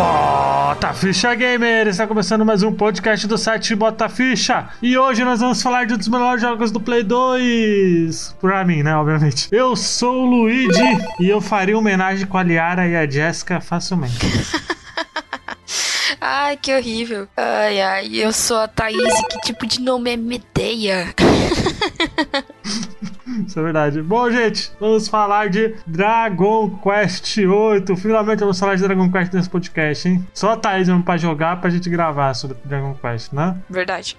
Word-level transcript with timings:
Bota 0.00 0.94
Ficha 0.94 1.34
Gamer! 1.34 1.86
Está 1.86 2.06
começando 2.06 2.42
mais 2.42 2.62
um 2.62 2.72
podcast 2.72 3.26
do 3.26 3.36
site 3.36 3.74
Bota 3.74 4.08
Ficha. 4.08 4.70
E 4.80 4.96
hoje 4.96 5.22
nós 5.22 5.40
vamos 5.40 5.60
falar 5.60 5.84
de 5.84 5.92
um 5.92 5.98
dos 5.98 6.08
melhores 6.08 6.40
jogos 6.40 6.70
do 6.70 6.80
Play 6.80 7.02
2. 7.02 8.36
Pra 8.40 8.64
mim, 8.64 8.82
né? 8.82 8.96
Obviamente. 8.96 9.46
Eu 9.52 9.76
sou 9.76 10.22
o 10.22 10.24
Luigi 10.24 10.72
e 11.20 11.28
eu 11.28 11.42
faria 11.42 11.76
homenagem 11.76 12.26
com 12.26 12.38
a 12.38 12.42
Liara 12.42 12.88
e 12.88 12.96
a 12.96 13.06
Jessica 13.06 13.60
facilmente. 13.60 14.16
Ai, 16.18 16.56
que 16.56 16.74
horrível. 16.74 17.28
Ai, 17.36 17.80
ai, 17.80 18.08
eu 18.14 18.32
sou 18.32 18.58
a 18.58 18.68
Thaís. 18.68 19.14
Que 19.30 19.40
tipo 19.40 19.66
de 19.66 19.80
nome 19.80 20.12
é 20.12 20.16
Medeia? 20.16 21.14
Isso 23.46 23.58
é 23.58 23.62
verdade. 23.62 24.02
Bom, 24.02 24.30
gente, 24.30 24.72
vamos 24.78 25.08
falar 25.08 25.48
de 25.48 25.74
Dragon 25.86 26.70
Quest 26.78 27.38
8. 27.38 27.96
Finalmente 27.96 28.40
vamos 28.40 28.58
falar 28.58 28.74
de 28.76 28.82
Dragon 28.82 29.10
Quest 29.10 29.32
nesse 29.32 29.50
podcast, 29.50 30.08
hein? 30.08 30.26
Só 30.32 30.52
a 30.52 30.56
Thaís 30.56 30.88
mesmo 30.88 31.02
pra 31.02 31.16
jogar 31.16 31.60
pra 31.60 31.70
gente 31.70 31.88
gravar 31.90 32.34
sobre 32.34 32.56
Dragon 32.64 32.94
Quest, 32.94 33.32
né? 33.32 33.56
Verdade. 33.68 34.16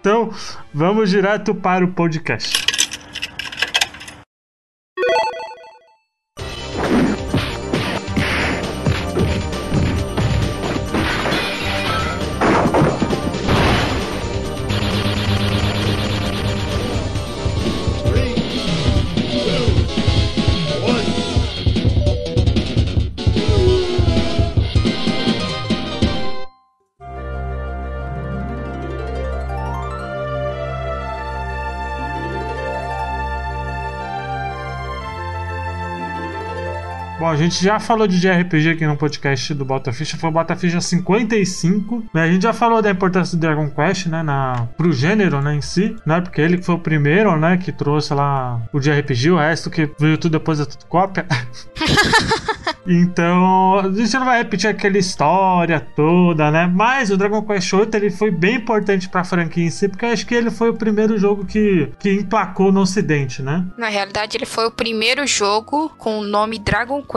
Então, 0.00 0.30
vamos 0.72 1.08
direto 1.08 1.54
para 1.54 1.84
o 1.84 1.88
podcast. 1.88 2.64
Bom, 37.24 37.30
a 37.30 37.36
gente 37.36 37.64
já 37.64 37.80
falou 37.80 38.06
de 38.06 38.20
JRPG 38.20 38.72
aqui 38.72 38.86
no 38.86 38.98
podcast 38.98 39.54
do 39.54 39.64
Bota 39.64 39.90
Ficha, 39.94 40.14
foi 40.18 40.28
o 40.28 40.32
Bota 40.32 40.54
Ficha 40.54 40.78
55. 40.78 42.04
Né? 42.12 42.22
A 42.22 42.30
gente 42.30 42.42
já 42.42 42.52
falou 42.52 42.82
da 42.82 42.90
importância 42.90 43.34
do 43.34 43.40
Dragon 43.40 43.70
Quest, 43.70 44.08
né, 44.08 44.22
na, 44.22 44.68
pro 44.76 44.92
gênero, 44.92 45.40
né, 45.40 45.54
em 45.54 45.62
si, 45.62 45.96
né, 46.04 46.20
porque 46.20 46.42
ele 46.42 46.58
que 46.58 46.66
foi 46.66 46.74
o 46.74 46.78
primeiro, 46.78 47.34
né, 47.38 47.56
que 47.56 47.72
trouxe 47.72 48.12
lá 48.12 48.60
o 48.74 48.78
JRPG, 48.78 49.30
o 49.30 49.38
resto 49.38 49.70
que 49.70 49.88
veio 49.98 50.18
tudo 50.18 50.32
depois 50.32 50.60
é 50.60 50.66
tudo 50.66 50.84
cópia. 50.84 51.24
Então, 52.86 53.78
a 53.78 53.90
gente 53.90 54.12
não 54.14 54.26
vai 54.26 54.38
repetir 54.38 54.68
aquela 54.68 54.98
história 54.98 55.80
toda, 55.80 56.50
né? 56.50 56.66
Mas 56.66 57.10
o 57.10 57.16
Dragon 57.16 57.42
Quest 57.42 57.72
VIII 57.72 57.88
ele 57.94 58.10
foi 58.10 58.30
bem 58.30 58.56
importante 58.56 59.08
pra 59.08 59.24
franquia 59.24 59.64
em 59.64 59.70
si, 59.70 59.88
porque 59.88 60.04
acho 60.06 60.26
que 60.26 60.34
ele 60.34 60.50
foi 60.50 60.70
o 60.70 60.74
primeiro 60.74 61.16
jogo 61.18 61.44
que, 61.44 61.90
que 61.98 62.12
emplacou 62.12 62.70
no 62.70 62.80
ocidente, 62.80 63.42
né? 63.42 63.64
Na 63.78 63.88
realidade, 63.88 64.36
ele 64.36 64.46
foi 64.46 64.66
o 64.66 64.70
primeiro 64.70 65.26
jogo 65.26 65.90
com 65.96 66.18
o 66.18 66.24
nome 66.24 66.58
Dragon 66.58 67.02
Quest 67.02 67.13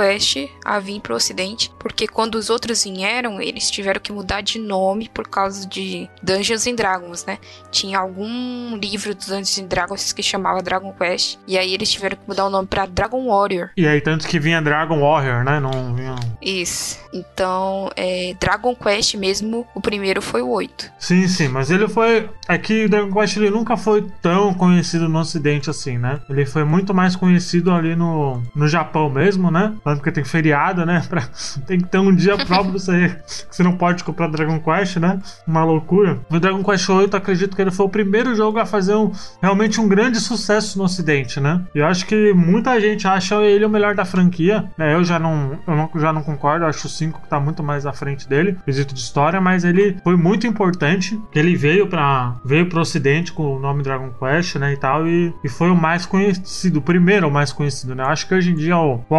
a 0.64 0.80
vir 0.80 1.02
pro 1.02 1.16
ocidente, 1.16 1.72
porque 1.80 2.08
quando 2.08 2.36
os 2.36 2.50
outros 2.50 2.84
vieram, 2.84 3.42
eles 3.42 3.70
tiveram 3.70 4.00
que 4.00 4.12
mudar 4.12 4.42
de 4.42 4.60
nome 4.60 5.10
por 5.14 5.28
causa 5.28 5.68
de 5.68 6.10
Dungeons 6.22 6.68
and 6.68 6.76
Dragons, 6.76 7.26
né? 7.26 7.38
Tinha 7.72 8.00
algum 8.00 8.76
livro 8.78 9.14
dos 9.14 9.28
Dungeons 9.28 9.60
and 9.60 9.68
Dragons 9.68 10.14
que 10.14 10.24
chamava 10.24 10.62
Dragon 10.62 10.94
Quest, 10.94 11.38
e 11.48 11.58
aí 11.58 11.74
eles 11.74 11.92
tiveram 11.92 12.18
que 12.18 12.28
mudar 12.28 12.46
o 12.46 12.50
nome 12.50 12.68
pra 12.68 12.86
Dragon 12.86 13.28
Warrior. 13.28 13.70
E 13.78 13.88
aí, 13.88 14.02
tanto 14.02 14.28
que 14.28 14.40
vinha 14.40 14.62
Dragon 14.62 15.00
Warrior, 15.00 15.44
né? 15.44 15.60
Não 15.60 15.94
vinha. 15.96 16.16
Isso. 16.42 17.00
Então, 17.14 17.90
é, 17.96 18.36
Dragon 18.40 18.76
Quest 18.76 19.16
mesmo, 19.16 19.66
o 19.74 19.82
primeiro 19.82 20.22
foi 20.22 20.42
o 20.42 20.50
8. 20.50 20.92
Sim, 21.00 21.28
sim, 21.28 21.48
mas 21.48 21.72
ele 21.72 21.88
foi. 21.88 22.30
Aqui 22.48 22.86
o 22.86 22.90
Dragon 22.90 23.14
Quest 23.14 23.38
ele 23.38 23.50
nunca 23.50 23.78
foi 23.78 24.06
tão 24.22 24.54
conhecido 24.54 25.08
no 25.10 25.20
ocidente 25.20 25.70
assim, 25.70 25.98
né? 25.98 26.20
Ele 26.30 26.46
foi 26.46 26.64
muito 26.64 26.94
mais 26.94 27.16
conhecido 27.16 27.72
ali 27.72 27.96
no, 27.96 28.42
no 28.56 28.68
Japão 28.68 29.10
mesmo, 29.10 29.50
né? 29.50 29.74
Porque 29.84 30.12
tem 30.12 30.24
feriado, 30.24 30.86
né? 30.86 31.04
Pra, 31.10 31.24
tem 31.66 31.80
que 31.80 31.88
ter 31.88 32.00
um 32.00 32.14
dia 32.14 32.36
próprio 32.38 32.72
pra 32.72 32.80
você. 32.80 33.18
que 33.50 33.56
Você 33.56 33.64
não 33.64 33.78
pode 33.78 34.04
comprar 34.04 34.28
Dragon 34.28 34.60
Quest, 34.60 34.98
né? 34.98 35.20
Uma 35.48 35.64
loucura. 35.64 36.20
O 36.30 36.40
Dragon 36.40 36.64
Quest 36.64 36.90
8, 36.90 37.16
acredito 37.16 37.56
que 37.56 37.62
ele 37.62 37.72
foi 37.72 37.86
o 37.86 37.90
primeiro 37.90 38.36
jogo 38.36 38.60
a 38.60 38.66
fazer 38.66 38.96
um, 38.96 39.12
realmente 39.42 39.80
um 39.80 39.88
grande 39.88 40.20
sucesso 40.20 40.78
no 40.78 40.84
ocidente, 40.84 41.40
né? 41.40 41.62
Eu 41.74 41.86
acho 41.86 42.06
que 42.06 42.34
muita 42.34 42.80
gente 42.80 43.08
acha 43.08 43.36
ele 43.42 43.66
o 43.66 43.70
melhor 43.70 43.96
da 43.96 44.06
franquia, 44.06 44.70
né? 44.78 44.94
Eu 44.94 45.04
já 45.04 45.20
não, 45.20 45.58
eu 45.68 45.76
não, 45.76 45.90
já 45.96 46.14
não 46.14 46.24
concordo, 46.24 46.66
eu 46.66 46.70
acho 46.70 46.88
o 46.88 46.90
5 46.90 47.22
que 47.22 47.30
tá 47.30 47.40
muito 47.40 47.64
mais 47.64 47.86
à 47.86 47.94
frente 47.94 48.28
dele, 48.28 48.58
quesito 48.66 48.94
de 48.94 49.00
história, 49.00 49.40
mas 49.40 49.64
ele 49.64 49.98
foi 50.04 50.16
muito 50.16 50.48
importante, 50.48 51.20
ele 51.34 51.56
veio 51.56 51.88
para 51.88 52.36
veio 52.44 52.68
pro 52.68 52.82
ocidente 52.82 53.32
com 53.32 53.56
o 53.56 53.60
nome 53.60 53.84
Dragon 53.84 54.12
Quest, 54.12 54.56
né, 54.56 54.74
e 54.74 54.78
tal, 54.78 55.08
e, 55.08 55.34
e 55.44 55.50
foi 55.50 55.70
o 55.70 55.76
mais 55.76 56.06
conhecido, 56.06 56.80
o 56.80 56.82
primeiro 56.82 57.28
o 57.28 57.32
mais 57.32 57.52
conhecido, 57.52 57.96
né? 57.96 58.04
Eu 58.04 58.08
acho 58.08 58.28
que 58.28 58.34
hoje 58.34 58.52
em 58.52 58.56
dia 58.56 58.78
o, 58.78 59.04
o 59.10 59.16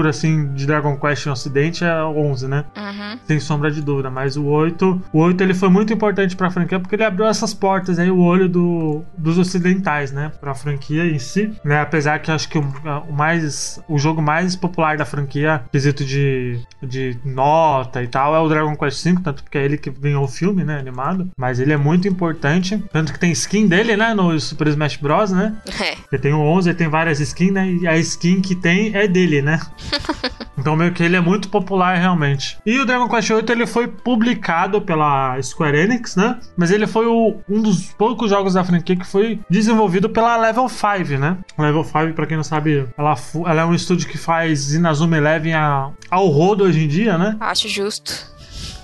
assim 0.00 0.52
de 0.54 0.66
Dragon 0.66 0.96
Quest 0.96 1.26
no 1.26 1.32
ocidente 1.32 1.84
é 1.84 2.02
o 2.02 2.16
11, 2.16 2.48
né? 2.48 2.64
Uhum. 2.76 3.18
Sem 3.26 3.40
sombra 3.40 3.70
de 3.70 3.80
dúvida, 3.80 4.10
mas 4.10 4.36
o 4.36 4.44
8, 4.44 5.02
o 5.12 5.18
8 5.18 5.42
ele 5.42 5.54
foi 5.54 5.68
muito 5.68 5.92
importante 5.92 6.36
pra 6.36 6.50
franquia 6.50 6.80
porque 6.80 6.94
ele 6.94 7.04
abriu 7.04 7.26
essas 7.26 7.54
portas 7.54 7.98
aí, 7.98 8.10
o 8.10 8.18
olho 8.18 8.48
do, 8.48 9.02
dos 9.16 9.38
ocidentais, 9.38 10.12
né, 10.12 10.32
pra 10.40 10.54
franquia 10.54 11.04
em 11.06 11.18
si, 11.18 11.52
né? 11.64 11.80
Apesar 11.80 12.18
que 12.18 12.30
eu 12.30 12.34
acho 12.34 12.48
que 12.48 12.58
o, 12.58 12.64
o 13.08 13.12
mais 13.12 13.80
o 13.88 13.98
jogo 13.98 14.22
mais 14.22 14.56
popular 14.56 14.96
da 14.96 15.04
franquia, 15.04 15.62
quesito 15.70 16.04
de, 16.04 16.60
de 16.82 17.18
nota 17.24 18.02
e 18.02 18.08
tal, 18.08 18.34
é 18.34 18.40
o 18.40 18.48
Dragon 18.48 18.76
Quest 18.76 19.04
V, 19.04 19.20
tanto 19.22 19.42
porque 19.42 19.58
é 19.58 19.64
ele 19.64 19.78
que 19.78 19.90
ganhou 19.90 20.24
o 20.24 20.28
filme, 20.28 20.64
né, 20.64 20.78
animado, 20.78 21.30
mas 21.36 21.60
ele 21.60 21.72
é 21.72 21.76
muito 21.76 22.08
importante, 22.08 22.82
tanto 22.92 23.12
que 23.12 23.18
tem 23.18 23.32
skin 23.32 23.66
dele, 23.66 23.96
né, 23.96 24.14
no 24.14 24.38
Super 24.40 24.68
Smash 24.68 24.96
Bros, 24.96 25.32
né? 25.32 25.54
É. 25.80 25.96
Ele 26.10 26.22
tem 26.22 26.32
o 26.32 26.40
11, 26.40 26.70
ele 26.70 26.78
tem 26.78 26.88
várias 26.88 27.20
skins, 27.20 27.52
né? 27.52 27.70
E 27.70 27.86
a 27.86 27.96
skin 27.98 28.40
que 28.40 28.54
tem 28.54 28.94
é 28.94 29.06
dele, 29.06 29.42
né? 29.42 29.60
Então 30.58 30.76
meio 30.76 30.92
que 30.92 31.02
ele 31.02 31.16
é 31.16 31.20
muito 31.20 31.48
popular 31.48 31.96
realmente. 31.96 32.56
E 32.64 32.78
o 32.78 32.84
Dragon 32.86 33.08
Quest 33.08 33.28
VIII 33.30 33.44
ele 33.50 33.66
foi 33.66 33.88
publicado 33.88 34.80
pela 34.80 35.40
Square 35.42 35.76
Enix, 35.76 36.14
né? 36.14 36.38
Mas 36.56 36.70
ele 36.70 36.86
foi 36.86 37.06
o- 37.06 37.40
um 37.48 37.60
dos 37.60 37.86
poucos 37.94 38.30
jogos 38.30 38.54
da 38.54 38.62
franquia 38.62 38.94
que 38.94 39.04
foi 39.06 39.40
desenvolvido 39.50 40.08
pela 40.08 40.36
Level 40.36 40.68
5, 40.68 41.18
né? 41.18 41.36
Level 41.58 41.82
5, 41.82 42.12
pra 42.14 42.26
quem 42.26 42.36
não 42.36 42.44
sabe, 42.44 42.86
ela, 42.96 43.16
ela 43.46 43.62
é 43.62 43.64
um 43.64 43.74
estúdio 43.74 44.08
que 44.08 44.16
faz 44.18 44.72
Inazuma 44.72 45.16
Eleven 45.16 45.54
a- 45.54 45.90
ao 46.08 46.28
rodo 46.28 46.62
hoje 46.64 46.84
em 46.84 46.88
dia, 46.88 47.18
né? 47.18 47.36
Acho 47.40 47.68
justo. 47.68 48.30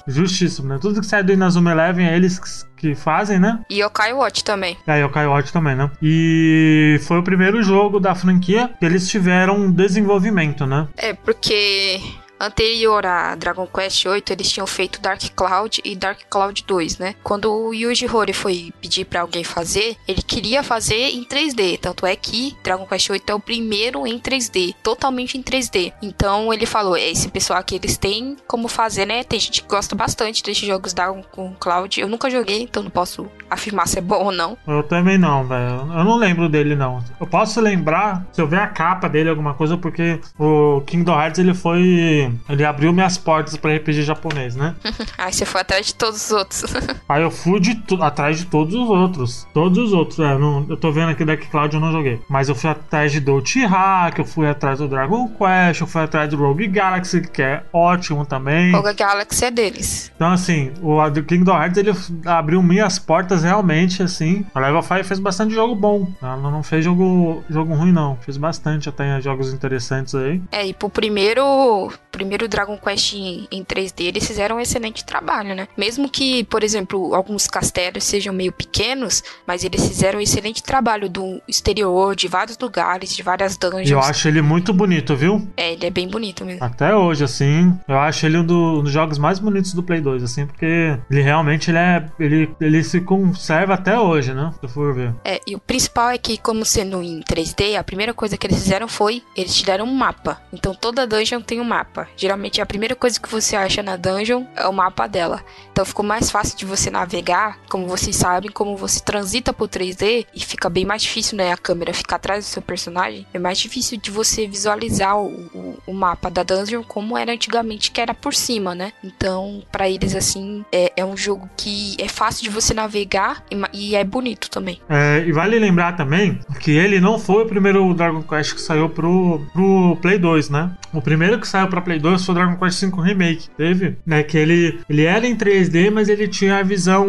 Justíssimo, 0.06 0.68
né? 0.68 0.78
Tudo 0.80 1.00
que 1.00 1.06
sai 1.06 1.22
do 1.22 1.32
Inazuma 1.32 1.70
Eleven 1.70 2.06
é 2.08 2.16
eles 2.16 2.66
que- 2.78 2.94
fazem, 2.94 3.38
né? 3.38 3.60
E 3.68 3.82
Yokai 3.82 4.12
Watch 4.12 4.42
também. 4.44 4.76
E 4.86 4.90
aí, 4.90 5.04
o 5.04 5.10
Kai 5.10 5.26
Watch 5.26 5.52
também, 5.52 5.74
né? 5.74 5.90
E 6.02 6.98
foi 7.02 7.18
o 7.18 7.22
primeiro 7.22 7.62
jogo 7.62 8.00
da 8.00 8.14
franquia 8.14 8.70
que 8.78 8.84
eles 8.84 9.08
tiveram 9.08 9.70
desenvolvimento, 9.70 10.66
né? 10.66 10.88
É, 10.96 11.12
porque 11.12 12.00
anterior 12.40 13.04
a 13.04 13.34
Dragon 13.34 13.66
Quest 13.66 14.04
VIII, 14.04 14.22
eles 14.30 14.50
tinham 14.50 14.66
feito 14.66 15.00
Dark 15.00 15.22
Cloud 15.34 15.80
e 15.84 15.96
Dark 15.96 16.20
Cloud 16.28 16.64
2, 16.66 16.98
né? 16.98 17.14
Quando 17.22 17.52
o 17.52 17.74
Yuji 17.74 18.06
Horii 18.06 18.34
foi 18.34 18.72
pedir 18.80 19.04
pra 19.04 19.22
alguém 19.22 19.44
fazer, 19.44 19.96
ele 20.06 20.22
queria 20.22 20.62
fazer 20.62 21.10
em 21.10 21.24
3D. 21.24 21.78
Tanto 21.78 22.06
é 22.06 22.14
que 22.16 22.56
Dragon 22.62 22.86
Quest 22.86 23.08
VIII 23.08 23.22
é 23.26 23.34
o 23.34 23.40
primeiro 23.40 24.06
em 24.06 24.18
3D, 24.18 24.74
totalmente 24.82 25.36
em 25.36 25.42
3D. 25.42 25.92
Então 26.02 26.52
ele 26.52 26.66
falou: 26.66 26.96
esse 26.96 27.28
pessoal 27.28 27.58
aqui 27.58 27.76
eles 27.76 27.96
têm 27.96 28.36
como 28.46 28.68
fazer, 28.68 29.06
né? 29.06 29.24
Tem 29.24 29.38
gente 29.38 29.62
que 29.62 29.68
gosta 29.68 29.94
bastante 29.94 30.42
desses 30.42 30.66
jogos 30.66 30.92
Dragon 30.92 31.22
com 31.32 31.54
Cloud. 31.54 32.00
Eu 32.00 32.08
nunca 32.08 32.30
joguei, 32.30 32.62
então 32.62 32.82
não 32.82 32.90
posso 32.90 33.28
afirmar 33.50 33.86
se 33.88 33.98
é 33.98 34.00
bom 34.02 34.24
ou 34.24 34.32
não. 34.32 34.56
Eu 34.66 34.82
também 34.82 35.18
não, 35.18 35.44
velho. 35.46 35.68
Eu 35.92 36.04
não 36.04 36.16
lembro 36.16 36.48
dele, 36.48 36.74
não. 36.74 37.02
Eu 37.20 37.26
posso 37.26 37.60
lembrar 37.60 38.24
se 38.32 38.40
eu 38.40 38.46
ver 38.46 38.60
a 38.60 38.66
capa 38.66 39.08
dele, 39.08 39.28
alguma 39.30 39.54
coisa, 39.54 39.76
porque 39.76 40.20
o 40.38 40.80
Kingdom 40.86 41.18
Hearts 41.20 41.38
ele 41.38 41.54
foi. 41.54 42.32
Ele 42.48 42.64
abriu 42.64 42.92
minhas 42.92 43.16
portas 43.18 43.56
pra 43.56 43.74
RPG 43.74 44.02
japonês, 44.02 44.54
né? 44.56 44.74
Aí 45.18 45.32
você 45.32 45.44
foi 45.44 45.60
atrás 45.60 45.86
de 45.86 45.94
todos 45.94 46.24
os 46.26 46.30
outros. 46.32 46.64
Aí 47.08 47.22
eu 47.22 47.30
fui 47.30 47.60
de 47.60 47.78
atrás 48.00 48.38
de 48.38 48.46
todos 48.46 48.74
os 48.74 48.88
outros. 48.88 49.46
Todos 49.54 49.78
os 49.78 49.92
outros. 49.92 50.18
É, 50.18 50.32
eu 50.32 50.38
não- 50.38 50.66
eu 50.68 50.76
tô 50.76 50.90
vendo 50.92 51.10
aqui 51.10 51.24
Dark 51.24 51.42
Cloud 51.50 51.74
eu 51.74 51.80
não 51.80 51.92
joguei. 51.92 52.20
Mas 52.28 52.48
eu 52.48 52.54
fui 52.54 52.70
atrás 52.70 53.12
de 53.12 53.20
Dot 53.20 53.64
Hack, 53.64 54.18
eu 54.18 54.24
fui 54.24 54.48
atrás 54.48 54.78
do 54.78 54.88
Dragon 54.88 55.28
Quest, 55.28 55.80
eu 55.80 55.86
fui 55.86 56.02
atrás 56.02 56.28
do 56.30 56.36
Rogue 56.36 56.66
Galaxy, 56.66 57.20
que 57.22 57.42
é 57.42 57.62
ótimo 57.72 58.24
também. 58.26 58.72
Rogue 58.72 58.94
Galaxy 58.94 59.44
é 59.44 59.50
deles. 59.50 60.12
Então, 60.14 60.32
assim, 60.32 60.72
o 60.82 60.98
Kingdom 61.26 61.52
Hearts 61.56 61.78
ele 61.78 61.92
abriu 62.26 62.62
minhas 62.62 62.98
portas 62.98 63.37
realmente, 63.42 64.02
assim, 64.02 64.44
a 64.54 64.60
Level 64.60 64.82
5 64.82 65.04
fez 65.04 65.18
bastante 65.20 65.54
jogo 65.54 65.74
bom. 65.74 66.08
Ela 66.22 66.36
não 66.36 66.62
fez 66.62 66.84
jogo, 66.84 67.42
jogo 67.48 67.74
ruim, 67.74 67.92
não. 67.92 68.16
Fez 68.22 68.36
bastante 68.36 68.88
até 68.88 69.20
jogos 69.20 69.52
interessantes 69.52 70.14
aí. 70.14 70.40
É, 70.52 70.66
e 70.66 70.72
pro 70.74 70.88
primeiro, 70.88 71.92
primeiro 72.10 72.48
Dragon 72.48 72.76
Quest 72.78 73.14
em, 73.14 73.46
em 73.50 73.64
3D, 73.64 74.04
eles 74.06 74.26
fizeram 74.26 74.56
um 74.56 74.60
excelente 74.60 75.04
trabalho, 75.04 75.54
né? 75.54 75.68
Mesmo 75.76 76.08
que, 76.08 76.44
por 76.44 76.62
exemplo, 76.62 77.14
alguns 77.14 77.46
castelos 77.46 78.04
sejam 78.04 78.32
meio 78.32 78.52
pequenos, 78.52 79.22
mas 79.46 79.64
eles 79.64 79.86
fizeram 79.86 80.18
um 80.18 80.22
excelente 80.22 80.62
trabalho 80.62 81.08
do 81.08 81.40
exterior, 81.48 82.14
de 82.16 82.28
vários 82.28 82.58
lugares, 82.58 83.14
de 83.14 83.22
várias 83.22 83.56
dungeons. 83.56 83.90
Eu 83.90 84.00
acho 84.00 84.28
ele 84.28 84.42
muito 84.42 84.72
bonito, 84.72 85.14
viu? 85.16 85.46
É, 85.56 85.72
ele 85.72 85.86
é 85.86 85.90
bem 85.90 86.08
bonito 86.08 86.44
mesmo. 86.44 86.64
Até 86.64 86.94
hoje, 86.94 87.24
assim, 87.24 87.78
eu 87.86 87.98
acho 87.98 88.24
ele 88.26 88.38
um, 88.38 88.44
do- 88.44 88.80
um 88.80 88.82
dos 88.82 88.92
jogos 88.92 89.18
mais 89.18 89.38
bonitos 89.38 89.72
do 89.74 89.82
Play 89.82 90.00
2, 90.00 90.22
assim, 90.22 90.46
porque 90.46 90.98
ele 91.10 91.20
realmente 91.22 91.70
ele 91.70 91.78
é. 91.78 92.04
Ele, 92.18 92.50
ele 92.60 92.82
se 92.82 93.00
conserva 93.28 93.74
até 93.74 93.98
hoje, 93.98 94.32
né? 94.34 94.52
Se 94.60 94.68
for 94.68 94.94
ver. 94.94 95.14
É, 95.24 95.40
e 95.46 95.54
o 95.54 95.58
principal 95.58 96.10
é 96.10 96.18
que, 96.18 96.38
como 96.38 96.64
sendo 96.64 97.02
em 97.02 97.20
3D, 97.20 97.76
a 97.76 97.84
primeira 97.84 98.14
coisa 98.14 98.36
que 98.36 98.46
eles 98.46 98.58
fizeram 98.58 98.88
foi, 98.88 99.22
eles 99.36 99.54
te 99.54 99.64
deram 99.64 99.84
um 99.84 99.94
mapa. 99.94 100.40
Então 100.52 100.74
toda 100.74 101.06
dungeon 101.06 101.40
tem 101.40 101.60
um 101.60 101.64
mapa. 101.64 102.08
Geralmente 102.16 102.60
a 102.60 102.66
primeira 102.66 102.94
coisa 102.94 103.20
que 103.20 103.28
você 103.28 103.56
acha 103.56 103.82
na 103.82 103.96
dungeon 103.96 104.44
é 104.56 104.66
o 104.66 104.72
mapa 104.72 105.06
dela. 105.06 105.44
Então 105.70 105.84
ficou 105.84 106.04
mais 106.04 106.30
fácil 106.30 106.56
de 106.56 106.64
você 106.64 106.90
navegar, 106.90 107.58
como 107.68 107.86
vocês 107.86 108.16
sabem, 108.16 108.50
como 108.50 108.76
você 108.76 109.00
transita 109.00 109.52
por 109.52 109.68
3D 109.68 110.26
e 110.34 110.40
fica 110.40 110.68
bem 110.68 110.84
mais 110.84 111.02
difícil, 111.02 111.36
né? 111.36 111.52
A 111.52 111.56
câmera 111.56 111.94
ficar 111.94 112.16
atrás 112.16 112.44
do 112.44 112.48
seu 112.48 112.62
personagem. 112.62 113.26
É 113.32 113.38
mais 113.38 113.58
difícil 113.58 113.98
de 113.98 114.10
você 114.10 114.46
visualizar 114.46 115.18
o, 115.18 115.26
o, 115.26 115.78
o 115.86 115.92
mapa 115.92 116.30
da 116.30 116.42
dungeon 116.42 116.82
como 116.82 117.16
era 117.16 117.32
antigamente, 117.32 117.90
que 117.90 118.00
era 118.00 118.14
por 118.14 118.34
cima, 118.34 118.74
né? 118.74 118.92
Então, 119.02 119.62
pra 119.70 119.88
eles, 119.88 120.14
assim, 120.14 120.64
é, 120.72 120.92
é 120.96 121.04
um 121.04 121.16
jogo 121.16 121.48
que 121.56 121.96
é 121.98 122.08
fácil 122.08 122.42
de 122.42 122.50
você 122.50 122.74
navegar 122.74 123.17
e, 123.50 123.90
e 123.90 123.96
é 123.96 124.04
bonito 124.04 124.50
também. 124.50 124.80
É, 124.88 125.24
e 125.26 125.32
vale 125.32 125.58
lembrar 125.58 125.92
também 125.96 126.38
que 126.60 126.70
ele 126.70 127.00
não 127.00 127.18
foi 127.18 127.42
o 127.42 127.46
primeiro 127.46 127.92
Dragon 127.94 128.22
Quest 128.22 128.54
que 128.54 128.60
saiu 128.60 128.88
pro, 128.88 129.40
pro 129.52 129.96
Play 130.00 130.18
2, 130.18 130.50
né? 130.50 130.70
O 130.92 131.02
primeiro 131.02 131.38
que 131.38 131.46
saiu 131.46 131.68
pra 131.68 131.80
Play 131.80 131.98
2 131.98 132.24
foi 132.24 132.32
o 132.34 132.38
Dragon 132.38 132.56
Quest 132.56 132.84
V 132.84 133.02
Remake. 133.02 133.50
Teve, 133.56 133.96
né? 134.06 134.22
Que 134.22 134.38
ele, 134.38 134.80
ele 134.88 135.04
era 135.04 135.26
em 135.26 135.36
3D, 135.36 135.90
mas 135.90 136.08
ele 136.08 136.28
tinha 136.28 136.58
a 136.58 136.62
visão 136.62 137.06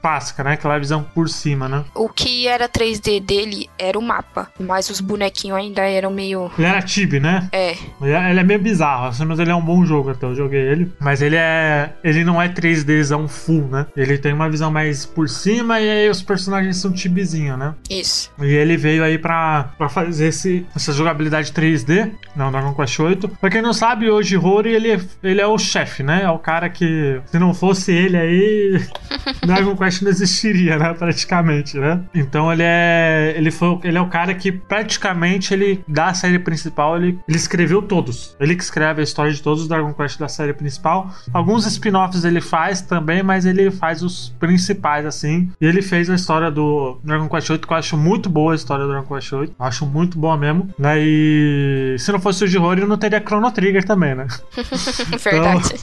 clássica, 0.00 0.44
né? 0.44 0.52
Aquela 0.52 0.78
visão 0.78 1.02
por 1.14 1.28
cima, 1.28 1.68
né? 1.68 1.84
O 1.94 2.08
que 2.08 2.46
era 2.46 2.68
3D 2.68 3.20
dele 3.20 3.68
era 3.78 3.98
o 3.98 4.02
mapa, 4.02 4.50
mas 4.58 4.90
os 4.90 5.00
bonequinhos 5.00 5.58
ainda 5.58 5.82
eram 5.82 6.10
meio. 6.10 6.50
Ele 6.58 6.66
era 6.66 6.82
Tibi, 6.82 7.18
né? 7.20 7.48
É, 7.52 7.74
Ele 8.00 8.12
é 8.12 8.30
ele 8.30 8.40
é 8.40 8.44
meio 8.44 8.60
bizarro, 8.60 9.06
assim, 9.08 9.24
mas 9.24 9.38
ele 9.38 9.50
é 9.50 9.54
um 9.54 9.60
bom 9.60 9.84
jogo 9.84 10.10
até. 10.10 10.26
Eu 10.26 10.34
joguei 10.34 10.60
ele. 10.60 10.92
Mas 11.00 11.22
ele 11.22 11.36
é. 11.36 11.92
Ele 12.04 12.24
não 12.24 12.40
é 12.40 12.48
3Dzão 12.48 13.28
full, 13.28 13.68
né? 13.68 13.86
Ele 13.96 14.18
tem 14.18 14.32
uma 14.32 14.48
visão 14.50 14.70
mais 14.70 15.06
por 15.06 15.28
cima 15.28 15.45
e 15.54 15.90
aí 15.90 16.10
os 16.10 16.22
personagens 16.22 16.76
são 16.76 16.92
tibizinho, 16.92 17.56
né? 17.56 17.74
isso. 17.88 18.30
E 18.40 18.46
ele 18.46 18.76
veio 18.76 19.02
aí 19.04 19.18
pra, 19.18 19.70
pra 19.78 19.88
fazer 19.88 20.28
esse, 20.28 20.66
essa 20.74 20.92
jogabilidade 20.92 21.52
3D, 21.52 22.12
não, 22.34 22.50
Dragon 22.50 22.74
Quest 22.74 22.98
8. 22.98 23.28
Pra 23.28 23.50
quem 23.50 23.62
não 23.62 23.72
sabe, 23.72 24.10
hoje 24.10 24.36
Rory 24.36 24.70
ele, 24.70 25.00
ele 25.22 25.40
é 25.40 25.46
o 25.46 25.58
chefe, 25.58 26.02
né? 26.02 26.22
É 26.22 26.30
o 26.30 26.38
cara 26.38 26.68
que, 26.68 27.20
se 27.26 27.38
não 27.38 27.54
fosse 27.54 27.92
ele 27.92 28.16
aí, 28.16 28.82
Dragon 29.44 29.76
Quest 29.76 30.02
não 30.02 30.10
existiria, 30.10 30.78
né? 30.78 30.94
Praticamente, 30.94 31.78
né? 31.78 32.02
Então 32.14 32.52
ele 32.52 32.62
é. 32.64 33.34
Ele 33.36 33.50
foi. 33.50 33.78
Ele 33.84 33.98
é 33.98 34.00
o 34.00 34.08
cara 34.08 34.34
que 34.34 34.52
praticamente 34.52 35.52
ele, 35.52 35.82
da 35.88 36.12
série 36.14 36.38
principal, 36.38 36.96
ele, 36.96 37.18
ele 37.26 37.36
escreveu 37.36 37.82
todos. 37.82 38.36
Ele 38.38 38.54
que 38.54 38.62
escreve 38.62 39.00
a 39.00 39.04
história 39.04 39.32
de 39.32 39.42
todos 39.42 39.62
os 39.62 39.68
Dragon 39.68 39.92
Quest 39.92 40.18
da 40.18 40.28
série 40.28 40.52
principal. 40.52 41.10
Alguns 41.32 41.66
spin-offs 41.66 42.24
ele 42.24 42.40
faz 42.40 42.80
também, 42.82 43.22
mas 43.22 43.46
ele 43.46 43.70
faz 43.70 44.02
os 44.02 44.34
principais, 44.38 45.06
assim. 45.06 45.35
E 45.60 45.66
ele 45.66 45.82
fez 45.82 46.08
a 46.10 46.14
história 46.14 46.50
do 46.50 46.98
Dragon 47.02 47.28
Quest 47.28 47.50
8, 47.50 47.66
que 47.66 47.72
eu 47.72 47.76
acho 47.76 47.96
muito 47.96 48.28
boa 48.28 48.52
a 48.52 48.56
história 48.56 48.84
do 48.84 48.90
Dragon 48.90 49.06
Quest 49.06 49.32
8. 49.32 49.54
Eu 49.58 49.66
acho 49.66 49.86
muito 49.86 50.18
boa 50.18 50.36
mesmo. 50.36 50.68
Né? 50.78 50.96
E 50.98 51.96
se 51.98 52.12
não 52.12 52.20
fosse 52.20 52.44
o 52.44 52.46
Jihori, 52.46 52.84
não 52.86 52.96
teria 52.96 53.20
Chrono 53.20 53.50
Trigger 53.50 53.84
também, 53.84 54.14
né? 54.14 54.26
Verdade. 55.22 55.74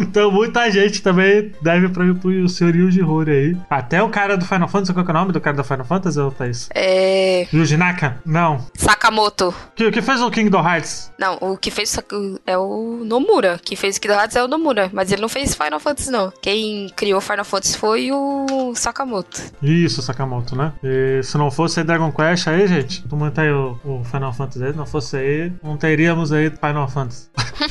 Então 0.00 0.30
muita 0.30 0.70
gente 0.70 1.02
também 1.02 1.52
deve 1.60 1.88
pro, 1.88 2.14
pro 2.14 2.48
senhor 2.48 2.74
Yuji 2.74 3.02
Horii 3.02 3.34
aí. 3.34 3.56
Até 3.68 4.02
o 4.02 4.08
cara 4.08 4.36
do 4.36 4.44
Final 4.44 4.68
Fantasy, 4.68 4.92
qual 4.92 5.06
é 5.06 5.10
o 5.10 5.12
nome 5.12 5.32
do 5.32 5.40
cara 5.40 5.56
do 5.56 5.64
Final 5.64 5.84
Fantasy, 5.84 6.20
ô 6.20 6.30
Thaís? 6.30 6.68
É. 6.74 7.46
Yuji 7.52 7.76
Naka? 7.76 8.20
Não. 8.24 8.66
Sakamoto. 8.74 9.54
Que, 9.74 9.90
que 9.90 10.02
fez 10.02 10.20
o 10.20 10.30
Kingdom 10.30 10.66
Hearts? 10.66 11.12
Não, 11.18 11.38
o 11.40 11.56
que 11.56 11.70
fez 11.70 11.98
é 12.46 12.58
o 12.58 13.02
Nomura. 13.04 13.60
Que 13.62 13.76
fez 13.76 13.96
o 13.96 14.00
Kingdom 14.00 14.18
Hearts 14.18 14.36
é 14.36 14.44
o 14.44 14.48
Nomura. 14.48 14.90
Mas 14.92 15.12
ele 15.12 15.22
não 15.22 15.28
fez 15.28 15.54
Final 15.54 15.80
Fantasy, 15.80 16.10
não. 16.10 16.32
Quem 16.42 16.88
criou 16.96 17.20
Final 17.20 17.44
Fantasy 17.44 17.76
foi 17.76 18.10
o 18.12 18.71
Sakamoto. 18.74 19.40
Isso, 19.62 20.02
Sakamoto, 20.02 20.56
né? 20.56 20.72
E 20.82 21.22
se 21.22 21.36
não 21.36 21.50
fosse 21.50 21.82
Dragon 21.82 22.12
Quest 22.12 22.48
aí, 22.48 22.66
gente, 22.66 23.06
tu 23.08 23.16
mantém 23.16 23.50
o, 23.50 23.78
o 23.84 24.04
Final 24.04 24.32
Fantasy 24.32 24.64
aí, 24.64 24.72
se 24.72 24.76
não 24.76 24.86
fosse 24.86 25.16
aí, 25.16 25.52
não 25.62 25.76
teríamos 25.76 26.32
aí 26.32 26.50
Final 26.50 26.88
Fantasy. 26.88 27.28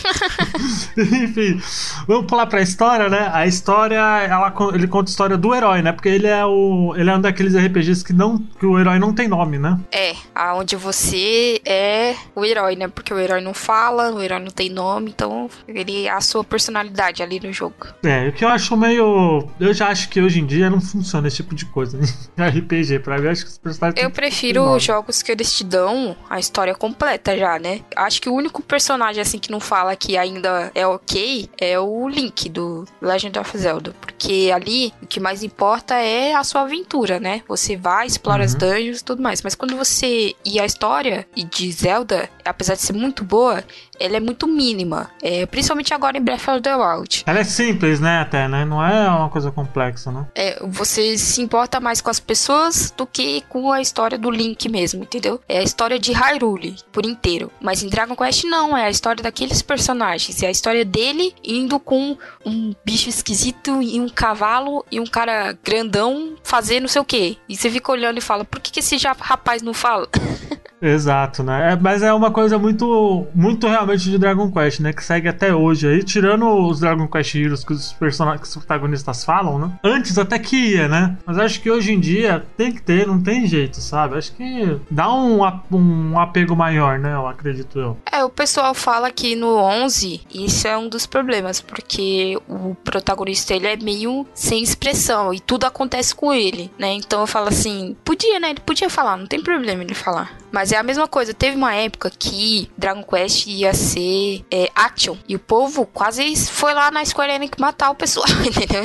Enfim, 0.97 1.61
vamos 2.07 2.25
pular 2.25 2.45
pra 2.47 2.61
história, 2.61 3.09
né? 3.09 3.29
A 3.33 3.47
história, 3.47 3.95
ela, 3.95 4.53
ele 4.73 4.87
conta 4.87 5.09
a 5.09 5.11
história 5.11 5.37
do 5.37 5.53
herói, 5.53 5.81
né? 5.81 5.91
Porque 5.91 6.09
ele 6.09 6.27
é 6.27 6.45
o. 6.45 6.93
Ele 6.95 7.09
é 7.09 7.15
um 7.15 7.21
daqueles 7.21 7.55
RPGs 7.55 8.03
que 8.03 8.13
não. 8.13 8.37
que 8.37 8.65
o 8.65 8.79
herói 8.79 8.99
não 8.99 9.13
tem 9.13 9.27
nome, 9.27 9.57
né? 9.57 9.79
É, 9.91 10.13
aonde 10.33 10.75
você 10.75 11.61
é 11.65 12.15
o 12.35 12.45
herói, 12.45 12.75
né? 12.75 12.87
Porque 12.87 13.13
o 13.13 13.19
herói 13.19 13.41
não 13.41 13.53
fala, 13.53 14.11
o 14.11 14.21
herói 14.21 14.39
não 14.39 14.51
tem 14.51 14.69
nome, 14.69 15.11
então 15.11 15.49
ele 15.67 16.05
é 16.05 16.11
a 16.11 16.21
sua 16.21 16.43
personalidade 16.43 17.23
ali 17.23 17.39
no 17.39 17.51
jogo. 17.51 17.87
É, 18.03 18.27
o 18.27 18.33
que 18.33 18.43
eu 18.43 18.49
acho 18.49 18.75
meio. 18.75 19.47
Eu 19.59 19.73
já 19.73 19.87
acho 19.87 20.09
que 20.09 20.21
hoje 20.21 20.39
em 20.39 20.45
dia 20.45 20.69
não 20.69 20.80
funciona 20.81 21.27
esse 21.27 21.37
tipo 21.37 21.55
de 21.55 21.65
coisa 21.65 21.97
né? 21.97 22.05
em 22.37 22.59
RPG. 22.59 22.99
Pra 22.99 23.17
mim, 23.17 23.27
acho 23.27 23.43
que 23.45 23.51
os 23.51 23.57
personagens. 23.57 24.03
Eu 24.03 24.11
prefiro 24.11 24.65
nome. 24.65 24.79
jogos 24.79 25.21
que 25.21 25.31
eles 25.31 25.53
te 25.55 25.63
dão 25.63 26.15
a 26.29 26.39
história 26.39 26.73
completa 26.75 27.37
já, 27.37 27.57
né? 27.59 27.81
Acho 27.95 28.21
que 28.21 28.29
o 28.29 28.33
único 28.33 28.61
personagem 28.61 29.21
assim 29.21 29.39
que 29.39 29.51
não 29.51 29.59
fala 29.59 29.95
que 29.95 30.17
ainda 30.17 30.71
é 30.75 30.85
ok 30.85 31.49
é 31.59 31.79
o 31.79 32.07
Link 32.07 32.49
do 32.49 32.85
Legend 33.01 33.39
of 33.39 33.57
Zelda, 33.57 33.93
porque 34.01 34.51
ali 34.53 34.93
o 35.01 35.07
que 35.07 35.19
mais 35.19 35.43
importa 35.43 35.95
é 35.95 36.33
a 36.33 36.43
sua 36.43 36.61
aventura, 36.61 37.19
né? 37.19 37.41
Você 37.47 37.75
vai, 37.77 38.07
explora 38.07 38.43
as 38.43 38.53
Uhum. 38.53 38.59
dungeons 38.59 38.99
e 38.99 39.03
tudo 39.03 39.21
mais, 39.21 39.41
mas 39.41 39.55
quando 39.55 39.75
você 39.75 40.33
e 40.45 40.59
a 40.59 40.65
história 40.65 41.25
de 41.35 41.71
Zelda, 41.71 42.29
apesar 42.45 42.75
de 42.75 42.81
ser 42.81 42.93
muito 42.93 43.23
boa, 43.23 43.63
ela 43.99 44.17
é 44.17 44.19
muito 44.19 44.47
mínima, 44.47 45.09
é, 45.21 45.45
principalmente 45.45 45.93
agora 45.93 46.17
em 46.17 46.21
Breath 46.21 46.47
of 46.47 46.61
the 46.61 46.75
Wild. 46.75 47.23
Ela 47.25 47.39
é 47.39 47.43
simples, 47.43 47.99
né? 47.99 48.19
Até, 48.19 48.47
né? 48.47 48.65
Não 48.65 48.83
é 48.83 49.09
uma 49.09 49.29
coisa 49.29 49.51
complexa, 49.51 50.11
né? 50.11 50.25
É, 50.35 50.59
você 50.71 51.17
se 51.17 51.41
importa 51.41 51.79
mais 51.79 52.01
com 52.01 52.09
as 52.09 52.19
pessoas 52.19 52.93
do 52.95 53.05
que 53.05 53.41
com 53.49 53.71
a 53.71 53.81
história 53.81 54.17
do 54.17 54.31
Link 54.31 54.67
mesmo, 54.69 55.03
entendeu? 55.03 55.39
É 55.47 55.59
a 55.59 55.63
história 55.63 55.99
de 55.99 56.11
Hyrule 56.11 56.75
por 56.91 57.05
inteiro. 57.05 57.51
Mas 57.59 57.83
em 57.83 57.89
Dragon 57.89 58.15
Quest 58.15 58.45
não, 58.45 58.75
é 58.75 58.85
a 58.85 58.89
história 58.89 59.21
daqueles 59.21 59.61
personagens. 59.61 60.41
É 60.41 60.47
a 60.47 60.51
história 60.51 60.85
dele 60.85 61.33
indo 61.43 61.79
com 61.79 62.17
um 62.45 62.73
bicho 62.85 63.09
esquisito 63.09 63.81
e 63.81 63.99
um 63.99 64.09
cavalo 64.09 64.85
e 64.91 64.99
um 64.99 65.05
cara 65.05 65.57
grandão 65.63 66.35
fazer 66.43 66.79
não 66.79 66.87
sei 66.87 67.01
o 67.01 67.05
que. 67.05 67.37
E 67.47 67.55
você 67.55 67.69
fica 67.69 67.91
olhando 67.91 68.17
e 68.17 68.21
fala, 68.21 68.45
por 68.45 68.59
que, 68.59 68.71
que 68.71 68.79
esse 68.79 68.97
rapaz 69.19 69.61
não 69.61 69.73
fala? 69.73 70.07
Exato, 70.81 71.43
né? 71.43 71.73
É, 71.73 71.75
mas 71.75 72.01
é 72.01 72.11
uma 72.11 72.31
coisa 72.31 72.57
muito, 72.57 73.27
muito 73.35 73.67
realmente 73.67 74.09
de 74.09 74.17
Dragon 74.17 74.51
Quest, 74.51 74.79
né? 74.79 74.91
Que 74.91 75.03
segue 75.03 75.27
até 75.27 75.53
hoje 75.53 75.87
aí, 75.87 76.03
tirando 76.03 76.47
os 76.47 76.79
Dragon 76.79 77.07
Quest 77.07 77.35
Heroes 77.35 77.63
que 77.63 77.73
os 77.73 77.93
personagens, 77.93 78.41
que 78.41 78.47
os 78.47 78.55
protagonistas 78.55 79.23
falam, 79.23 79.59
né? 79.59 79.71
Antes 79.83 80.17
até 80.17 80.39
que 80.39 80.55
ia, 80.55 80.87
né? 80.87 81.17
Mas 81.25 81.37
acho 81.37 81.61
que 81.61 81.69
hoje 81.69 81.93
em 81.93 81.99
dia 81.99 82.43
tem 82.57 82.71
que 82.71 82.81
ter, 82.81 83.05
não 83.05 83.21
tem 83.21 83.45
jeito, 83.45 83.79
sabe? 83.79 84.17
Acho 84.17 84.33
que 84.33 84.77
dá 84.89 85.13
um, 85.13 85.41
um 85.71 86.19
apego 86.19 86.55
maior, 86.55 86.97
né? 86.97 87.13
Eu 87.13 87.27
acredito 87.27 87.79
eu. 87.79 87.97
É, 88.11 88.23
o 88.23 88.29
pessoal 88.29 88.73
fala 88.73 89.11
que 89.11 89.35
no 89.35 89.57
11 89.57 90.21
isso 90.33 90.67
é 90.67 90.75
um 90.77 90.89
dos 90.89 91.05
problemas, 91.05 91.61
porque 91.61 92.39
o 92.49 92.75
protagonista 92.83 93.53
ele 93.53 93.67
é 93.67 93.77
meio 93.77 94.25
sem 94.33 94.63
expressão 94.63 95.31
e 95.33 95.39
tudo 95.39 95.65
acontece 95.65 96.15
com 96.15 96.33
ele, 96.33 96.71
né? 96.77 96.93
Então 96.93 97.21
eu 97.21 97.27
falo 97.27 97.49
assim, 97.49 97.95
podia, 98.03 98.39
né? 98.39 98.49
Ele 98.49 98.61
podia 98.61 98.89
falar, 98.89 99.15
não 99.17 99.27
tem 99.27 99.41
problema 99.41 99.83
ele 99.83 99.93
falar. 99.93 100.31
Mas 100.51 100.70
é 100.71 100.77
a 100.77 100.83
mesma 100.83 101.07
coisa, 101.07 101.33
teve 101.33 101.55
uma 101.55 101.73
época 101.73 102.09
que 102.09 102.69
Dragon 102.77 103.03
Quest 103.03 103.47
ia 103.47 103.73
ser 103.73 104.45
é, 104.51 104.69
action 104.75 105.15
e 105.27 105.35
o 105.35 105.39
povo 105.39 105.85
quase 105.85 106.35
foi 106.35 106.73
lá 106.73 106.91
na 106.91 107.03
Square 107.03 107.31
Enix 107.31 107.57
matar 107.59 107.89
o 107.89 107.95
pessoal, 107.95 108.25
entendeu? 108.45 108.81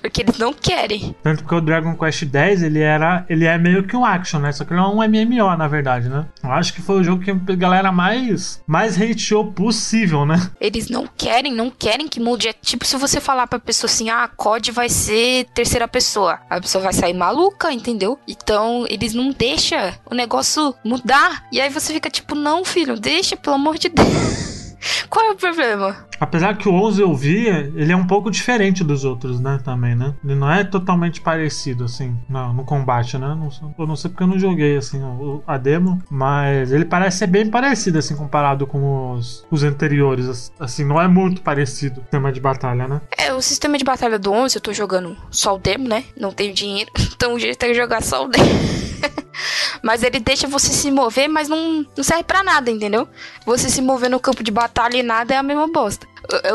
porque 0.00 0.22
eles 0.22 0.38
não 0.38 0.52
querem. 0.52 1.14
Tanto 1.22 1.44
que 1.44 1.54
o 1.54 1.60
Dragon 1.60 1.96
Quest 1.96 2.24
X, 2.24 2.62
ele 2.62 2.80
era. 2.80 3.24
Ele 3.28 3.44
é 3.44 3.56
meio 3.58 3.84
que 3.86 3.96
um 3.96 4.04
action, 4.04 4.40
né? 4.40 4.52
Só 4.52 4.64
que 4.64 4.72
ele 4.72 4.80
é 4.80 4.82
um 4.82 4.96
MMO, 4.96 5.56
na 5.56 5.68
verdade, 5.68 6.08
né? 6.08 6.26
Eu 6.42 6.52
acho 6.52 6.72
que 6.72 6.82
foi 6.82 7.00
o 7.00 7.04
jogo 7.04 7.22
que 7.22 7.30
a 7.30 7.56
galera 7.56 7.92
mais, 7.92 8.62
mais 8.66 9.00
hateou 9.00 9.52
possível, 9.52 10.24
né? 10.24 10.50
Eles 10.60 10.88
não 10.88 11.06
querem, 11.06 11.52
não 11.52 11.70
querem 11.70 12.08
que 12.08 12.20
mude. 12.20 12.48
É 12.48 12.52
tipo 12.52 12.84
se 12.84 12.96
você 12.96 13.20
falar 13.20 13.46
pra 13.46 13.58
pessoa 13.58 13.90
assim, 13.90 14.10
ah, 14.10 14.28
COD 14.28 14.72
vai 14.72 14.88
ser 14.88 15.46
terceira 15.54 15.86
pessoa. 15.88 16.38
A 16.48 16.60
pessoa 16.60 16.84
vai 16.84 16.92
sair 16.92 17.14
maluca, 17.14 17.72
entendeu? 17.72 18.18
Então, 18.26 18.84
eles 18.88 19.14
não 19.14 19.30
deixam 19.30 19.92
o 20.10 20.14
negócio 20.14 20.59
mudar. 20.84 21.44
E 21.52 21.60
aí 21.60 21.68
você 21.68 21.92
fica 21.92 22.10
tipo, 22.10 22.34
não, 22.34 22.64
filho, 22.64 22.98
deixa, 22.98 23.36
pelo 23.36 23.56
amor 23.56 23.78
de 23.78 23.88
Deus. 23.88 24.60
Qual 25.08 25.26
é 25.26 25.30
o 25.32 25.36
problema? 25.36 25.96
Apesar 26.18 26.56
que 26.56 26.68
o 26.68 26.74
11 26.74 27.00
eu 27.00 27.14
vi, 27.14 27.46
ele 27.46 27.92
é 27.92 27.96
um 27.96 28.06
pouco 28.06 28.30
diferente 28.30 28.84
dos 28.84 29.04
outros, 29.04 29.40
né? 29.40 29.58
Também, 29.64 29.94
né? 29.94 30.14
Ele 30.22 30.34
não 30.34 30.50
é 30.50 30.64
totalmente 30.64 31.20
parecido, 31.20 31.84
assim, 31.84 32.16
no, 32.28 32.52
no 32.52 32.64
combate, 32.64 33.16
né? 33.16 33.28
Não, 33.28 33.48
eu 33.78 33.86
não 33.86 33.96
sei 33.96 34.10
porque 34.10 34.22
eu 34.22 34.26
não 34.26 34.38
joguei, 34.38 34.76
assim, 34.76 35.00
a 35.46 35.56
demo, 35.56 36.02
mas 36.10 36.72
ele 36.72 36.84
parece 36.84 37.18
ser 37.18 37.26
bem 37.26 37.48
parecido, 37.48 37.98
assim, 37.98 38.14
comparado 38.14 38.66
com 38.66 39.12
os, 39.12 39.46
os 39.50 39.62
anteriores. 39.62 40.52
Assim, 40.60 40.84
não 40.84 41.00
é 41.00 41.08
muito 41.08 41.40
parecido 41.40 42.00
o 42.00 42.02
sistema 42.02 42.30
de 42.30 42.40
batalha, 42.40 42.86
né? 42.86 43.00
É, 43.16 43.32
o 43.32 43.40
sistema 43.40 43.78
de 43.78 43.84
batalha 43.84 44.18
do 44.18 44.30
11, 44.30 44.56
eu 44.56 44.62
tô 44.62 44.72
jogando 44.72 45.16
só 45.30 45.54
o 45.54 45.58
demo, 45.58 45.88
né? 45.88 46.04
Não 46.18 46.32
tenho 46.32 46.52
dinheiro, 46.52 46.90
então 47.14 47.34
o 47.34 47.38
jeito 47.38 47.62
é 47.64 47.72
jogar 47.72 48.02
só 48.02 48.24
o 48.24 48.28
demo. 48.28 48.89
mas 49.82 50.02
ele 50.02 50.20
deixa 50.20 50.46
você 50.46 50.72
se 50.72 50.90
mover, 50.90 51.28
mas 51.28 51.48
não, 51.48 51.86
não 51.96 52.04
serve 52.04 52.24
para 52.24 52.42
nada, 52.42 52.70
entendeu? 52.70 53.08
Você 53.44 53.68
se 53.68 53.80
mover 53.80 54.10
no 54.10 54.20
campo 54.20 54.42
de 54.42 54.50
batalha 54.50 54.96
e 54.96 55.02
nada 55.02 55.34
é 55.34 55.36
a 55.36 55.42
mesma 55.42 55.66
bosta. 55.68 56.06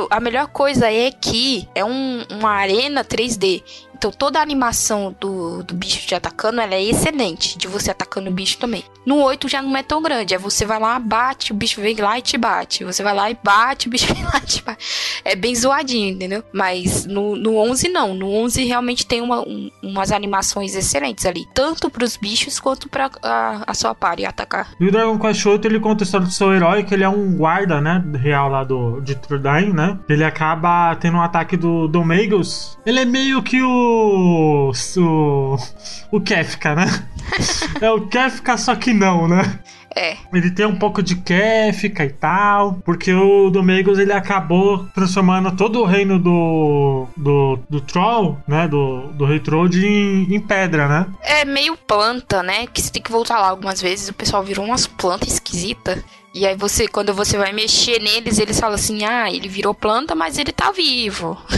A 0.09 0.19
melhor 0.19 0.47
coisa 0.47 0.91
é 0.91 1.11
que 1.11 1.67
é 1.75 1.83
um, 1.83 2.23
uma 2.31 2.51
arena 2.51 3.03
3D. 3.03 3.63
Então 3.97 4.11
toda 4.11 4.39
a 4.39 4.41
animação 4.41 5.15
do, 5.19 5.63
do 5.63 5.73
bicho 5.73 6.05
te 6.05 6.13
atacando 6.13 6.59
ela 6.61 6.75
é 6.75 6.83
excelente. 6.83 7.57
De 7.57 7.67
você 7.67 7.91
atacando 7.91 8.29
o 8.29 8.33
bicho 8.33 8.57
também. 8.57 8.83
No 9.05 9.21
8 9.21 9.47
já 9.47 9.61
não 9.61 9.75
é 9.75 9.83
tão 9.83 10.01
grande. 10.01 10.33
É 10.33 10.37
você 10.37 10.65
vai 10.65 10.79
lá, 10.79 10.99
bate, 10.99 11.51
o 11.51 11.55
bicho 11.55 11.81
vem 11.81 11.95
lá 11.95 12.19
e 12.19 12.21
te 12.21 12.37
bate. 12.37 12.83
Você 12.83 13.01
vai 13.01 13.13
lá 13.13 13.31
e 13.31 13.37
bate, 13.41 13.87
o 13.87 13.89
bicho 13.89 14.05
vem 14.13 14.23
lá 14.23 14.37
e 14.37 14.45
te 14.45 14.61
bate. 14.61 15.21
É 15.23 15.35
bem 15.35 15.55
zoadinho, 15.55 16.13
entendeu? 16.13 16.43
Mas 16.51 17.05
no, 17.05 17.35
no 17.35 17.57
11 17.57 17.89
não. 17.89 18.13
No 18.13 18.31
11 18.31 18.65
realmente 18.65 19.05
tem 19.05 19.21
uma, 19.21 19.41
um, 19.41 19.71
umas 19.81 20.11
animações 20.11 20.75
excelentes 20.75 21.25
ali. 21.25 21.45
Tanto 21.53 21.89
pros 21.89 22.17
bichos 22.17 22.59
quanto 22.59 22.89
pra 22.89 23.09
a, 23.23 23.73
sua 23.73 23.95
party 23.95 24.25
atacar. 24.25 24.71
E 24.79 24.87
o 24.87 24.91
Dragon 24.91 25.17
Quest 25.17 25.45
8 25.45 25.65
ele 25.67 25.79
conta 25.79 26.03
a 26.03 26.05
história 26.05 26.27
do 26.27 26.33
seu 26.33 26.53
herói, 26.53 26.83
que 26.83 26.93
ele 26.93 27.03
é 27.03 27.09
um 27.09 27.35
guarda, 27.35 27.79
né? 27.79 28.03
Real 28.15 28.49
lá 28.49 28.63
do, 28.63 28.99
de 29.01 29.15
Trudain, 29.55 29.73
né? 29.73 29.97
Ele 30.09 30.23
acaba 30.23 30.95
tendo 30.95 31.17
um 31.17 31.21
ataque 31.21 31.55
do 31.55 31.87
Domegos. 31.87 32.77
Ele 32.85 32.99
é 32.99 33.05
meio 33.05 33.41
que 33.41 33.61
o 33.61 34.71
o. 34.97 35.57
O, 36.11 36.21
Kefka, 36.21 36.75
né? 36.75 36.85
É 37.81 37.89
o 37.91 38.07
Kefka, 38.07 38.57
só 38.57 38.75
que 38.75 38.93
não, 38.93 39.27
né? 39.27 39.59
É. 39.95 40.17
Ele 40.33 40.51
tem 40.51 40.65
um 40.65 40.75
pouco 40.75 41.01
de 41.01 41.15
Kefka 41.15 42.05
e 42.05 42.09
tal, 42.09 42.73
porque 42.85 43.13
o 43.13 43.49
Domegos 43.49 43.97
ele 43.97 44.11
acabou 44.11 44.85
transformando 44.93 45.55
todo 45.55 45.81
o 45.81 45.85
reino 45.85 46.19
do 46.19 47.07
do, 47.15 47.59
do 47.69 47.81
Troll, 47.81 48.37
né, 48.47 48.67
do, 48.67 49.07
do 49.13 49.25
Rei 49.25 49.39
Troll 49.39 49.67
em, 49.67 50.35
em 50.35 50.39
pedra, 50.39 50.87
né? 50.87 51.07
É 51.21 51.45
meio 51.45 51.77
planta, 51.77 52.43
né, 52.43 52.67
que 52.67 52.81
você 52.81 52.91
tem 52.91 53.01
que 53.01 53.11
voltar 53.11 53.39
lá 53.39 53.49
algumas 53.49 53.81
vezes, 53.81 54.09
o 54.09 54.13
pessoal 54.13 54.43
virou 54.43 54.65
umas 54.65 54.85
plantas 54.85 55.33
esquisitas. 55.33 56.03
E 56.35 56.45
aí 56.45 56.53
você, 56.53 56.85
quando 56.85 57.13
você 57.13 57.37
vai 57.37 57.53
mexer 57.53 58.01
neles, 58.01 58.39
eles 58.39 58.59
falam 58.59 58.75
assim: 58.75 59.05
"Ah, 59.05 59.31
ele 59.31 59.47
virou 59.47 59.73
planta, 59.73 60.13
mas 60.13 60.37
ele 60.37 60.51
tá 60.51 60.69
vivo". 60.69 61.37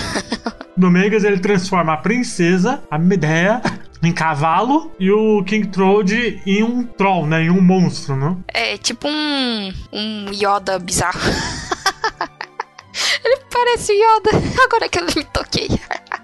No 0.78 0.92
Megas 0.92 1.24
ele 1.24 1.40
transforma 1.40 1.94
a 1.94 1.98
princesa, 1.98 2.84
a 2.92 3.00
Medea, 3.00 3.64
em 4.04 4.14
cavalo 4.14 4.92
e 5.00 5.12
o 5.12 5.44
King 5.44 5.68
Troll 5.70 6.04
em 6.46 6.62
um 6.62 6.84
troll, 6.84 7.26
né? 7.26 7.46
Em 7.46 7.50
um 7.50 7.60
monstro, 7.60 8.16
né? 8.16 8.38
É, 8.48 8.78
tipo 8.78 9.08
um, 9.08 9.74
um 9.92 10.28
Yoda 10.32 10.78
bizarro. 10.78 11.20
ele 13.26 13.40
parece 13.52 13.92
Yoda, 13.92 14.30
agora 14.64 14.88
que 14.88 15.00
eu 15.00 15.06
me 15.06 15.24
toquei. 15.24 15.68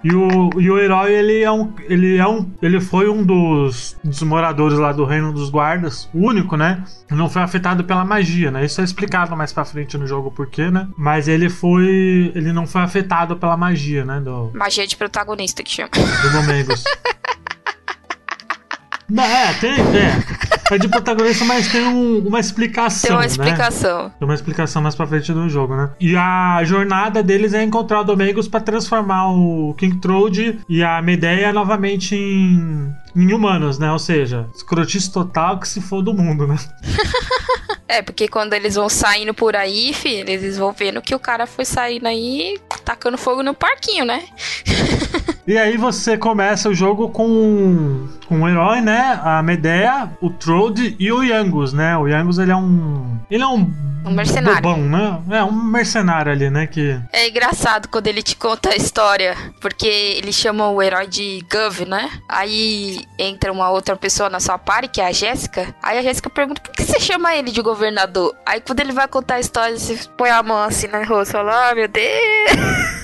E 0.04 0.14
o, 0.14 0.50
e 0.60 0.70
o 0.70 0.78
herói, 0.78 1.14
ele 1.14 1.42
é 1.42 1.50
um. 1.50 1.72
Ele 1.88 2.18
é 2.18 2.28
um. 2.28 2.46
Ele 2.60 2.78
foi 2.78 3.08
um 3.08 3.24
dos, 3.24 3.96
dos 4.04 4.22
moradores 4.22 4.78
lá 4.78 4.92
do 4.92 5.06
Reino 5.06 5.32
dos 5.32 5.48
Guardas, 5.48 6.10
o 6.12 6.18
único, 6.18 6.58
né? 6.58 6.84
Não 7.10 7.30
foi 7.30 7.40
afetado 7.40 7.84
pela 7.84 8.04
magia, 8.04 8.50
né? 8.50 8.66
Isso 8.66 8.82
é 8.82 8.84
explicado 8.84 9.34
mais 9.34 9.50
pra 9.50 9.64
frente 9.64 9.96
no 9.96 10.06
jogo 10.06 10.30
porquê, 10.30 10.70
né? 10.70 10.86
Mas 10.94 11.26
ele 11.26 11.48
foi. 11.48 12.30
Ele 12.34 12.52
não 12.52 12.66
foi 12.66 12.82
afetado 12.82 13.36
pela 13.36 13.56
magia, 13.56 14.04
né? 14.04 14.20
Do, 14.20 14.50
magia 14.54 14.86
de 14.86 14.94
protagonista 14.94 15.62
que 15.62 15.70
chama. 15.70 15.88
Do 15.88 16.32
Domingos. 16.32 16.84
é, 19.16 19.54
tem. 19.54 19.72
É 19.72 20.53
é 20.70 20.78
de 20.78 20.88
protagonista, 20.88 21.44
mas 21.44 21.68
tem 21.68 21.82
um, 21.82 22.18
uma 22.18 22.40
explicação. 22.40 23.08
Tem 23.08 23.16
uma 23.16 23.26
explicação. 23.26 24.04
Né? 24.04 24.12
Tem 24.18 24.28
uma 24.28 24.34
explicação 24.34 24.82
mais 24.82 24.94
pra 24.94 25.06
frente 25.06 25.32
do 25.32 25.48
jogo, 25.48 25.76
né? 25.76 25.90
E 26.00 26.16
a 26.16 26.62
jornada 26.64 27.22
deles 27.22 27.54
é 27.54 27.62
encontrar 27.62 28.00
o 28.00 28.04
Domingos 28.04 28.48
pra 28.48 28.60
transformar 28.60 29.30
o 29.30 29.74
King 29.74 29.98
Troll 30.00 30.24
e 30.68 30.82
a 30.82 31.02
Medeia 31.02 31.52
novamente 31.52 32.14
em, 32.14 32.94
em 33.14 33.32
humanos, 33.32 33.78
né? 33.78 33.90
Ou 33.92 33.98
seja, 33.98 34.46
escrotice 34.54 35.12
total 35.12 35.58
que 35.58 35.68
se 35.68 35.80
for 35.80 36.02
do 36.02 36.14
mundo, 36.14 36.46
né? 36.46 36.56
É, 37.86 38.00
porque 38.00 38.26
quando 38.26 38.54
eles 38.54 38.74
vão 38.74 38.88
saindo 38.88 39.34
por 39.34 39.54
aí, 39.54 39.92
filho, 39.92 40.28
eles 40.28 40.56
vão 40.56 40.72
vendo 40.72 41.02
que 41.02 41.14
o 41.14 41.18
cara 41.18 41.46
foi 41.46 41.64
saindo 41.64 42.08
aí 42.08 42.58
tacando 42.84 43.18
fogo 43.18 43.42
no 43.42 43.54
parquinho, 43.54 44.04
né? 44.04 44.24
e 45.46 45.58
aí 45.58 45.76
você 45.76 46.16
começa 46.16 46.68
o 46.68 46.74
jogo 46.74 47.08
com, 47.08 48.08
com 48.26 48.38
um 48.38 48.48
herói, 48.48 48.80
né? 48.80 49.20
A 49.22 49.42
Medea, 49.42 50.10
o 50.20 50.30
Trode 50.30 50.96
e 50.98 51.12
o 51.12 51.22
Yangus, 51.22 51.72
né? 51.72 51.96
O 51.96 52.06
Yangus 52.06 52.38
ele 52.38 52.52
é 52.52 52.56
um. 52.56 53.18
Ele 53.30 53.42
é 53.42 53.46
um 53.46 53.70
um 54.04 54.12
mercenário. 54.12 54.60
Bobão, 54.60 54.78
né? 54.82 55.22
É, 55.30 55.42
um 55.42 55.52
mercenário 55.52 56.30
ali, 56.30 56.50
né? 56.50 56.66
Que... 56.66 57.00
É 57.10 57.28
engraçado 57.28 57.88
quando 57.88 58.06
ele 58.06 58.22
te 58.22 58.36
conta 58.36 58.70
a 58.70 58.76
história, 58.76 59.34
porque 59.60 59.86
ele 59.86 60.32
chama 60.32 60.68
o 60.68 60.82
herói 60.82 61.06
de 61.06 61.42
Gov, 61.50 61.86
né? 61.86 62.10
Aí 62.28 63.00
entra 63.18 63.50
uma 63.50 63.70
outra 63.70 63.96
pessoa 63.96 64.28
na 64.28 64.40
sua 64.40 64.58
party, 64.58 64.88
que 64.88 65.00
é 65.00 65.06
a 65.06 65.12
Jéssica. 65.12 65.74
Aí 65.82 65.98
a 65.98 66.02
Jéssica 66.02 66.28
pergunta, 66.28 66.60
por 66.60 66.70
que 66.72 66.82
você 66.82 67.00
chama 67.00 67.34
ele 67.34 67.50
de 67.50 67.62
governador? 67.62 68.34
Aí 68.44 68.60
quando 68.60 68.80
ele 68.80 68.92
vai 68.92 69.08
contar 69.08 69.36
a 69.36 69.40
história, 69.40 69.78
você 69.78 69.98
põe 70.16 70.28
a 70.28 70.42
mão 70.42 70.58
assim 70.58 70.86
no 70.86 71.02
rosto 71.04 71.30
e 71.30 71.32
fala, 71.32 71.70
ah, 71.70 71.74
meu 71.74 71.88
Deus... 71.88 73.03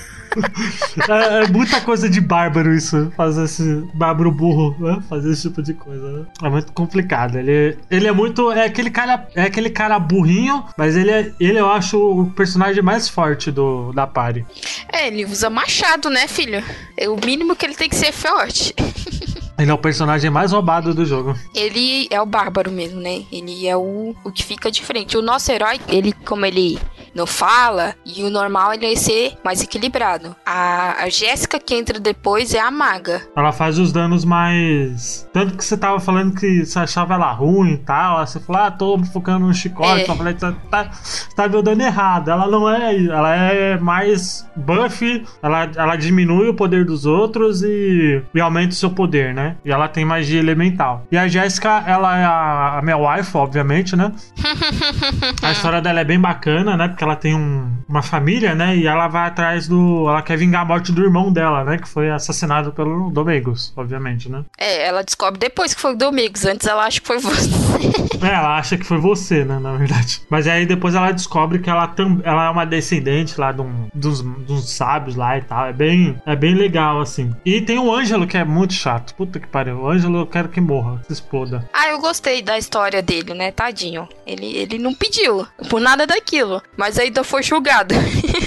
é, 1.09 1.43
é, 1.43 1.47
muita 1.47 1.81
coisa 1.81 2.09
de 2.09 2.21
bárbaro 2.21 2.73
isso, 2.73 3.11
fazer 3.15 3.45
esse 3.45 3.83
bárbaro 3.93 4.31
burro, 4.31 4.75
né? 4.79 5.01
Fazer 5.09 5.31
esse 5.31 5.43
tipo 5.43 5.61
de 5.61 5.73
coisa. 5.73 6.11
Né? 6.11 6.25
É 6.43 6.49
muito 6.49 6.71
complicado. 6.73 7.37
Ele, 7.37 7.77
ele 7.89 8.07
é 8.07 8.11
muito. 8.11 8.51
É 8.51 8.65
aquele 8.65 8.89
cara. 8.89 9.27
É 9.35 9.43
aquele 9.43 9.69
cara 9.69 9.99
burrinho, 9.99 10.63
mas 10.77 10.95
ele 10.95 11.11
é. 11.11 11.31
Ele 11.39 11.59
eu 11.59 11.69
acho 11.69 11.97
o 11.97 12.31
personagem 12.31 12.81
mais 12.81 13.07
forte 13.07 13.51
do, 13.51 13.91
da 13.93 14.07
party. 14.07 14.45
É, 14.91 15.07
ele 15.07 15.25
usa 15.25 15.49
machado, 15.49 16.09
né, 16.09 16.27
filho? 16.27 16.63
É 16.97 17.09
o 17.09 17.17
mínimo 17.23 17.55
que 17.55 17.65
ele 17.65 17.75
tem 17.75 17.89
que 17.89 17.95
ser 17.95 18.11
forte. 18.11 18.73
Ele 19.61 19.69
é 19.69 19.73
o 19.73 19.77
personagem 19.77 20.31
mais 20.31 20.51
roubado 20.51 20.93
do 20.93 21.05
jogo. 21.05 21.35
Ele 21.53 22.07
é 22.09 22.19
o 22.19 22.25
bárbaro 22.25 22.71
mesmo, 22.71 22.99
né? 22.99 23.23
Ele 23.31 23.67
é 23.67 23.77
o, 23.77 24.15
o 24.23 24.31
que 24.31 24.43
fica 24.43 24.71
diferente. 24.71 25.15
O 25.15 25.21
nosso 25.21 25.51
herói, 25.51 25.79
ele, 25.87 26.13
como 26.13 26.45
ele 26.45 26.79
não 27.13 27.27
fala, 27.27 27.93
e 28.05 28.23
o 28.23 28.29
normal 28.29 28.73
ele 28.73 28.91
é 28.91 28.95
ser 28.95 29.33
mais 29.43 29.61
equilibrado. 29.61 30.35
A, 30.45 31.03
a 31.03 31.09
Jéssica 31.09 31.59
que 31.59 31.75
entra 31.75 31.99
depois 31.99 32.53
é 32.53 32.59
a 32.59 32.71
maga. 32.71 33.21
Ela 33.35 33.51
faz 33.51 33.77
os 33.77 33.91
danos 33.91 34.25
mais. 34.25 35.29
Tanto 35.31 35.55
que 35.55 35.63
você 35.63 35.77
tava 35.77 35.99
falando 35.99 36.33
que 36.33 36.65
você 36.65 36.79
achava 36.79 37.13
ela 37.13 37.31
ruim 37.31 37.73
e 37.73 37.77
tal. 37.77 38.25
Você 38.25 38.39
falou, 38.39 38.63
ah, 38.63 38.71
tô 38.71 38.97
focando 39.13 39.45
no 39.45 39.53
chicote. 39.53 40.01
É. 40.01 40.09
Eu 40.09 40.15
falei, 40.15 40.33
tá, 40.33 40.53
tá, 40.71 40.89
tá 41.35 41.47
dando 41.47 41.81
errado. 41.81 42.31
Ela 42.31 42.47
não 42.47 42.67
é. 42.67 42.95
Ela 42.95 43.35
é 43.35 43.77
mais 43.77 44.49
buff, 44.55 45.23
ela, 45.41 45.69
ela 45.75 45.95
diminui 45.95 46.49
o 46.49 46.53
poder 46.53 46.85
dos 46.85 47.05
outros 47.05 47.61
e, 47.61 48.23
e 48.33 48.41
aumenta 48.41 48.69
o 48.69 48.75
seu 48.75 48.89
poder, 48.89 49.33
né? 49.33 49.50
E 49.63 49.71
ela 49.71 49.87
tem 49.87 50.05
magia 50.05 50.39
elemental. 50.39 51.05
E 51.11 51.17
a 51.17 51.27
Jéssica, 51.27 51.83
ela 51.85 52.17
é 52.17 52.23
a, 52.23 52.77
a 52.79 52.81
minha 52.81 52.97
wife, 52.97 53.35
obviamente, 53.35 53.95
né? 53.95 54.11
a 55.41 55.51
história 55.51 55.81
dela 55.81 55.99
é 55.99 56.03
bem 56.03 56.19
bacana, 56.19 56.77
né? 56.77 56.87
Porque 56.87 57.03
ela 57.03 57.15
tem 57.15 57.35
um, 57.35 57.71
uma 57.87 58.01
família, 58.01 58.55
né? 58.55 58.75
E 58.75 58.87
ela 58.87 59.07
vai 59.07 59.27
atrás 59.27 59.67
do. 59.67 60.07
Ela 60.09 60.21
quer 60.21 60.37
vingar 60.37 60.61
a 60.61 60.65
morte 60.65 60.91
do 60.91 61.03
irmão 61.03 61.31
dela, 61.31 61.63
né? 61.63 61.77
Que 61.77 61.87
foi 61.87 62.09
assassinado 62.09 62.71
pelo 62.71 63.09
Domingos, 63.11 63.73
obviamente, 63.75 64.29
né? 64.29 64.43
É, 64.57 64.87
ela 64.87 65.03
descobre 65.03 65.39
depois 65.39 65.73
que 65.73 65.81
foi 65.81 65.93
o 65.93 65.97
Domingos. 65.97 66.45
Antes 66.45 66.67
ela 66.67 66.85
acha 66.85 67.01
que 67.01 67.07
foi 67.07 67.19
você. 67.19 67.49
é, 68.21 68.27
ela 68.27 68.57
acha 68.57 68.77
que 68.77 68.85
foi 68.85 68.97
você, 68.97 69.43
né? 69.43 69.59
Na 69.59 69.75
verdade. 69.75 70.21
Mas 70.29 70.47
aí 70.47 70.65
depois 70.65 70.95
ela 70.95 71.11
descobre 71.11 71.59
que 71.59 71.69
ela, 71.69 71.87
tam, 71.87 72.21
ela 72.23 72.47
é 72.47 72.49
uma 72.49 72.65
descendente 72.65 73.39
lá 73.39 73.51
de, 73.51 73.61
um, 73.61 73.87
dos, 73.93 74.21
dos 74.21 74.69
sábios 74.69 75.15
lá 75.15 75.37
e 75.37 75.41
tal. 75.41 75.67
É 75.67 75.73
bem, 75.73 76.19
é 76.25 76.35
bem 76.35 76.55
legal, 76.55 77.01
assim. 77.01 77.33
E 77.45 77.61
tem 77.61 77.79
o 77.79 77.93
Ângelo, 77.93 78.27
que 78.27 78.37
é 78.37 78.43
muito 78.43 78.73
chato. 78.73 79.13
Puta 79.15 79.39
que 79.41 79.47
pariu. 79.47 79.81
O 79.81 79.89
Ângelo 79.89 80.19
eu 80.19 80.27
quero 80.27 80.49
que 80.49 80.61
morra, 80.61 81.01
se 81.07 81.13
exploda. 81.13 81.67
Ah, 81.73 81.89
eu 81.89 81.99
gostei 81.99 82.41
da 82.41 82.57
história 82.57 83.01
dele, 83.01 83.33
né? 83.33 83.51
Tadinho. 83.51 84.07
Ele, 84.25 84.57
ele 84.57 84.77
não 84.77 84.93
pediu 84.93 85.45
por 85.69 85.81
nada 85.81 86.07
daquilo. 86.07 86.61
Mas 86.77 86.97
ainda 86.97 87.23
foi 87.23 87.43
julgado. 87.43 87.93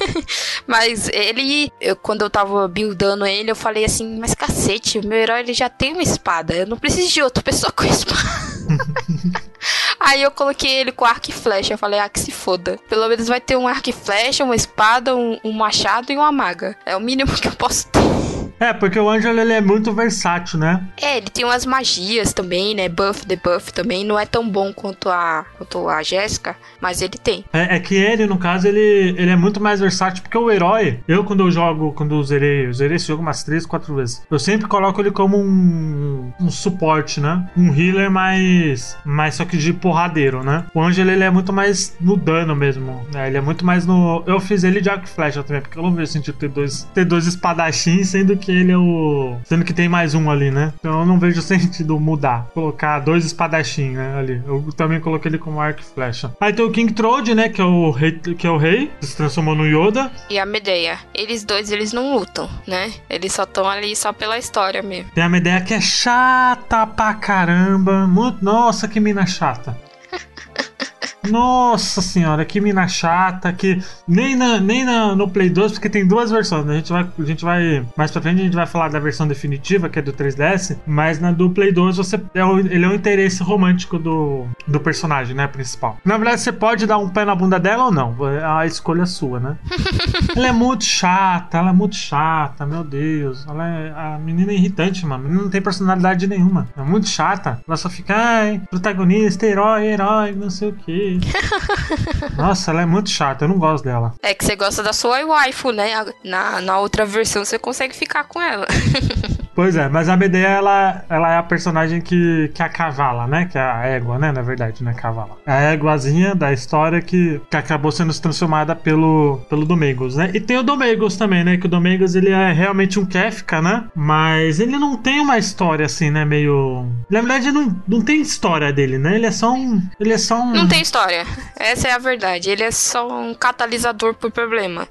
mas 0.66 1.08
ele, 1.08 1.70
eu, 1.80 1.96
quando 1.96 2.22
eu 2.22 2.30
tava 2.30 2.66
buildando 2.68 3.26
ele, 3.26 3.50
eu 3.50 3.56
falei 3.56 3.84
assim: 3.84 4.18
Mas 4.18 4.34
cacete, 4.34 5.04
meu 5.06 5.18
herói 5.18 5.40
ele 5.40 5.52
já 5.52 5.68
tem 5.68 5.92
uma 5.92 6.02
espada. 6.02 6.54
Eu 6.54 6.66
não 6.66 6.78
preciso 6.78 7.12
de 7.12 7.22
outra 7.22 7.42
pessoa 7.42 7.72
com 7.72 7.84
espada. 7.84 8.22
Aí 9.98 10.22
eu 10.22 10.30
coloquei 10.30 10.70
ele 10.70 10.92
com 10.92 11.04
arco 11.04 11.30
e 11.30 11.32
flecha. 11.32 11.74
Eu 11.74 11.78
falei, 11.78 11.98
ah, 11.98 12.08
que 12.08 12.20
se 12.20 12.30
foda. 12.30 12.78
Pelo 12.88 13.08
menos 13.08 13.26
vai 13.26 13.40
ter 13.40 13.56
um 13.56 13.66
arco 13.66 13.88
e 13.88 13.92
flecha, 13.92 14.44
uma 14.44 14.54
espada, 14.54 15.16
um, 15.16 15.38
um 15.42 15.52
machado 15.52 16.12
e 16.12 16.16
uma 16.16 16.30
maga. 16.30 16.76
É 16.84 16.94
o 16.94 17.00
mínimo 17.00 17.32
que 17.32 17.48
eu 17.48 17.52
posso 17.52 17.86
ter. 17.88 18.23
É, 18.58 18.72
porque 18.72 18.98
o 18.98 19.08
Ângelo 19.08 19.40
ele 19.40 19.52
é 19.52 19.60
muito 19.60 19.92
versátil, 19.92 20.58
né? 20.58 20.82
É, 21.00 21.18
ele 21.18 21.28
tem 21.28 21.44
umas 21.44 21.66
magias 21.66 22.32
também, 22.32 22.74
né? 22.74 22.88
Buff, 22.88 23.26
debuff 23.26 23.72
também. 23.72 24.04
Não 24.04 24.18
é 24.18 24.26
tão 24.26 24.48
bom 24.48 24.72
quanto 24.72 25.08
a, 25.08 25.44
quanto 25.56 25.88
a 25.88 26.02
Jéssica, 26.02 26.56
mas 26.80 27.02
ele 27.02 27.18
tem. 27.22 27.44
É, 27.52 27.76
é, 27.76 27.80
que 27.80 27.94
ele, 27.94 28.26
no 28.26 28.38
caso, 28.38 28.66
ele, 28.68 29.14
ele 29.18 29.30
é 29.30 29.36
muito 29.36 29.60
mais 29.60 29.80
versátil, 29.80 30.22
porque 30.22 30.38
o 30.38 30.50
herói, 30.50 31.00
eu 31.06 31.24
quando 31.24 31.40
eu 31.40 31.50
jogo, 31.50 31.92
quando 31.92 32.14
eu 32.14 32.22
zerei, 32.22 32.66
eu 32.66 32.72
zerei 32.72 32.96
esse 32.96 33.08
jogo 33.08 33.22
umas 33.22 33.42
3, 33.42 33.66
4 33.66 33.94
vezes. 33.94 34.22
Eu 34.30 34.38
sempre 34.38 34.68
coloco 34.68 35.00
ele 35.00 35.10
como 35.10 35.36
um, 35.36 36.32
um 36.40 36.50
suporte, 36.50 37.20
né? 37.20 37.48
Um 37.56 37.74
healer 37.74 38.10
mais, 38.10 38.96
mais 39.04 39.34
só 39.34 39.44
que 39.44 39.56
de 39.56 39.72
porradeiro, 39.72 40.42
né? 40.42 40.66
O 40.74 40.80
Ângelo 40.80 41.10
ele 41.10 41.24
é 41.24 41.30
muito 41.30 41.52
mais 41.52 41.96
no 42.00 42.16
dano 42.16 42.54
mesmo. 42.54 43.06
Né? 43.12 43.28
Ele 43.28 43.36
é 43.36 43.40
muito 43.40 43.64
mais 43.64 43.86
no. 43.86 44.22
Eu 44.26 44.40
fiz 44.40 44.64
ele 44.64 44.80
de 44.80 44.88
arco 44.88 45.04
e 45.04 45.08
flecha 45.08 45.42
também, 45.42 45.62
porque 45.62 45.78
eu 45.78 45.82
não 45.82 45.92
vejo 45.92 46.12
sentido 46.12 46.36
ter 46.36 46.48
dois, 46.48 46.84
ter 46.94 47.04
dois 47.04 47.26
espadachins, 47.26 48.08
sendo 48.08 48.36
que 48.36 48.53
ele 48.56 48.72
é 48.72 48.78
o. 48.78 49.36
Sendo 49.44 49.64
que 49.64 49.72
tem 49.72 49.88
mais 49.88 50.14
um 50.14 50.30
ali, 50.30 50.50
né? 50.50 50.72
Então 50.78 51.00
eu 51.00 51.06
não 51.06 51.18
vejo 51.18 51.40
sentido 51.42 51.98
mudar. 51.98 52.48
Colocar 52.54 53.00
dois 53.00 53.24
espadachins, 53.24 53.94
né? 53.94 54.18
Ali. 54.18 54.42
Eu 54.46 54.68
também 54.76 55.00
coloquei 55.00 55.30
ele 55.30 55.38
como 55.38 55.60
arco 55.60 55.80
e 55.80 55.84
flecha. 55.84 56.32
Aí 56.40 56.52
tem 56.52 56.64
o 56.64 56.70
King 56.70 56.92
Trode, 56.92 57.34
né? 57.34 57.48
Que 57.48 57.60
é 57.60 57.64
o 57.64 57.90
rei, 57.90 58.12
que 58.12 58.46
é 58.46 58.50
o 58.50 58.56
rei, 58.56 58.90
que 59.00 59.06
se 59.06 59.16
transformou 59.16 59.54
no 59.54 59.66
Yoda. 59.66 60.10
E 60.30 60.38
a 60.38 60.46
Medeia. 60.46 60.98
Eles 61.14 61.44
dois, 61.44 61.70
eles 61.70 61.92
não 61.92 62.14
lutam, 62.14 62.48
né? 62.66 62.92
Eles 63.08 63.32
só 63.32 63.44
estão 63.44 63.68
ali 63.68 63.94
só 63.94 64.12
pela 64.12 64.38
história 64.38 64.82
mesmo. 64.82 65.10
Tem 65.14 65.24
a 65.24 65.28
Medeia 65.28 65.60
que 65.60 65.74
é 65.74 65.80
chata 65.80 66.86
pra 66.86 67.14
caramba. 67.14 68.06
Muito... 68.06 68.44
Nossa, 68.44 68.88
que 68.88 69.00
mina 69.00 69.26
chata. 69.26 69.76
Nossa 71.28 72.02
senhora, 72.02 72.44
que 72.44 72.60
mina 72.60 72.86
chata, 72.86 73.52
que 73.52 73.82
nem, 74.06 74.36
na, 74.36 74.60
nem 74.60 74.84
na, 74.84 75.14
no 75.14 75.28
Play 75.28 75.48
2, 75.50 75.72
porque 75.72 75.88
tem 75.88 76.06
duas 76.06 76.30
versões, 76.30 76.64
né? 76.64 76.74
A 76.74 76.76
gente, 76.76 76.92
vai, 76.92 77.08
a 77.18 77.24
gente 77.24 77.44
vai. 77.44 77.86
Mais 77.96 78.10
pra 78.10 78.20
frente 78.22 78.40
a 78.40 78.44
gente 78.44 78.56
vai 78.56 78.66
falar 78.66 78.88
da 78.88 78.98
versão 78.98 79.26
definitiva, 79.26 79.88
que 79.88 79.98
é 79.98 80.02
do 80.02 80.12
3DS, 80.12 80.78
mas 80.86 81.20
na 81.20 81.32
do 81.32 81.50
Play 81.50 81.72
2 81.72 81.96
você, 81.96 82.20
é 82.34 82.44
o, 82.44 82.58
ele 82.58 82.84
é 82.84 82.88
o 82.88 82.94
interesse 82.94 83.42
romântico 83.42 83.98
do, 83.98 84.46
do 84.66 84.80
personagem, 84.80 85.34
né? 85.34 85.46
Principal. 85.46 85.98
Na 86.04 86.16
verdade, 86.16 86.40
você 86.40 86.52
pode 86.52 86.86
dar 86.86 86.98
um 86.98 87.08
pé 87.08 87.24
na 87.24 87.34
bunda 87.34 87.58
dela 87.58 87.86
ou 87.86 87.92
não. 87.92 88.16
É 88.28 88.44
a 88.44 88.66
escolha 88.66 89.02
é 89.02 89.06
sua, 89.06 89.40
né? 89.40 89.56
ela 90.36 90.48
é 90.48 90.52
muito 90.52 90.84
chata, 90.84 91.58
ela 91.58 91.70
é 91.70 91.72
muito 91.72 91.96
chata, 91.96 92.66
meu 92.66 92.84
Deus. 92.84 93.46
Ela 93.48 93.68
é. 93.68 93.92
A 93.96 94.18
menina 94.18 94.52
é 94.52 94.54
irritante, 94.54 95.06
mano. 95.06 95.24
A 95.24 95.26
menina 95.26 95.42
não 95.42 95.50
tem 95.50 95.62
personalidade 95.62 96.26
nenhuma. 96.26 96.68
É 96.76 96.82
muito 96.82 97.08
chata. 97.08 97.60
Ela 97.66 97.76
só 97.76 97.88
fica, 97.88 98.14
ai, 98.14 98.62
protagonista, 98.70 99.46
herói, 99.46 99.86
herói, 99.86 100.32
não 100.32 100.50
sei 100.50 100.68
o 100.68 100.72
que. 100.72 100.93
Nossa, 102.36 102.70
ela 102.70 102.82
é 102.82 102.86
muito 102.86 103.10
chata, 103.10 103.44
eu 103.44 103.48
não 103.48 103.58
gosto 103.58 103.84
dela. 103.84 104.14
É 104.22 104.34
que 104.34 104.44
você 104.44 104.56
gosta 104.56 104.82
da 104.82 104.92
sua 104.92 105.24
waifu, 105.24 105.70
né? 105.72 105.92
Na, 106.22 106.60
na 106.60 106.78
outra 106.78 107.04
versão 107.04 107.44
você 107.44 107.58
consegue 107.58 107.94
ficar 107.94 108.24
com 108.24 108.40
ela. 108.40 108.66
Pois 109.54 109.76
é, 109.76 109.88
mas 109.88 110.08
a 110.08 110.16
Medea, 110.16 110.48
ela, 110.48 111.04
ela 111.08 111.32
é 111.32 111.38
a 111.38 111.42
personagem 111.42 112.00
que, 112.00 112.50
que 112.52 112.62
a 112.62 112.68
cavala, 112.68 113.26
né? 113.26 113.48
Que 113.50 113.56
é 113.56 113.60
a 113.60 113.86
égua, 113.86 114.18
né? 114.18 114.32
Na 114.32 114.42
verdade, 114.42 114.82
né? 114.82 114.92
Cavala. 114.94 115.38
É 115.46 115.52
a 115.52 115.60
éguazinha 115.72 116.34
da 116.34 116.52
história 116.52 117.00
que, 117.00 117.40
que 117.48 117.56
acabou 117.56 117.92
sendo 117.92 118.12
transformada 118.18 118.74
pelo, 118.74 119.40
pelo 119.48 119.64
Domingos, 119.64 120.16
né? 120.16 120.30
E 120.34 120.40
tem 120.40 120.58
o 120.58 120.62
Domingos 120.62 121.16
também, 121.16 121.44
né? 121.44 121.56
Que 121.56 121.66
o 121.66 121.68
Domingos, 121.68 122.16
ele 122.16 122.30
é 122.30 122.52
realmente 122.52 122.98
um 122.98 123.06
Kefka, 123.06 123.62
né? 123.62 123.84
Mas 123.94 124.58
ele 124.58 124.76
não 124.76 124.96
tem 124.96 125.20
uma 125.20 125.38
história 125.38 125.86
assim, 125.86 126.10
né? 126.10 126.24
Meio... 126.24 126.86
Na 127.08 127.20
verdade, 127.20 127.52
não, 127.52 127.80
não 127.86 128.02
tem 128.02 128.20
história 128.20 128.72
dele, 128.72 128.98
né? 128.98 129.14
Ele 129.14 129.26
é 129.26 129.32
só 129.32 129.52
um... 129.52 129.80
Ele 130.00 130.12
é 130.12 130.18
só 130.18 130.40
um... 130.40 130.52
Não 130.52 130.66
tem 130.66 130.82
história. 130.82 131.24
Essa 131.56 131.88
é 131.88 131.92
a 131.92 131.98
verdade. 131.98 132.50
Ele 132.50 132.62
é 132.64 132.72
só 132.72 133.08
um 133.08 133.34
catalisador 133.34 134.14
por 134.14 134.32
problema. 134.32 134.88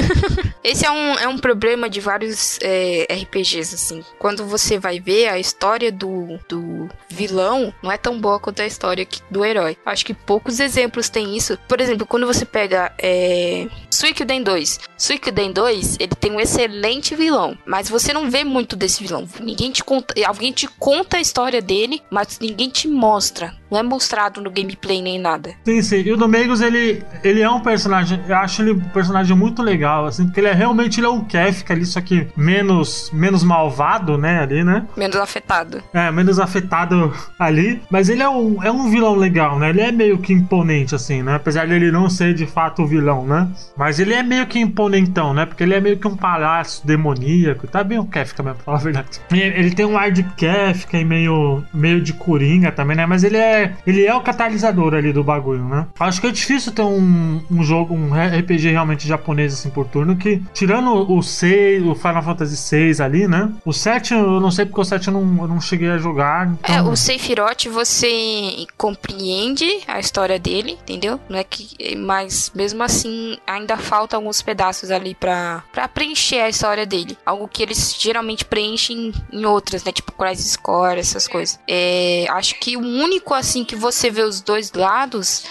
Esse 0.62 0.84
é 0.84 0.90
um, 0.90 1.14
é 1.18 1.28
um 1.28 1.38
problema 1.38 1.88
de 1.88 2.00
vários 2.00 2.58
é, 2.62 3.06
RPGs, 3.10 3.74
assim 3.74 4.01
quando 4.18 4.44
você 4.46 4.78
vai 4.78 5.00
ver 5.00 5.28
a 5.28 5.38
história 5.38 5.90
do, 5.90 6.38
do 6.48 6.88
vilão, 7.08 7.72
não 7.82 7.90
é 7.90 7.96
tão 7.96 8.20
boa 8.20 8.38
quanto 8.38 8.62
a 8.62 8.66
história 8.66 9.06
do 9.30 9.44
herói. 9.44 9.76
Acho 9.84 10.04
que 10.04 10.14
poucos 10.14 10.60
exemplos 10.60 11.08
têm 11.08 11.36
isso. 11.36 11.58
Por 11.68 11.80
exemplo, 11.80 12.06
quando 12.06 12.26
você 12.26 12.44
pega 12.44 12.92
é, 12.98 13.66
Suikoden 13.90 14.42
2. 14.42 14.80
Suikoden 14.96 15.52
2, 15.52 15.96
ele 16.00 16.14
tem 16.18 16.32
um 16.32 16.40
excelente 16.40 17.14
vilão, 17.14 17.56
mas 17.66 17.88
você 17.88 18.12
não 18.12 18.30
vê 18.30 18.44
muito 18.44 18.76
desse 18.76 19.02
vilão. 19.02 19.26
Ninguém 19.40 19.70
te 19.70 19.84
conta, 19.84 20.14
alguém 20.26 20.52
te 20.52 20.66
conta 20.66 21.16
a 21.16 21.20
história 21.20 21.60
dele, 21.60 22.02
mas 22.10 22.38
ninguém 22.40 22.68
te 22.68 22.88
mostra. 22.88 23.54
Não 23.70 23.78
é 23.78 23.82
mostrado 23.82 24.40
no 24.40 24.50
gameplay 24.50 25.00
nem 25.00 25.18
nada. 25.18 25.54
Sim, 25.64 25.80
sim. 25.82 26.02
E 26.02 26.12
o 26.12 26.16
Domingos, 26.16 26.60
ele, 26.60 27.02
ele 27.24 27.40
é 27.40 27.48
um 27.48 27.60
personagem, 27.60 28.22
eu 28.28 28.36
acho 28.36 28.62
ele 28.62 28.72
um 28.72 28.80
personagem 28.80 29.36
muito 29.36 29.62
legal, 29.62 30.06
assim, 30.06 30.24
porque 30.24 30.40
ele 30.40 30.48
é 30.48 30.52
realmente 30.52 31.00
ele 31.00 31.06
é 31.06 31.10
um 31.10 31.24
Kefka 31.24 31.72
ali, 31.72 31.86
só 31.86 32.00
que 32.00 32.28
menos, 32.36 33.10
menos 33.12 33.42
malvado, 33.42 33.91
né, 34.00 34.40
ali, 34.40 34.64
né? 34.64 34.86
Menos 34.96 35.16
afetado. 35.16 35.82
É, 35.92 36.10
menos 36.10 36.38
afetado 36.38 37.12
ali. 37.38 37.80
Mas 37.90 38.08
ele 38.08 38.22
é 38.22 38.28
um, 38.28 38.62
é 38.62 38.70
um 38.70 38.90
vilão 38.90 39.14
legal, 39.14 39.58
né? 39.58 39.70
Ele 39.70 39.80
é 39.80 39.92
meio 39.92 40.18
que 40.18 40.32
imponente, 40.32 40.94
assim, 40.94 41.22
né? 41.22 41.34
Apesar 41.34 41.66
dele 41.66 41.90
não 41.90 42.08
ser 42.08 42.34
de 42.34 42.46
fato 42.46 42.82
o 42.82 42.86
vilão, 42.86 43.26
né? 43.26 43.48
Mas 43.76 43.98
ele 43.98 44.14
é 44.14 44.22
meio 44.22 44.46
que 44.46 44.58
imponentão, 44.58 45.34
né? 45.34 45.46
Porque 45.46 45.62
ele 45.62 45.74
é 45.74 45.80
meio 45.80 45.98
que 45.98 46.06
um 46.06 46.16
palhaço 46.16 46.86
demoníaco. 46.86 47.66
Tá 47.66 47.82
bem 47.82 47.98
o 47.98 48.04
Kefka 48.04 48.42
mesmo, 48.42 48.56
pra 48.56 48.64
falar 48.64 48.78
a 48.78 48.82
verdade. 48.82 49.20
Ele 49.30 49.70
tem 49.70 49.86
um 49.86 49.98
ar 49.98 50.10
de 50.10 50.22
Kefka 50.22 50.98
e 50.98 51.04
meio, 51.04 51.62
meio 51.72 52.00
de 52.00 52.12
coringa 52.12 52.70
também, 52.72 52.96
né? 52.96 53.06
Mas 53.06 53.24
ele 53.24 53.36
é 53.36 53.72
ele 53.86 54.04
é 54.04 54.14
o 54.14 54.20
catalisador 54.20 54.94
ali 54.94 55.12
do 55.12 55.24
bagulho, 55.24 55.64
né? 55.64 55.86
Acho 55.98 56.20
que 56.20 56.26
é 56.26 56.30
difícil 56.30 56.72
ter 56.72 56.82
um, 56.82 57.40
um 57.50 57.62
jogo, 57.62 57.94
um 57.94 58.10
RPG 58.12 58.70
realmente 58.70 59.06
japonês 59.06 59.52
assim 59.52 59.70
por 59.70 59.86
turno 59.86 60.16
que, 60.16 60.42
tirando 60.52 60.92
o 61.10 61.22
6, 61.22 61.86
o 61.86 61.94
Final 61.94 62.22
Fantasy 62.22 62.56
6 62.56 63.00
ali, 63.00 63.28
né? 63.28 63.50
O 63.64 63.72
7 63.82 64.14
eu 64.14 64.40
não 64.40 64.50
sei 64.50 64.66
porque 64.66 64.80
o 64.80 64.84
7 64.84 65.08
eu 65.08 65.14
não, 65.14 65.42
eu 65.42 65.48
não 65.48 65.60
cheguei 65.60 65.90
a 65.90 65.98
jogar. 65.98 66.48
Então... 66.48 66.74
É, 66.74 66.82
o 66.82 66.96
Sephiroth 66.96 67.66
você 67.66 68.66
compreende 68.76 69.66
a 69.86 70.00
história 70.00 70.38
dele, 70.38 70.78
entendeu? 70.82 71.20
Não 71.28 71.38
é 71.38 71.44
que. 71.44 71.96
Mas 71.96 72.50
mesmo 72.54 72.82
assim 72.82 73.38
ainda 73.46 73.76
falta 73.76 74.16
alguns 74.16 74.42
pedaços 74.42 74.90
ali 74.90 75.14
pra, 75.14 75.62
pra 75.72 75.88
preencher 75.88 76.40
a 76.40 76.48
história 76.48 76.84
dele. 76.84 77.16
Algo 77.24 77.46
que 77.46 77.62
eles 77.62 77.96
geralmente 77.98 78.44
preenchem 78.44 79.12
em 79.32 79.44
outras, 79.44 79.84
né? 79.84 79.92
Tipo 79.92 80.12
Crisis 80.12 80.52
Score, 80.52 80.98
essas 80.98 81.28
coisas. 81.28 81.58
É, 81.68 82.26
acho 82.30 82.58
que 82.58 82.76
o 82.76 82.80
único 82.80 83.32
assim 83.34 83.52
assim 83.52 83.64
que 83.64 83.76
você 83.76 84.10
vê 84.10 84.22
os 84.22 84.40
dois 84.40 84.72
lados 84.72 85.44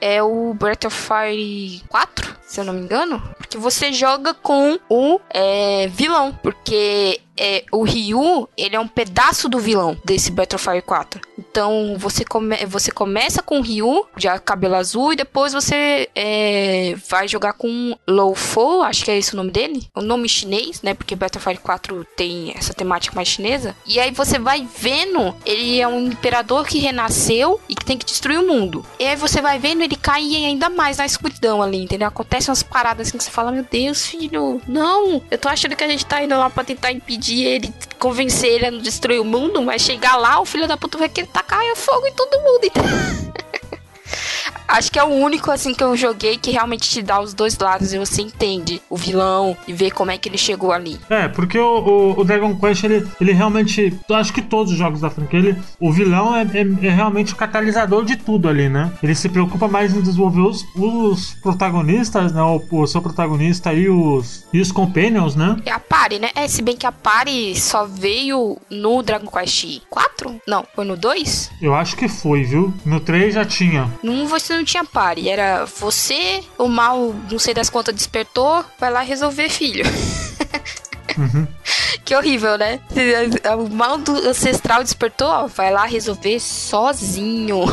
é 0.00 0.22
o 0.22 0.52
Breath 0.54 0.86
of 0.86 0.96
Fire 0.96 1.82
4, 1.88 2.36
se 2.44 2.60
eu 2.60 2.64
não 2.64 2.72
me 2.72 2.80
engano. 2.80 3.22
Porque 3.52 3.58
você 3.58 3.92
joga 3.92 4.32
com 4.32 4.78
o 4.88 5.20
é, 5.28 5.86
vilão. 5.88 6.32
Porque 6.42 7.20
é, 7.36 7.64
o 7.72 7.82
Ryu, 7.82 8.48
ele 8.56 8.76
é 8.76 8.80
um 8.80 8.86
pedaço 8.86 9.48
do 9.48 9.58
vilão 9.58 9.96
desse 10.04 10.30
Battlefield 10.30 10.82
4. 10.82 11.20
Então, 11.38 11.96
você, 11.98 12.24
come, 12.24 12.56
você 12.66 12.90
começa 12.90 13.42
com 13.42 13.58
o 13.58 13.62
Ryu, 13.62 14.06
já 14.16 14.38
cabelo 14.38 14.76
azul, 14.76 15.12
e 15.12 15.16
depois 15.16 15.52
você 15.52 16.08
é, 16.14 16.94
vai 17.08 17.26
jogar 17.26 17.54
com 17.54 17.96
Lofo, 18.06 18.82
acho 18.82 19.04
que 19.04 19.10
é 19.10 19.18
esse 19.18 19.34
o 19.34 19.36
nome 19.36 19.50
dele. 19.50 19.88
O 19.96 20.00
nome 20.00 20.28
chinês, 20.28 20.82
né? 20.82 20.94
Porque 20.94 21.16
Battlefield 21.16 21.60
4 21.60 22.06
tem 22.16 22.52
essa 22.56 22.72
temática 22.72 23.16
mais 23.16 23.26
chinesa. 23.26 23.74
E 23.86 23.98
aí 23.98 24.12
você 24.12 24.38
vai 24.38 24.66
vendo, 24.78 25.34
ele 25.44 25.80
é 25.80 25.88
um 25.88 26.06
imperador 26.06 26.64
que 26.64 26.78
renasceu 26.78 27.60
e 27.68 27.74
que 27.74 27.84
tem 27.84 27.98
que 27.98 28.06
destruir 28.06 28.38
o 28.38 28.46
mundo. 28.46 28.84
E 29.00 29.04
aí 29.04 29.16
você 29.16 29.40
vai 29.40 29.58
vendo 29.58 29.82
ele 29.82 29.96
cair 29.96 30.44
ainda 30.44 30.68
mais 30.68 30.98
na 30.98 31.06
escuridão 31.06 31.60
ali, 31.60 31.82
entendeu? 31.82 32.06
Acontecem 32.06 32.50
umas 32.50 32.62
paradas 32.62 33.08
assim 33.08 33.18
que 33.18 33.24
você 33.24 33.30
fala, 33.30 33.41
meu 33.50 33.64
Deus, 33.68 34.06
filho, 34.06 34.60
não, 34.68 35.22
eu 35.30 35.38
tô 35.38 35.48
achando 35.48 35.74
que 35.74 35.82
a 35.82 35.88
gente 35.88 36.06
tá 36.06 36.22
indo 36.22 36.36
lá 36.36 36.48
pra 36.48 36.62
tentar 36.62 36.92
impedir 36.92 37.44
ele, 37.44 37.74
convencer 37.98 38.50
ele 38.50 38.66
a 38.66 38.70
não 38.70 38.78
destruir 38.78 39.20
o 39.20 39.24
mundo, 39.24 39.62
mas 39.62 39.82
chegar 39.82 40.16
lá, 40.16 40.40
o 40.40 40.44
filho 40.44 40.68
da 40.68 40.76
puta 40.76 40.98
vai 40.98 41.08
querer 41.08 41.28
tacar 41.28 41.62
fogo 41.74 42.06
em 42.06 42.12
todo 42.12 42.40
mundo. 42.40 42.64
Então... 42.64 42.84
Acho 44.66 44.90
que 44.90 44.98
é 44.98 45.04
o 45.04 45.08
único, 45.08 45.50
assim, 45.50 45.74
que 45.74 45.84
eu 45.84 45.96
joguei 45.96 46.36
que 46.36 46.50
realmente 46.50 46.88
te 46.88 47.02
dá 47.02 47.20
os 47.20 47.34
dois 47.34 47.56
lados 47.58 47.92
e 47.92 47.98
você 47.98 48.22
entende 48.22 48.80
o 48.88 48.96
vilão 48.96 49.56
e 49.66 49.72
vê 49.72 49.90
como 49.90 50.10
é 50.10 50.18
que 50.18 50.28
ele 50.28 50.38
chegou 50.38 50.72
ali. 50.72 50.98
É, 51.08 51.28
porque 51.28 51.58
o, 51.58 51.78
o, 51.78 52.20
o 52.20 52.24
Dragon 52.24 52.54
Quest, 52.56 52.84
ele, 52.84 53.06
ele 53.20 53.32
realmente. 53.32 53.98
Eu 54.08 54.16
acho 54.16 54.32
que 54.32 54.42
todos 54.42 54.72
os 54.72 54.78
jogos 54.78 55.00
da 55.00 55.10
franquia, 55.10 55.38
ele, 55.38 55.58
o 55.78 55.92
vilão 55.92 56.34
é, 56.34 56.42
é, 56.42 56.86
é, 56.86 56.90
realmente 56.90 57.32
o 57.32 57.36
catalisador 57.36 58.04
de 58.04 58.16
tudo 58.16 58.48
ali, 58.48 58.68
né? 58.68 58.92
Ele 59.02 59.14
se 59.14 59.28
preocupa 59.28 59.68
mais 59.68 59.94
em 59.94 60.00
desenvolver 60.00 60.40
os, 60.40 60.64
os 60.76 61.34
protagonistas, 61.34 62.32
né? 62.32 62.42
O, 62.42 62.62
o, 62.70 62.86
seu 62.86 63.02
protagonista 63.02 63.72
e 63.72 63.88
os, 63.88 64.46
e 64.52 64.60
os 64.60 64.72
companions, 64.72 65.36
né? 65.36 65.56
E 65.64 65.70
a 65.70 65.78
Pari, 65.78 66.18
né? 66.18 66.30
É, 66.34 66.48
se 66.48 66.62
bem 66.62 66.76
que 66.76 66.86
a 66.86 66.92
Pari 66.92 67.58
só 67.58 67.84
veio 67.84 68.58
no 68.70 69.02
Dragon 69.02 69.26
Quest 69.26 69.82
4? 69.88 70.40
Não, 70.46 70.64
foi 70.74 70.84
no 70.84 70.96
2? 70.96 71.50
Eu 71.60 71.74
acho 71.74 71.96
que 71.96 72.08
foi, 72.08 72.44
viu? 72.44 72.72
No 72.84 73.00
3 73.00 73.34
já 73.34 73.44
tinha. 73.44 73.90
Não, 74.02 74.26
você 74.52 74.56
não 74.56 74.64
tinha 74.64 74.84
pare. 74.84 75.28
Era 75.28 75.64
você, 75.64 76.42
o 76.58 76.68
mal, 76.68 77.14
não 77.30 77.38
sei 77.38 77.54
das 77.54 77.70
contas, 77.70 77.94
despertou, 77.94 78.64
vai 78.78 78.90
lá 78.90 79.00
resolver 79.00 79.48
filho. 79.48 79.84
Uhum. 81.16 81.46
Que 82.04 82.16
horrível, 82.16 82.58
né? 82.58 82.80
O 83.56 83.68
mal 83.68 83.96
do 83.96 84.12
ancestral 84.28 84.82
despertou, 84.82 85.28
ó, 85.28 85.46
vai 85.46 85.70
lá 85.70 85.84
resolver 85.84 86.40
sozinho. 86.40 87.64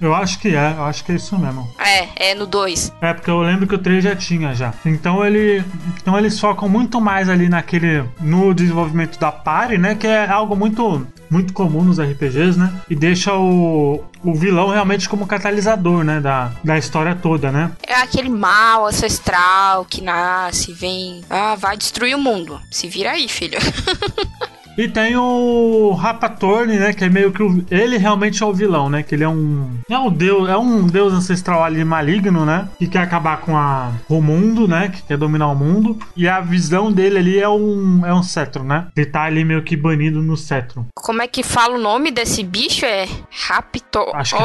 Eu 0.00 0.14
acho 0.14 0.38
que 0.38 0.48
é, 0.48 0.74
eu 0.76 0.84
acho 0.84 1.04
que 1.04 1.12
é 1.12 1.16
isso 1.16 1.38
mesmo. 1.38 1.70
É, 1.78 2.30
é 2.30 2.34
no 2.34 2.46
2. 2.46 2.92
É, 3.00 3.12
porque 3.12 3.30
eu 3.30 3.40
lembro 3.42 3.66
que 3.66 3.74
o 3.74 3.78
3 3.78 4.02
já 4.02 4.16
tinha 4.16 4.54
já. 4.54 4.72
Então 4.84 5.24
ele. 5.24 5.62
Então 6.00 6.18
eles 6.18 6.40
focam 6.40 6.68
muito 6.68 7.00
mais 7.00 7.28
ali 7.28 7.48
naquele. 7.48 8.04
no 8.20 8.54
desenvolvimento 8.54 9.18
da 9.18 9.30
party, 9.30 9.76
né? 9.76 9.94
Que 9.94 10.06
é 10.06 10.28
algo 10.28 10.56
muito. 10.56 11.06
Muito 11.30 11.52
comum 11.52 11.84
nos 11.84 12.00
RPGs, 12.00 12.58
né? 12.58 12.72
E 12.88 12.96
deixa 12.96 13.32
o, 13.36 14.02
o 14.24 14.34
vilão 14.34 14.70
realmente 14.70 15.08
como 15.08 15.28
catalisador, 15.28 16.02
né? 16.02 16.18
Da, 16.20 16.50
da 16.64 16.76
história 16.76 17.14
toda, 17.14 17.52
né? 17.52 17.70
É 17.86 17.94
aquele 17.94 18.28
mal 18.28 18.86
ancestral 18.86 19.84
que 19.84 20.02
nasce, 20.02 20.72
vem. 20.72 21.22
Ah, 21.30 21.54
vai 21.54 21.76
destruir 21.76 22.16
o 22.16 22.18
mundo. 22.18 22.60
Se 22.68 22.88
vira 22.88 23.12
aí, 23.12 23.28
filho. 23.28 23.58
E 24.80 24.88
tem 24.88 25.14
o 25.14 25.92
Rapatorne, 25.92 26.78
né? 26.78 26.94
Que 26.94 27.04
é 27.04 27.10
meio 27.10 27.30
que 27.30 27.42
o, 27.42 27.62
ele 27.70 27.98
realmente 27.98 28.42
é 28.42 28.46
o 28.46 28.54
vilão, 28.54 28.88
né? 28.88 29.02
Que 29.02 29.14
ele 29.14 29.24
é 29.24 29.28
um 29.28 29.78
é 29.90 29.98
um 29.98 30.10
deus, 30.10 30.48
é 30.48 30.56
um 30.56 30.86
deus 30.86 31.12
ancestral 31.12 31.62
ali 31.62 31.84
maligno, 31.84 32.46
né? 32.46 32.66
Que 32.78 32.86
quer 32.86 33.00
acabar 33.00 33.42
com 33.42 33.54
a 33.54 33.92
o 34.08 34.22
mundo, 34.22 34.66
né? 34.66 34.88
Que 34.88 35.02
quer 35.02 35.18
dominar 35.18 35.48
o 35.48 35.54
mundo. 35.54 35.98
E 36.16 36.26
a 36.26 36.40
visão 36.40 36.90
dele 36.90 37.18
ali 37.18 37.38
é 37.38 37.46
um 37.46 38.06
é 38.06 38.14
um 38.14 38.22
cetro, 38.22 38.64
né? 38.64 38.86
Ele 38.96 39.04
tá 39.04 39.24
ali 39.24 39.44
meio 39.44 39.62
que 39.62 39.76
banido 39.76 40.22
no 40.22 40.34
cetro. 40.34 40.86
Como 40.94 41.20
é 41.20 41.28
que 41.28 41.42
fala 41.42 41.74
o 41.74 41.78
nome 41.78 42.10
desse 42.10 42.42
bicho? 42.42 42.86
É 42.86 43.06
Raptorne. 43.48 44.12
Acho 44.14 44.34
que 44.34 44.42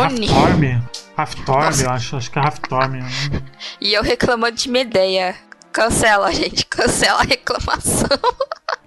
é. 0.66 0.82
Raftorme, 1.16 1.84
eu 1.84 1.90
acho, 1.92 2.18
acho 2.18 2.30
que 2.30 2.38
é 2.38 2.42
Raftorme. 2.42 3.00
e 3.80 3.94
eu 3.94 4.04
reclamando 4.04 4.58
de 4.58 4.70
Medeia. 4.70 5.34
Cancela, 5.72 6.34
gente. 6.34 6.66
Cancela 6.66 7.22
a 7.22 7.24
reclamação. 7.24 8.10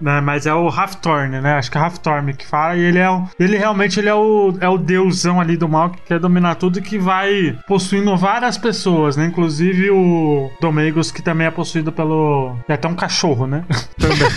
né? 0.00 0.20
Mas 0.20 0.46
é 0.46 0.54
o 0.54 0.68
Raftorn, 0.68 1.40
né? 1.40 1.54
Acho 1.54 1.70
que 1.70 1.78
é 1.78 1.80
Raftorn 1.80 2.32
que 2.32 2.46
fala. 2.46 2.76
E 2.76 2.80
ele 2.80 2.98
é 2.98 3.10
o, 3.10 3.24
ele 3.38 3.56
realmente 3.56 3.98
ele 3.98 4.08
é 4.08 4.14
o, 4.14 4.54
é 4.60 4.68
o 4.68 4.78
deusão 4.78 5.40
ali 5.40 5.56
do 5.56 5.68
mal 5.68 5.90
que 5.90 6.00
quer 6.02 6.18
dominar 6.18 6.56
tudo 6.56 6.78
e 6.78 6.82
que 6.82 6.98
vai 6.98 7.58
possuindo 7.66 8.16
várias 8.16 8.56
pessoas, 8.58 9.16
né? 9.16 9.26
Inclusive 9.26 9.90
o 9.90 10.50
Domegos, 10.60 11.10
que 11.10 11.22
também 11.22 11.46
é 11.46 11.50
possuído 11.50 11.92
pelo. 11.92 12.56
É 12.68 12.74
até 12.74 12.88
um 12.88 12.94
cachorro, 12.94 13.46
né? 13.46 13.64
também. 13.98 14.28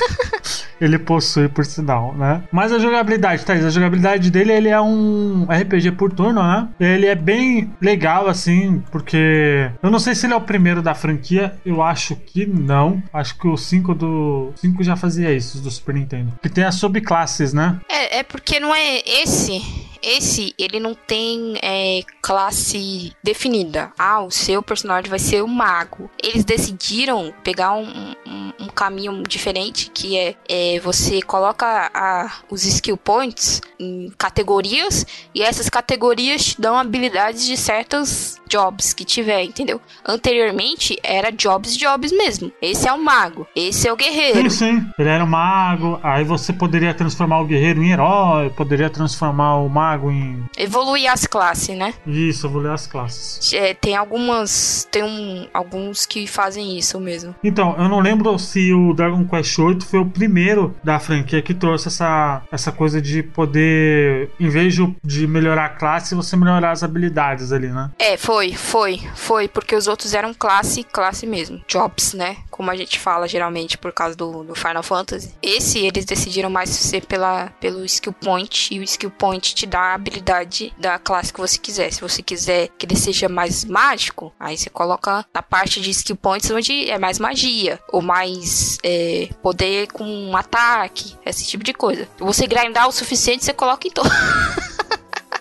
ele 0.82 0.98
possui, 0.98 1.48
por 1.48 1.66
sinal, 1.66 2.14
né? 2.16 2.44
Mas 2.52 2.72
a 2.72 2.80
jogabilidade, 2.80 3.46
Thaís, 3.46 3.66
a 3.66 3.70
jogabilidade 3.70 4.32
dele, 4.32 4.54
ele 4.54 4.70
é 4.70 4.80
um 4.80 5.46
RPG 5.50 5.92
por 5.92 6.12
turno, 6.12 6.42
né? 6.42 6.68
Ele 6.80 7.06
é 7.06 7.16
bem 7.16 7.72
legal, 7.82 8.28
assim, 8.28 8.82
porque 8.92 9.70
eu 9.82 9.92
não 9.92 10.00
sei 10.00 10.16
se 10.16 10.26
ele 10.26 10.34
é 10.34 10.38
o 10.38 10.42
primeiro 10.42 10.82
da 10.82 10.96
franquia, 10.96 11.54
eu 11.66 11.82
acho 11.82 12.16
que 12.16 12.46
não. 12.46 13.02
Acho 13.14 13.38
que 13.38 13.48
o 13.48 13.58
5 13.58 13.94
do 13.94 14.52
5 14.56 14.84
já 14.84 14.96
fazia 14.96 15.32
isso, 15.34 15.49
do 15.56 15.72
Super 15.72 15.96
Nintendo. 15.96 16.34
Que 16.42 16.50
tem 16.50 16.64
as 16.64 16.76
subclasses, 16.76 17.54
né? 17.54 17.80
É, 17.90 18.20
é 18.20 18.24
porque 18.24 18.60
não 18.60 18.74
é 18.74 19.02
esse 19.06 19.62
esse, 20.02 20.54
ele 20.58 20.80
não 20.80 20.94
tem 20.94 21.56
é, 21.62 22.02
classe 22.22 23.14
definida. 23.24 23.92
Ah, 23.98 24.22
o 24.22 24.32
seu 24.32 24.62
personagem 24.62 25.10
vai 25.10 25.20
ser 25.20 25.44
o 25.44 25.48
mago. 25.48 26.10
Eles 26.22 26.44
decidiram 26.44 27.34
pegar 27.44 27.74
um, 27.74 28.16
um, 28.26 28.54
um 28.62 28.68
caminho 28.68 29.24
diferente, 29.24 29.92
que 29.94 30.18
é, 30.18 30.36
é 30.48 30.80
você 30.80 31.22
coloca 31.22 31.92
a, 31.94 32.40
os 32.50 32.66
skill 32.66 32.98
points 32.98 33.62
em 33.80 34.12
categorias, 34.18 35.06
e 35.34 35.42
essas 35.42 35.70
categorias 35.70 36.46
te 36.46 36.62
dão 36.62 36.78
habilidades 36.78 37.46
de 37.46 37.56
certas 37.56 38.40
jobs 38.48 38.94
que 38.94 39.06
tiver, 39.06 39.44
entendeu? 39.44 39.80
Anteriormente 40.06 40.98
era 41.04 41.32
jobs 41.32 41.78
jobs 41.78 42.12
mesmo. 42.12 42.52
Esse 42.62 42.88
é 42.88 42.94
o 42.94 43.02
mago, 43.02 43.48
esse 43.56 43.88
é 43.88 43.94
o 43.94 43.96
guerreiro. 43.96 44.50
Sim, 44.50 44.80
sim. 44.80 44.90
Ele 44.98 45.10
era 45.10 45.24
o 45.24 45.28
mago, 45.28 46.00
aí 46.04 46.24
você 46.24 46.52
poderia 46.52 46.94
transformar 46.94 47.40
o 47.42 47.46
guerreiro 47.46 47.84
em 47.84 47.92
herói, 47.92 48.50
poderia 48.50 48.90
transformar 48.90 49.58
o 49.58 49.70
mago 49.70 49.89
em. 49.96 50.44
Evoluir 50.58 51.12
as 51.12 51.26
classes, 51.26 51.78
né? 51.78 51.94
Isso, 52.08 52.48
evoluir 52.48 52.72
as 52.72 52.88
classes. 52.88 53.54
É, 53.54 53.74
tem 53.74 53.96
algumas. 53.96 54.88
Tem 54.92 55.04
um, 55.04 55.48
alguns 55.54 56.06
que 56.06 56.26
fazem 56.26 56.78
isso 56.78 57.00
mesmo. 57.00 57.36
Então, 57.44 57.76
eu 57.78 57.88
não 57.88 58.00
lembro 58.00 58.38
se 58.40 58.74
o 58.74 58.94
Dragon 58.94 59.26
Quest 59.26 59.58
VIII 59.58 59.82
foi 59.82 60.00
o 60.00 60.06
primeiro 60.06 60.76
da 60.84 61.00
franquia 61.00 61.42
que 61.42 61.54
trouxe 61.54 61.88
essa, 61.88 62.42
essa 62.52 62.72
coisa 62.72 63.02
de 63.02 63.22
poder, 63.22 64.32
em 64.40 64.50
vez 64.50 64.76
de, 65.04 65.28
melhorar 65.28 65.66
a 65.66 65.70
classe, 65.70 66.16
você 66.16 66.36
melhorar 66.36 66.72
as 66.72 66.84
habilidades 66.84 67.52
ali, 67.52 67.68
né? 67.68 67.92
É, 68.00 68.18
foi 68.18 68.40
foi, 68.40 68.56
foi, 68.56 69.02
foi, 69.16 69.48
porque 69.48 69.76
os 69.76 69.88
outros 69.88 70.14
eram 70.14 70.34
classe, 70.34 70.84
classe 70.84 71.28
mesmo. 71.28 71.62
Jobs, 71.68 72.14
né? 72.14 72.38
Como 72.60 72.70
a 72.70 72.76
gente 72.76 73.00
fala 73.00 73.26
geralmente 73.26 73.78
por 73.78 73.94
causa 73.94 74.18
do, 74.18 74.44
do 74.44 74.54
Final 74.54 74.84
Fantasy. 74.84 75.34
Esse 75.42 75.80
eles 75.80 76.04
decidiram 76.04 76.50
mais 76.50 76.70
ser 76.72 77.06
pela, 77.06 77.48
pelo 77.62 77.86
skill 77.86 78.12
point, 78.12 78.76
e 78.76 78.80
o 78.80 78.84
skill 78.84 79.10
point 79.12 79.56
te 79.56 79.66
dá 79.66 79.80
a 79.80 79.94
habilidade 79.94 80.74
da 80.78 81.00
classe 81.00 81.32
que 81.32 81.40
você 81.40 81.58
quiser. 81.58 81.90
Se 81.94 82.02
você 82.02 82.22
quiser 82.22 82.68
que 82.78 82.86
ele 82.86 82.98
seja 82.98 83.30
mais 83.30 83.64
mágico, 83.64 84.34
aí 84.38 84.58
você 84.58 84.70
coloca 84.70 85.26
na 85.34 85.42
parte 85.42 85.80
de 85.80 85.90
skill 85.92 86.18
points 86.18 86.52
onde 86.52 86.90
é 86.90 87.00
mais 87.00 87.18
magia, 87.18 87.80
ou 87.94 88.02
mais 88.02 88.78
é, 88.84 89.30
poder 89.42 89.88
com 89.94 90.04
um 90.04 90.36
ataque, 90.36 91.16
esse 91.26 91.48
tipo 91.48 91.64
de 91.64 91.74
coisa. 91.74 92.10
Você 92.18 92.46
grindar 92.46 92.90
o 92.90 92.92
suficiente, 92.92 93.46
você 93.46 93.54
coloca 93.54 93.88
em 93.88 93.92
todo. 93.92 94.10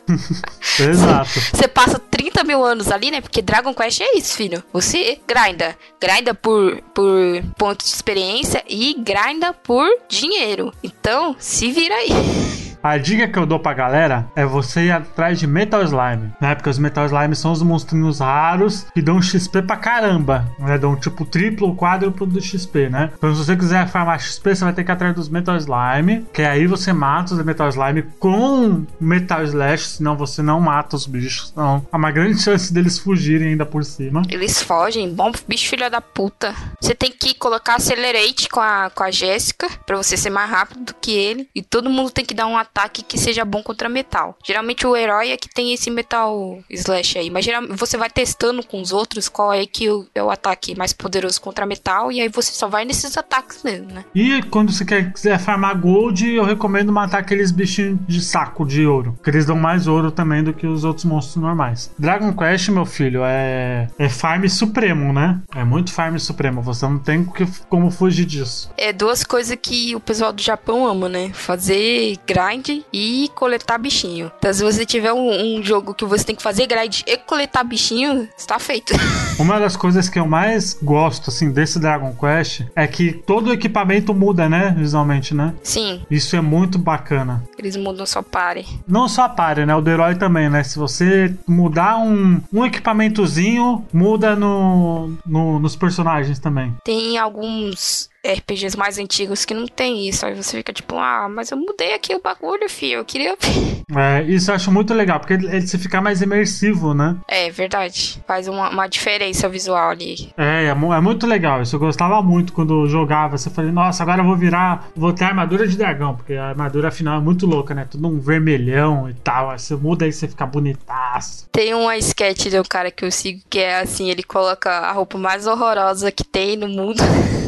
Exato. 0.80 1.30
Você 1.52 1.68
passa 1.68 1.98
30 1.98 2.44
mil 2.44 2.64
anos 2.64 2.90
ali, 2.90 3.10
né? 3.10 3.20
Porque 3.20 3.42
Dragon 3.42 3.74
Quest 3.74 4.00
é 4.00 4.16
isso, 4.16 4.36
filho. 4.36 4.62
Você 4.72 5.20
grinda. 5.26 5.76
Grinda 6.00 6.34
por, 6.34 6.80
por 6.94 7.42
pontos 7.56 7.88
de 7.88 7.94
experiência 7.94 8.64
e 8.68 8.94
grinda 8.94 9.52
por 9.52 9.88
dinheiro. 10.08 10.72
Então, 10.82 11.36
se 11.38 11.70
vira 11.70 11.94
aí. 11.94 12.08
A 12.82 12.96
dica 12.96 13.28
que 13.28 13.38
eu 13.38 13.46
dou 13.46 13.58
pra 13.58 13.74
galera 13.74 14.26
é 14.36 14.44
você 14.44 14.86
ir 14.86 14.90
atrás 14.90 15.38
de 15.38 15.46
Metal 15.46 15.82
Slime, 15.82 16.32
né? 16.40 16.54
Porque 16.54 16.70
os 16.70 16.78
Metal 16.78 17.06
Slime 17.06 17.34
são 17.34 17.52
os 17.52 17.62
monstrinhos 17.62 18.20
raros 18.20 18.86
que 18.94 19.02
dão 19.02 19.20
XP 19.20 19.62
pra 19.62 19.76
caramba, 19.76 20.48
né? 20.58 20.78
Dão 20.78 20.96
tipo 20.96 21.24
triplo 21.24 21.68
ou 21.68 21.76
quádruplo 21.76 22.26
do 22.26 22.40
XP, 22.40 22.88
né? 22.88 23.10
Então 23.16 23.34
se 23.34 23.44
você 23.44 23.56
quiser 23.56 23.88
farmar 23.88 24.20
XP, 24.20 24.54
você 24.54 24.64
vai 24.64 24.72
ter 24.72 24.84
que 24.84 24.90
ir 24.90 24.92
atrás 24.92 25.14
dos 25.14 25.28
Metal 25.28 25.56
Slime, 25.56 26.26
que 26.32 26.42
aí 26.42 26.66
você 26.66 26.92
mata 26.92 27.34
os 27.34 27.44
Metal 27.44 27.68
Slime 27.68 28.02
com 28.18 28.84
Metal 29.00 29.42
Slash, 29.42 29.84
senão 29.88 30.16
você 30.16 30.42
não 30.42 30.60
mata 30.60 30.96
os 30.96 31.06
bichos. 31.06 31.50
Então, 31.52 31.86
há 31.90 31.96
uma 31.96 32.10
grande 32.10 32.40
chance 32.42 32.72
deles 32.72 32.98
fugirem 32.98 33.48
ainda 33.48 33.66
por 33.66 33.84
cima. 33.84 34.22
Eles 34.28 34.62
fogem, 34.62 35.12
bom 35.12 35.32
bicho 35.46 35.68
filho 35.68 35.90
da 35.90 36.00
puta. 36.00 36.54
Você 36.80 36.94
tem 36.94 37.10
que 37.10 37.34
colocar 37.34 37.76
Accelerate 37.78 38.48
com 38.48 38.60
a, 38.60 38.90
com 38.94 39.02
a 39.02 39.10
Jéssica, 39.10 39.68
pra 39.86 39.96
você 39.96 40.16
ser 40.16 40.30
mais 40.30 40.50
rápido 40.50 40.84
do 40.84 40.94
que 40.94 41.12
ele. 41.12 41.48
E 41.54 41.62
todo 41.62 41.88
mundo 41.88 42.10
tem 42.10 42.24
que 42.24 42.34
dar 42.34 42.46
um 42.46 42.56
ataque 42.68 43.02
que 43.02 43.18
seja 43.18 43.44
bom 43.44 43.62
contra 43.62 43.88
metal. 43.88 44.36
Geralmente 44.44 44.86
o 44.86 44.96
herói 44.96 45.30
é 45.30 45.36
que 45.36 45.48
tem 45.48 45.72
esse 45.72 45.90
metal 45.90 46.58
slash 46.70 47.18
aí, 47.18 47.30
mas 47.30 47.44
geralmente 47.44 47.76
você 47.76 47.96
vai 47.96 48.10
testando 48.10 48.64
com 48.64 48.80
os 48.80 48.92
outros 48.92 49.28
qual 49.28 49.52
é 49.52 49.66
que 49.66 49.86
é 50.14 50.22
o 50.22 50.30
ataque 50.30 50.76
mais 50.76 50.92
poderoso 50.92 51.40
contra 51.40 51.66
metal 51.66 52.12
e 52.12 52.20
aí 52.20 52.28
você 52.28 52.52
só 52.52 52.68
vai 52.68 52.84
nesses 52.84 53.16
ataques 53.16 53.62
mesmo, 53.62 53.90
né? 53.92 54.04
E 54.14 54.42
quando 54.44 54.72
você 54.72 54.84
quer, 54.84 55.12
quiser 55.12 55.38
farmar 55.38 55.78
gold, 55.78 56.28
eu 56.28 56.44
recomendo 56.44 56.92
matar 56.92 57.18
aqueles 57.18 57.50
bichinhos 57.50 57.98
de 58.06 58.20
saco 58.20 58.64
de 58.64 58.86
ouro, 58.86 59.18
que 59.22 59.30
eles 59.30 59.46
dão 59.46 59.56
mais 59.56 59.86
ouro 59.86 60.10
também 60.10 60.42
do 60.42 60.52
que 60.52 60.66
os 60.66 60.84
outros 60.84 61.04
monstros 61.04 61.36
normais. 61.36 61.90
Dragon 61.98 62.32
Quest, 62.32 62.68
meu 62.68 62.84
filho, 62.84 63.22
é 63.24 63.88
é 63.98 64.08
farm 64.08 64.46
supremo, 64.48 65.12
né? 65.12 65.40
É 65.54 65.64
muito 65.64 65.92
farm 65.92 66.16
supremo, 66.18 66.62
você 66.62 66.86
não 66.86 66.98
tem 66.98 67.24
como 67.68 67.90
fugir 67.90 68.24
disso. 68.24 68.72
É 68.76 68.92
duas 68.92 69.24
coisas 69.24 69.56
que 69.60 69.94
o 69.94 70.00
pessoal 70.00 70.32
do 70.32 70.42
Japão 70.42 70.86
ama, 70.86 71.08
né? 71.08 71.30
Fazer 71.32 72.16
grind 72.26 72.57
grind 72.58 72.82
e 72.92 73.30
coletar 73.34 73.78
bichinho. 73.78 74.30
Então, 74.38 74.52
se 74.52 74.62
você 74.62 74.84
tiver 74.84 75.12
um, 75.12 75.58
um 75.58 75.62
jogo 75.62 75.94
que 75.94 76.04
você 76.04 76.24
tem 76.24 76.36
que 76.36 76.42
fazer 76.42 76.66
grind 76.66 77.02
e 77.06 77.16
coletar 77.16 77.64
bichinho, 77.64 78.28
está 78.36 78.58
feito. 78.58 78.92
Uma 79.38 79.58
das 79.58 79.76
coisas 79.76 80.08
que 80.08 80.18
eu 80.18 80.26
mais 80.26 80.74
gosto, 80.82 81.30
assim, 81.30 81.50
desse 81.50 81.78
Dragon 81.78 82.12
Quest 82.14 82.62
é 82.74 82.86
que 82.86 83.12
todo 83.12 83.48
o 83.48 83.52
equipamento 83.52 84.12
muda, 84.12 84.48
né? 84.48 84.74
Visualmente, 84.76 85.34
né? 85.34 85.54
Sim. 85.62 86.02
Isso 86.10 86.34
é 86.34 86.40
muito 86.40 86.78
bacana. 86.78 87.44
Eles 87.56 87.76
mudam 87.76 88.04
só 88.04 88.20
pare. 88.20 88.66
Não 88.86 89.08
só 89.08 89.28
pare, 89.28 89.64
né? 89.64 89.74
O 89.74 89.80
do 89.80 89.90
herói 89.90 90.16
também, 90.16 90.48
né? 90.48 90.64
Se 90.64 90.78
você 90.78 91.34
mudar 91.46 91.98
um, 91.98 92.40
um 92.52 92.66
equipamentozinho, 92.66 93.86
muda 93.92 94.34
no, 94.34 95.12
no, 95.24 95.58
nos 95.60 95.76
personagens 95.76 96.38
também. 96.38 96.74
Tem 96.84 97.16
alguns 97.16 98.10
RPGs 98.24 98.76
mais 98.76 98.98
antigos 98.98 99.44
que 99.44 99.54
não 99.54 99.66
tem 99.66 100.08
isso. 100.08 100.26
Aí 100.26 100.34
você 100.34 100.58
fica 100.58 100.72
tipo, 100.72 100.96
ah, 100.96 101.28
mas 101.28 101.50
eu 101.50 101.56
mudei 101.56 101.94
aqui 101.94 102.14
o 102.14 102.22
bagulho, 102.22 102.68
filho. 102.68 102.98
Eu 102.98 103.04
queria 103.04 103.36
ver. 103.40 103.82
É, 103.96 104.22
isso 104.24 104.50
eu 104.50 104.54
acho 104.54 104.70
muito 104.70 104.92
legal, 104.92 105.18
porque 105.18 105.34
ele, 105.34 105.46
ele 105.46 105.66
se 105.66 105.78
fica 105.78 106.00
mais 106.00 106.20
imersivo, 106.20 106.92
né? 106.92 107.16
É, 107.26 107.50
verdade. 107.50 108.20
Faz 108.26 108.48
uma, 108.48 108.70
uma 108.70 108.86
diferença 108.86 109.48
visual 109.48 109.90
ali. 109.90 110.30
É, 110.36 110.64
é, 110.64 110.68
é, 110.68 110.74
muito 110.74 111.26
legal. 111.26 111.62
Isso 111.62 111.76
eu 111.76 111.80
gostava 111.80 112.20
muito 112.22 112.52
quando 112.52 112.86
jogava. 112.86 113.38
Você 113.38 113.50
falei, 113.50 113.70
nossa, 113.70 114.02
agora 114.02 114.20
eu 114.20 114.26
vou 114.26 114.36
virar. 114.36 114.88
Vou 114.94 115.12
ter 115.12 115.24
armadura 115.24 115.66
de 115.66 115.76
dragão, 115.76 116.16
porque 116.16 116.34
a 116.34 116.48
armadura 116.48 116.88
afinal 116.88 117.18
é 117.18 117.22
muito 117.22 117.46
louca, 117.46 117.74
né? 117.74 117.86
Tudo 117.90 118.08
um 118.08 118.20
vermelhão 118.20 119.08
e 119.08 119.14
tal. 119.14 119.50
Aí 119.50 119.58
você 119.58 119.74
muda 119.74 120.04
aí 120.04 120.12
você 120.12 120.28
fica 120.28 120.44
bonitaço. 120.44 121.48
Tem 121.50 121.72
uma 121.74 121.96
sketch 121.96 122.48
de 122.48 122.58
um 122.58 122.64
cara 122.64 122.90
que 122.90 123.04
eu 123.04 123.10
sigo 123.10 123.40
que 123.48 123.58
é 123.58 123.80
assim: 123.80 124.10
ele 124.10 124.22
coloca 124.22 124.70
a 124.70 124.92
roupa 124.92 125.16
mais 125.16 125.46
horrorosa 125.46 126.12
que 126.12 126.24
tem 126.24 126.56
no 126.56 126.68
mundo. 126.68 127.02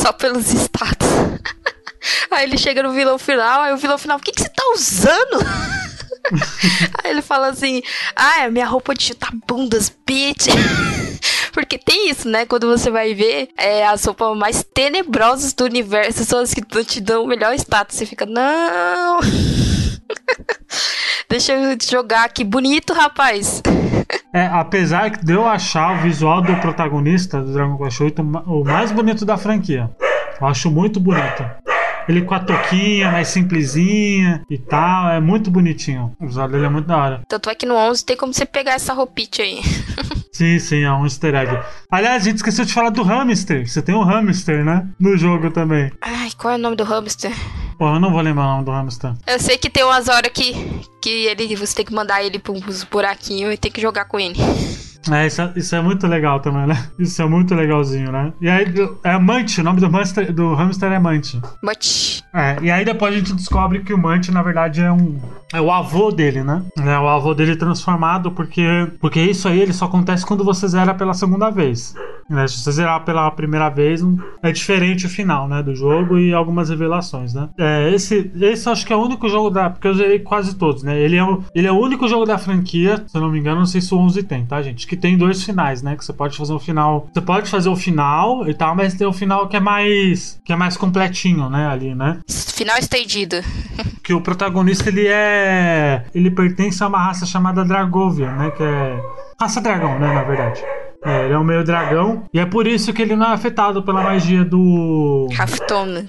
Só 0.00 0.12
pelos 0.12 0.46
status. 0.46 1.08
Aí 2.30 2.44
ele 2.44 2.56
chega 2.56 2.82
no 2.82 2.92
vilão 2.92 3.18
final, 3.18 3.62
aí 3.62 3.72
o 3.74 3.76
vilão 3.76 3.98
final, 3.98 4.16
o 4.16 4.20
que, 4.20 4.32
que 4.32 4.40
você 4.40 4.48
tá 4.48 4.62
usando? 4.74 5.44
Aí 7.02 7.10
ele 7.10 7.20
fala 7.22 7.48
assim: 7.48 7.82
Ah, 8.16 8.42
é 8.42 8.50
minha 8.50 8.66
roupa 8.66 8.94
de 8.94 9.04
chutar 9.04 9.30
bundas, 9.46 9.92
bitch. 10.06 10.46
Porque 11.52 11.78
tem 11.78 12.10
isso, 12.10 12.28
né? 12.28 12.46
Quando 12.46 12.66
você 12.66 12.90
vai 12.90 13.14
ver 13.14 13.48
é, 13.56 13.86
as 13.86 14.04
roupas 14.04 14.36
mais 14.36 14.62
tenebrosas 14.62 15.52
do 15.52 15.64
universo 15.64 16.24
são 16.24 16.40
as 16.40 16.54
que 16.54 16.62
te 16.84 17.00
dão 17.00 17.24
o 17.24 17.26
melhor 17.26 17.54
status. 17.54 17.96
Você 17.96 18.06
fica, 18.06 18.26
não. 18.26 19.20
Deixa 21.28 21.52
eu 21.52 21.76
jogar 21.80 22.24
aqui 22.24 22.44
bonito, 22.44 22.92
rapaz. 22.92 23.62
É, 24.32 24.46
apesar 24.46 25.10
de 25.10 25.32
eu 25.32 25.46
achar 25.46 25.98
o 25.98 26.02
visual 26.02 26.40
do 26.40 26.54
protagonista 26.56 27.40
do 27.40 27.52
Dragon 27.52 27.76
Quest 27.76 27.98
VIII 27.98 28.14
o 28.46 28.64
mais 28.64 28.92
bonito 28.92 29.24
da 29.24 29.36
franquia. 29.36 29.90
Eu 30.40 30.46
acho 30.46 30.70
muito 30.70 31.00
bonito. 31.00 31.44
Ele 32.10 32.22
com 32.22 32.34
a 32.34 32.40
toquinha 32.40 33.12
mais 33.12 33.28
simplesinha 33.28 34.42
e 34.50 34.58
tal, 34.58 35.10
é 35.10 35.20
muito 35.20 35.48
bonitinho. 35.48 36.12
O 36.18 36.26
visual 36.26 36.48
dele 36.48 36.66
é 36.66 36.68
muito 36.68 36.86
da 36.86 36.96
hora. 36.96 37.22
Tanto 37.28 37.48
é 37.48 37.54
que 37.54 37.64
no 37.64 37.76
11 37.76 38.04
tem 38.04 38.16
como 38.16 38.34
você 38.34 38.44
pegar 38.44 38.72
essa 38.72 38.92
roupinha 38.92 39.28
aí. 39.38 39.60
Sim, 40.32 40.58
sim, 40.58 40.82
é 40.82 40.90
um 40.90 41.04
easter 41.04 41.34
egg. 41.34 41.60
Aliás, 41.90 42.22
a 42.22 42.24
gente 42.24 42.36
esqueceu 42.36 42.64
de 42.64 42.72
falar 42.72 42.88
do 42.90 43.02
hamster. 43.02 43.68
Você 43.68 43.82
tem 43.82 43.94
um 43.94 44.02
hamster, 44.02 44.64
né? 44.64 44.88
No 44.98 45.16
jogo 45.16 45.50
também. 45.50 45.92
Ai, 46.00 46.30
qual 46.38 46.54
é 46.54 46.56
o 46.56 46.58
nome 46.58 46.76
do 46.76 46.84
hamster? 46.84 47.30
Pô, 47.78 47.94
eu 47.94 48.00
não 48.00 48.10
vou 48.10 48.22
lembrar 48.22 48.44
o 48.44 48.50
nome 48.52 48.64
do 48.64 48.70
hamster. 48.70 49.12
Eu 49.26 49.38
sei 49.38 49.58
que 49.58 49.68
tem 49.68 49.84
umas 49.84 50.08
horas 50.08 50.32
que, 50.32 50.54
que 51.02 51.26
ele, 51.26 51.54
você 51.54 51.74
tem 51.74 51.84
que 51.84 51.92
mandar 51.92 52.24
ele 52.24 52.38
pra 52.38 52.52
uns 52.52 52.84
buraquinhos 52.84 53.52
e 53.52 53.56
tem 53.58 53.70
que 53.70 53.80
jogar 53.82 54.06
com 54.06 54.18
ele. 54.18 54.38
É, 55.10 55.26
isso, 55.26 55.40
é, 55.40 55.52
isso 55.56 55.74
é 55.74 55.80
muito 55.80 56.06
legal 56.06 56.40
também, 56.40 56.66
né? 56.66 56.76
Isso 56.98 57.22
é 57.22 57.26
muito 57.26 57.54
legalzinho, 57.54 58.12
né? 58.12 58.32
E 58.40 58.48
aí, 58.48 58.66
é 59.02 59.18
Munch, 59.18 59.60
o 59.60 59.64
nome 59.64 59.80
do 59.80 59.88
hamster, 59.88 60.32
do 60.32 60.54
hamster 60.54 60.92
é 60.92 60.98
Munch. 60.98 61.40
Munch. 61.62 62.22
É, 62.34 62.58
e 62.60 62.70
aí 62.70 62.84
depois 62.84 63.14
a 63.14 63.18
gente 63.18 63.32
descobre 63.32 63.80
que 63.80 63.94
o 63.94 63.98
Munch, 63.98 64.30
na 64.30 64.42
verdade, 64.42 64.82
é 64.82 64.92
um... 64.92 65.18
É 65.52 65.60
o 65.60 65.70
avô 65.70 66.10
dele, 66.10 66.44
né? 66.44 66.62
É 66.78 66.98
o 66.98 67.08
avô 67.08 67.34
dele 67.34 67.56
transformado, 67.56 68.30
porque... 68.32 68.62
Porque 69.00 69.20
isso 69.20 69.48
aí, 69.48 69.60
ele 69.60 69.72
só 69.72 69.86
acontece 69.86 70.26
quando 70.26 70.44
você 70.44 70.68
zera 70.68 70.94
pela 70.94 71.14
segunda 71.14 71.50
vez. 71.50 71.94
Né? 72.30 72.46
Se 72.46 72.62
você 72.62 72.72
zerar 72.72 73.04
pela 73.04 73.30
primeira 73.32 73.68
vez, 73.68 74.00
é 74.42 74.52
diferente 74.52 75.06
o 75.06 75.08
final, 75.08 75.48
né? 75.48 75.62
Do 75.62 75.74
jogo 75.74 76.16
e 76.16 76.32
algumas 76.32 76.70
revelações, 76.70 77.34
né? 77.34 77.48
É, 77.58 77.92
esse, 77.92 78.30
esse 78.40 78.68
acho 78.68 78.86
que 78.86 78.92
é 78.92 78.96
o 78.96 79.02
único 79.02 79.28
jogo 79.28 79.50
da... 79.50 79.68
Porque 79.68 79.88
eu 79.88 79.94
zerei 79.94 80.20
quase 80.20 80.54
todos, 80.54 80.84
né? 80.84 80.98
Ele 80.98 81.16
é, 81.16 81.24
o, 81.24 81.42
ele 81.54 81.66
é 81.66 81.72
o 81.72 81.78
único 81.78 82.06
jogo 82.06 82.24
da 82.24 82.38
franquia, 82.38 83.02
se 83.06 83.16
eu 83.16 83.20
não 83.20 83.30
me 83.30 83.38
engano, 83.40 83.58
não 83.58 83.66
sei 83.66 83.80
se 83.80 83.92
o 83.92 83.98
11 83.98 84.22
tem, 84.22 84.46
tá, 84.46 84.62
gente? 84.62 84.86
Que 84.86 84.96
tem 84.96 85.18
dois 85.18 85.42
finais, 85.42 85.82
né? 85.82 85.96
Que 85.96 86.04
você 86.04 86.12
pode 86.12 86.36
fazer 86.36 86.52
o 86.52 86.58
final. 86.58 87.08
Você 87.12 87.20
pode 87.20 87.50
fazer 87.50 87.68
o 87.68 87.76
final 87.76 88.48
e 88.48 88.54
tal, 88.54 88.76
mas 88.76 88.94
tem 88.94 89.06
o 89.06 89.12
final 89.12 89.48
que 89.48 89.56
é 89.56 89.60
mais. 89.60 90.40
que 90.44 90.52
é 90.52 90.56
mais 90.56 90.76
completinho, 90.76 91.50
né? 91.50 91.66
Ali, 91.66 91.94
né? 91.94 92.20
Final 92.28 92.78
estendido. 92.78 93.36
que 94.04 94.14
o 94.14 94.20
protagonista 94.20 94.88
ele 94.88 95.06
é. 95.06 96.04
ele 96.14 96.30
pertence 96.30 96.82
a 96.82 96.88
uma 96.88 96.98
raça 96.98 97.26
chamada 97.26 97.64
Dragovia, 97.64 98.30
né? 98.32 98.50
Que 98.50 98.62
é. 98.62 99.00
Raça 99.40 99.60
dragão, 99.60 99.98
né? 99.98 100.12
Na 100.12 100.22
verdade. 100.22 100.62
É, 101.04 101.24
ele 101.24 101.34
é 101.34 101.38
um 101.38 101.44
meio 101.44 101.64
dragão. 101.64 102.24
E 102.32 102.38
é 102.38 102.46
por 102.46 102.66
isso 102.66 102.92
que 102.92 103.02
ele 103.02 103.16
não 103.16 103.26
é 103.26 103.32
afetado 103.32 103.82
pela 103.82 104.02
magia 104.02 104.44
do. 104.44 105.28
Rafton. 105.32 106.04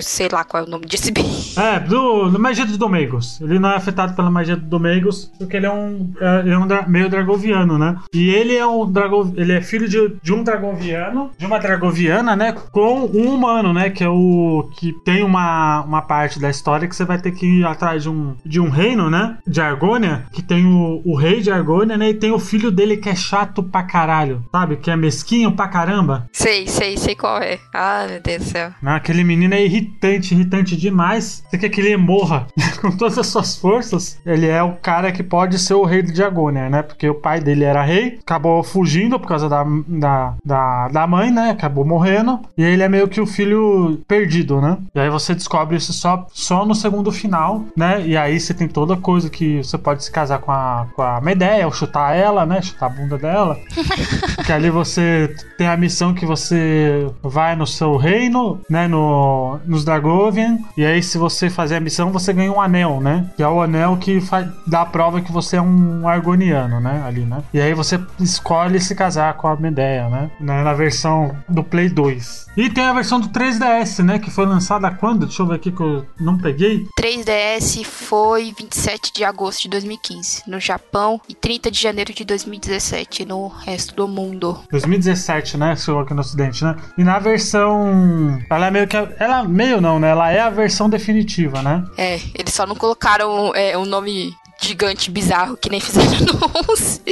Sei 0.00 0.28
lá 0.28 0.44
qual 0.44 0.64
é 0.64 0.66
o 0.66 0.70
nome 0.70 0.86
desse 0.86 1.12
bicho. 1.12 1.58
É, 1.60 1.78
do, 1.78 2.30
do 2.30 2.38
magia 2.38 2.64
dos 2.64 2.76
Domegos. 2.76 3.40
Ele 3.40 3.58
não 3.58 3.70
é 3.70 3.76
afetado 3.76 4.14
pela 4.14 4.30
magia 4.30 4.56
dos 4.56 4.68
Domegos, 4.68 5.30
porque 5.38 5.56
ele 5.56 5.66
é 5.66 5.72
um, 5.72 6.12
é, 6.20 6.40
ele 6.40 6.50
é 6.50 6.58
um 6.58 6.66
dra 6.66 6.86
meio 6.86 7.08
dragoviano, 7.08 7.78
né? 7.78 7.96
E 8.12 8.30
ele 8.30 8.56
é 8.56 8.66
um 8.66 8.90
drago, 8.90 9.32
ele 9.36 9.52
é 9.52 9.60
filho 9.60 9.88
de, 9.88 10.16
de 10.22 10.32
um 10.32 10.42
dragoviano, 10.42 11.30
de 11.36 11.46
uma 11.46 11.58
dragoviana, 11.58 12.34
né? 12.34 12.52
Com 12.72 13.04
um 13.04 13.34
humano, 13.34 13.72
né? 13.72 13.90
Que 13.90 14.02
é 14.02 14.08
o. 14.08 14.68
que 14.76 14.92
tem 15.04 15.22
uma, 15.22 15.82
uma 15.82 16.02
parte 16.02 16.40
da 16.40 16.50
história 16.50 16.88
que 16.88 16.96
você 16.96 17.04
vai 17.04 17.18
ter 17.18 17.32
que 17.32 17.46
ir 17.60 17.66
atrás 17.66 18.02
de 18.02 18.08
um, 18.08 18.34
de 18.44 18.60
um 18.60 18.68
reino, 18.68 19.10
né? 19.10 19.36
De 19.46 19.60
Argônia, 19.60 20.24
que 20.32 20.42
tem 20.42 20.64
o, 20.64 21.02
o 21.04 21.14
rei 21.16 21.40
de 21.40 21.50
Argônia, 21.50 21.96
né? 21.96 22.10
E 22.10 22.14
tem 22.14 22.32
o 22.32 22.38
filho 22.38 22.70
dele 22.70 22.96
que 22.96 23.08
é 23.08 23.14
chato 23.14 23.62
pra 23.74 23.82
caralho, 23.82 24.44
sabe? 24.52 24.76
Que 24.76 24.88
é 24.88 24.94
mesquinho 24.94 25.50
pra 25.50 25.66
caramba. 25.66 26.28
Sei, 26.32 26.68
sei, 26.68 26.96
sei 26.96 27.16
qual 27.16 27.38
é. 27.38 27.58
Ah, 27.74 28.06
meu 28.08 28.20
Deus 28.20 28.44
do 28.44 28.48
céu. 28.50 28.70
Aquele 28.84 29.24
menino 29.24 29.52
é 29.52 29.64
irritante, 29.64 30.32
irritante 30.32 30.76
demais. 30.76 31.42
Você 31.50 31.58
quer 31.58 31.68
que 31.70 31.80
ele 31.80 31.96
morra 31.96 32.46
com 32.80 32.92
todas 32.92 33.18
as 33.18 33.26
suas 33.26 33.56
forças? 33.56 34.20
Ele 34.24 34.46
é 34.46 34.62
o 34.62 34.76
cara 34.76 35.10
que 35.10 35.24
pode 35.24 35.58
ser 35.58 35.74
o 35.74 35.82
rei 35.82 36.02
de 36.02 36.12
Diagônia, 36.12 36.70
né? 36.70 36.82
Porque 36.82 37.08
o 37.08 37.16
pai 37.16 37.40
dele 37.40 37.64
era 37.64 37.82
rei, 37.82 38.20
acabou 38.22 38.62
fugindo 38.62 39.18
por 39.18 39.26
causa 39.26 39.48
da, 39.48 39.64
da, 39.88 40.34
da, 40.44 40.88
da 40.88 41.06
mãe, 41.08 41.32
né? 41.32 41.50
Acabou 41.50 41.84
morrendo. 41.84 42.38
E 42.56 42.62
ele 42.62 42.84
é 42.84 42.88
meio 42.88 43.08
que 43.08 43.20
o 43.20 43.26
filho 43.26 44.00
perdido, 44.06 44.60
né? 44.60 44.78
E 44.94 45.00
aí 45.00 45.10
você 45.10 45.34
descobre 45.34 45.76
isso 45.76 45.92
só, 45.92 46.28
só 46.32 46.64
no 46.64 46.76
segundo 46.76 47.10
final, 47.10 47.64
né? 47.76 48.06
E 48.06 48.16
aí 48.16 48.38
você 48.38 48.54
tem 48.54 48.68
toda 48.68 48.96
coisa 48.96 49.28
que 49.28 49.64
você 49.64 49.76
pode 49.76 50.04
se 50.04 50.12
casar 50.12 50.38
com 50.38 50.52
a, 50.52 50.86
com 50.94 51.02
a 51.02 51.20
Medeia, 51.20 51.66
ou 51.66 51.72
chutar 51.72 52.14
ela, 52.14 52.46
né? 52.46 52.62
Chutar 52.62 52.86
a 52.86 52.88
bunda 52.88 53.18
dela 53.18 53.63
que 54.44 54.52
ali 54.52 54.70
você 54.70 55.34
tem 55.56 55.66
a 55.66 55.76
missão 55.76 56.14
que 56.14 56.26
você 56.26 57.06
vai 57.22 57.56
no 57.56 57.66
seu 57.66 57.96
reino, 57.96 58.60
né? 58.68 58.88
No, 58.88 59.58
nos 59.64 59.84
Dragovian. 59.84 60.58
E 60.76 60.84
aí, 60.84 61.02
se 61.02 61.18
você 61.18 61.50
fazer 61.50 61.76
a 61.76 61.80
missão, 61.80 62.10
você 62.10 62.32
ganha 62.32 62.52
um 62.52 62.60
anel, 62.60 63.00
né? 63.00 63.30
Que 63.36 63.42
é 63.42 63.48
o 63.48 63.60
anel 63.60 63.96
que 63.96 64.20
faz, 64.20 64.48
dá 64.66 64.82
a 64.82 64.86
prova 64.86 65.20
que 65.20 65.32
você 65.32 65.56
é 65.56 65.62
um 65.62 66.06
argoniano, 66.08 66.80
né? 66.80 67.02
Ali, 67.06 67.20
né? 67.20 67.42
E 67.52 67.60
aí 67.60 67.74
você 67.74 68.00
escolhe 68.20 68.80
se 68.80 68.94
casar 68.94 69.34
com 69.34 69.48
a 69.48 69.56
Medeia, 69.56 70.08
né? 70.08 70.30
Na, 70.40 70.74
versão 70.74 71.36
do 71.48 71.62
Play 71.62 71.88
2. 71.88 72.46
E 72.56 72.70
tem 72.70 72.84
a 72.84 72.92
versão 72.92 73.20
do 73.20 73.28
3DS, 73.28 74.02
né? 74.02 74.18
Que 74.18 74.30
foi 74.30 74.46
lançada 74.46 74.90
quando? 74.90 75.26
Deixa 75.26 75.42
eu 75.42 75.46
ver 75.46 75.56
aqui 75.56 75.70
que 75.70 75.82
eu 75.82 76.04
não 76.20 76.36
peguei. 76.36 76.86
3DS 76.98 77.84
foi 77.84 78.52
27 78.56 79.12
de 79.12 79.24
agosto 79.24 79.62
de 79.62 79.68
2015 79.68 80.42
no 80.46 80.60
Japão 80.60 81.20
e 81.28 81.34
30 81.34 81.70
de 81.70 81.80
janeiro 81.80 82.12
de 82.12 82.24
2017 82.24 83.24
no 83.24 83.48
resto 83.60 83.94
do 83.94 84.08
mundo. 84.08 84.60
2017, 84.70 85.56
né? 85.56 85.76
Chegou 85.76 86.00
aqui 86.00 86.14
no 86.14 86.20
ocidente, 86.20 86.64
né? 86.64 86.76
E 86.96 87.04
na 87.04 87.18
versão. 87.18 88.38
Ela 88.50 88.66
é 88.66 88.70
meio 88.70 88.86
que. 88.86 88.96
Ela 88.96 89.44
meio 89.44 89.80
não, 89.80 89.98
né? 89.98 90.10
Ela 90.10 90.30
é 90.30 90.40
a 90.40 90.50
versão 90.50 90.88
definitiva, 90.88 91.62
né? 91.62 91.84
É, 91.96 92.20
eles 92.34 92.54
só 92.54 92.66
não 92.66 92.74
colocaram 92.74 93.54
é, 93.54 93.76
um 93.76 93.84
nome 93.84 94.34
gigante 94.60 95.10
bizarro 95.10 95.56
que 95.56 95.68
nem 95.68 95.80
fizeram 95.80 96.10
no 96.10 96.72
11. 96.72 97.02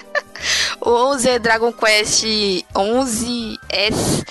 o 0.80 0.90
11 0.90 1.28
é 1.28 1.38
Dragon 1.38 1.72
Quest 1.72 2.24
11S. 2.74 4.24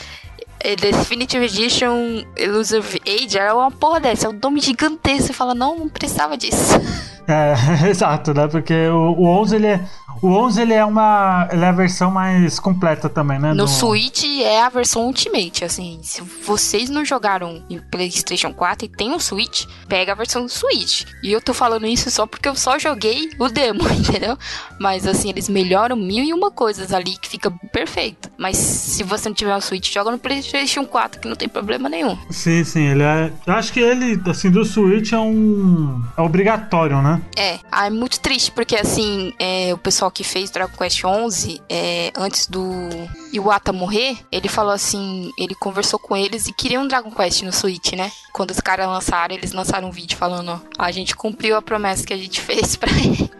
É 0.65 0.77
Definitive 0.77 1.43
Edition 1.43 2.23
Elusive 2.37 3.01
Age 3.05 3.37
é 3.37 3.51
uma 3.51 3.69
porra 3.69 3.99
dessa, 3.99 4.27
é 4.27 4.29
um 4.29 4.39
nome 4.41 4.61
gigantesco. 4.61 5.27
Você 5.27 5.33
fala, 5.33 5.53
não, 5.53 5.77
não 5.77 5.89
precisava 5.89 6.37
disso. 6.37 6.79
É, 7.27 7.53
exato, 7.89 8.33
né? 8.33 8.47
Porque 8.47 8.87
o, 8.87 9.13
o 9.13 9.25
11 9.27 9.55
ele 9.55 9.67
é 9.67 9.85
o 10.21 10.27
11 10.27 10.61
ele 10.61 10.73
é 10.73 10.85
uma, 10.85 11.49
ele 11.51 11.63
é 11.63 11.67
a 11.67 11.71
versão 11.71 12.09
mais 12.09 12.59
completa 12.59 13.09
também, 13.09 13.39
né? 13.39 13.49
No 13.53 13.65
do... 13.65 13.67
Switch 13.67 14.23
é 14.41 14.61
a 14.61 14.69
versão 14.69 15.05
Ultimate, 15.05 15.65
assim, 15.65 15.99
se 16.01 16.21
vocês 16.21 16.89
não 16.89 17.03
jogaram 17.03 17.61
em 17.69 17.77
PlayStation 17.79 18.53
4 18.53 18.85
e 18.85 18.89
tem 18.89 19.11
um 19.11 19.19
Switch, 19.19 19.65
pega 19.87 20.13
a 20.13 20.15
versão 20.15 20.43
do 20.43 20.49
Switch. 20.49 21.03
E 21.21 21.31
eu 21.31 21.41
tô 21.41 21.53
falando 21.53 21.85
isso 21.85 22.09
só 22.09 22.25
porque 22.25 22.47
eu 22.47 22.55
só 22.55 22.79
joguei 22.79 23.31
o 23.37 23.49
demo, 23.49 23.81
entendeu? 23.91 24.37
Mas 24.79 25.05
assim, 25.05 25.29
eles 25.29 25.49
melhoram 25.49 25.95
mil 25.95 26.23
e 26.23 26.33
uma 26.33 26.51
coisas 26.51 26.93
ali 26.93 27.17
que 27.17 27.27
fica 27.27 27.51
perfeito. 27.71 28.29
Mas 28.37 28.55
se 28.55 29.03
você 29.03 29.27
não 29.27 29.35
tiver 29.35 29.55
um 29.55 29.61
Switch, 29.61 29.91
joga 29.93 30.11
no 30.11 30.17
PlayStation 30.17 30.85
4 30.85 31.19
que 31.19 31.27
não 31.27 31.35
tem 31.35 31.49
problema 31.49 31.89
nenhum. 31.89 32.17
Sim, 32.29 32.63
sim, 32.63 32.83
ele 32.83 33.03
é, 33.03 33.31
eu 33.45 33.53
acho 33.53 33.73
que 33.73 33.79
ele 33.81 34.21
assim 34.29 34.49
do 34.49 34.63
Switch 34.63 35.11
é 35.11 35.19
um 35.19 36.01
é 36.17 36.21
obrigatório, 36.21 37.01
né? 37.01 37.12
É, 37.37 37.59
ah, 37.71 37.87
é 37.87 37.89
muito 37.89 38.19
triste 38.19 38.51
porque 38.51 38.75
assim, 38.75 39.33
é, 39.39 39.73
o 39.73 39.77
pessoal 39.77 40.11
que 40.11 40.23
fez 40.23 40.49
Dragon 40.49 40.75
Quest 40.77 41.03
11, 41.03 41.61
é, 41.69 42.11
antes 42.15 42.47
do 42.47 42.63
Iwata 43.31 43.73
morrer, 43.73 44.17
ele 44.31 44.47
falou 44.47 44.71
assim, 44.71 45.31
ele 45.37 45.55
conversou 45.55 45.99
com 45.99 46.15
eles 46.15 46.47
e 46.47 46.53
queria 46.53 46.79
um 46.79 46.87
Dragon 46.87 47.11
Quest 47.11 47.41
no 47.43 47.51
Switch, 47.51 47.93
né? 47.93 48.11
Quando 48.31 48.51
os 48.51 48.59
caras 48.59 48.87
lançaram, 48.87 49.35
eles 49.35 49.51
lançaram 49.51 49.87
um 49.87 49.91
vídeo 49.91 50.17
falando, 50.17 50.49
ó, 50.49 50.83
a 50.83 50.91
gente 50.91 51.15
cumpriu 51.15 51.55
a 51.55 51.61
promessa 51.61 52.05
que 52.05 52.13
a 52.13 52.17
gente 52.17 52.41
fez 52.41 52.75
pra 52.75 52.91
ele. 52.91 53.31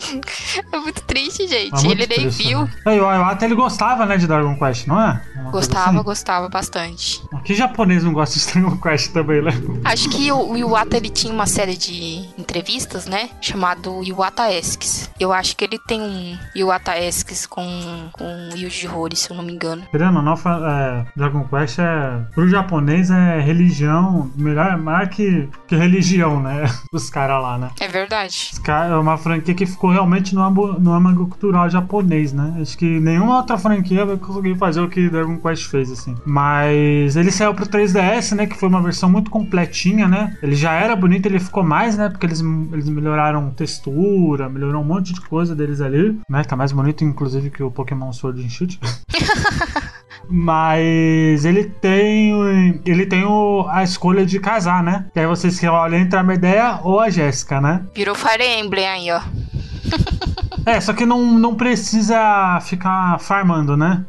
é 0.72 0.78
muito 0.78 1.02
triste, 1.04 1.48
gente. 1.48 1.74
É 1.74 1.88
muito 1.88 1.92
ele 1.92 2.08
nem 2.08 2.30
viu. 2.30 2.64
Né? 2.86 2.92
o 2.92 2.92
Iwata, 2.92 3.46
ele 3.46 3.56
gostava, 3.56 4.06
né, 4.06 4.18
de 4.18 4.28
Dragon 4.28 4.56
Quest, 4.58 4.88
não 4.88 5.02
é? 5.02 5.22
Uma 5.36 5.52
gostava, 5.52 5.90
assim. 5.90 6.04
gostava 6.04 6.50
bastante. 6.50 7.22
Que 7.44 7.54
japonês 7.54 8.04
não 8.04 8.14
gosta 8.14 8.40
de 8.40 8.46
Dragon 8.46 8.78
Quest 8.78 9.12
também, 9.12 9.42
né? 9.42 9.52
Acho 9.84 10.10
que 10.10 10.32
o 10.32 10.56
Iwata, 10.56 10.98
ele 10.98 11.10
tinha 11.10 11.34
uma 11.34 11.46
série 11.46 11.78
de 11.78 12.28
entrevistas, 12.38 13.06
né, 13.06 13.30
chamado 13.64 14.04
Iwata 14.04 14.52
Esques. 14.52 15.10
Eu 15.18 15.32
acho 15.32 15.56
que 15.56 15.64
ele 15.64 15.80
tem 15.80 16.02
um 16.02 16.38
Iwata 16.54 16.98
Esques 16.98 17.46
com, 17.46 17.64
com 18.12 18.50
Yuji 18.54 18.90
Horii, 18.90 19.16
se 19.16 19.32
eu 19.32 19.38
não 19.38 19.44
me 19.44 19.54
engano. 19.54 19.84
Querendo 19.90 20.18
ou 20.18 20.22
não, 20.22 20.34
é, 20.34 21.06
Dragon 21.16 21.46
Quest 21.46 21.80
é. 21.80 22.26
Pro 22.36 22.50
japonês 22.50 23.10
é 23.10 23.40
religião. 23.40 24.30
Melhor, 24.36 24.78
mais 24.78 25.08
que, 25.08 25.48
que 25.66 25.78
religião, 25.78 26.42
né? 26.42 26.66
Os 26.92 27.10
caras 27.10 27.42
lá, 27.42 27.58
né? 27.58 27.70
É 27.80 27.88
verdade. 27.88 28.52
Cara, 28.64 28.96
é 28.96 28.98
uma 28.98 29.18
franquia 29.18 29.54
que 29.54 29.66
ficou 29.66 29.92
realmente 29.92 30.36
no 30.36 30.44
no 30.54 30.92
âmago 30.92 31.28
cultural 31.28 31.70
japonês, 31.70 32.34
né? 32.34 32.58
Acho 32.62 32.78
que 32.78 33.00
nenhuma 33.00 33.38
outra 33.38 33.58
franquia 33.58 34.06
vai 34.06 34.18
conseguir 34.18 34.58
fazer 34.58 34.82
o 34.82 34.90
que 34.90 35.10
Dragon 35.10 35.38
Quest 35.38 35.70
fez, 35.70 35.90
assim. 35.90 36.16
Mas 36.26 37.16
ele 37.16 37.32
saiu 37.32 37.54
pro 37.54 37.66
3DS, 37.66 38.36
né? 38.36 38.46
Que 38.46 38.58
foi 38.58 38.68
uma 38.68 38.82
versão 38.82 39.10
muito 39.10 39.32
completinha, 39.32 40.06
né? 40.06 40.38
Ele 40.44 40.56
já 40.56 40.74
era 40.74 40.96
bonito, 40.96 41.28
ele 41.28 41.40
ficou 41.40 41.64
mais, 41.64 41.98
né? 41.98 42.10
Porque 42.10 42.26
eles, 42.26 42.42
eles 42.42 42.90
melhoraram 42.90 43.53
textura, 43.54 44.50
melhorou 44.50 44.82
um 44.82 44.86
monte 44.86 45.14
de 45.14 45.22
coisa 45.22 45.56
deles 45.56 45.82
ali, 45.82 46.20
né? 46.30 46.44
Tá 46.44 46.56
mais 46.56 46.72
bonito, 46.72 47.04
inclusive, 47.04 47.50
que 47.50 47.64
o 47.64 47.72
Pokémon 47.72 48.12
Sword 48.12 48.44
and 48.44 48.50
Shield. 48.50 48.80
Mas 50.30 51.44
ele 51.44 51.66
tem 51.66 52.82
ele 52.86 53.06
tem 53.06 53.26
o, 53.26 53.66
a 53.70 53.84
escolha 53.84 54.26
de 54.26 54.40
casar, 54.40 54.82
né? 54.82 55.08
Que 55.14 55.20
aí 55.20 55.28
você 55.28 55.50
escolhe 55.50 55.98
entre 55.98 56.18
a 56.18 56.24
Medea 56.24 56.80
ou 56.84 57.00
a 57.00 57.10
Jéssica, 57.10 57.60
né? 57.60 57.86
Virou 57.94 58.16
Fire 58.16 58.44
Emblem 58.44 58.88
aí, 58.88 59.12
ó. 59.12 59.22
É, 60.66 60.80
só 60.80 60.94
que 60.94 61.06
não, 61.06 61.22
não 61.22 61.56
precisa 61.56 62.60
ficar 62.62 63.20
farmando, 63.20 63.76
né? 63.76 64.04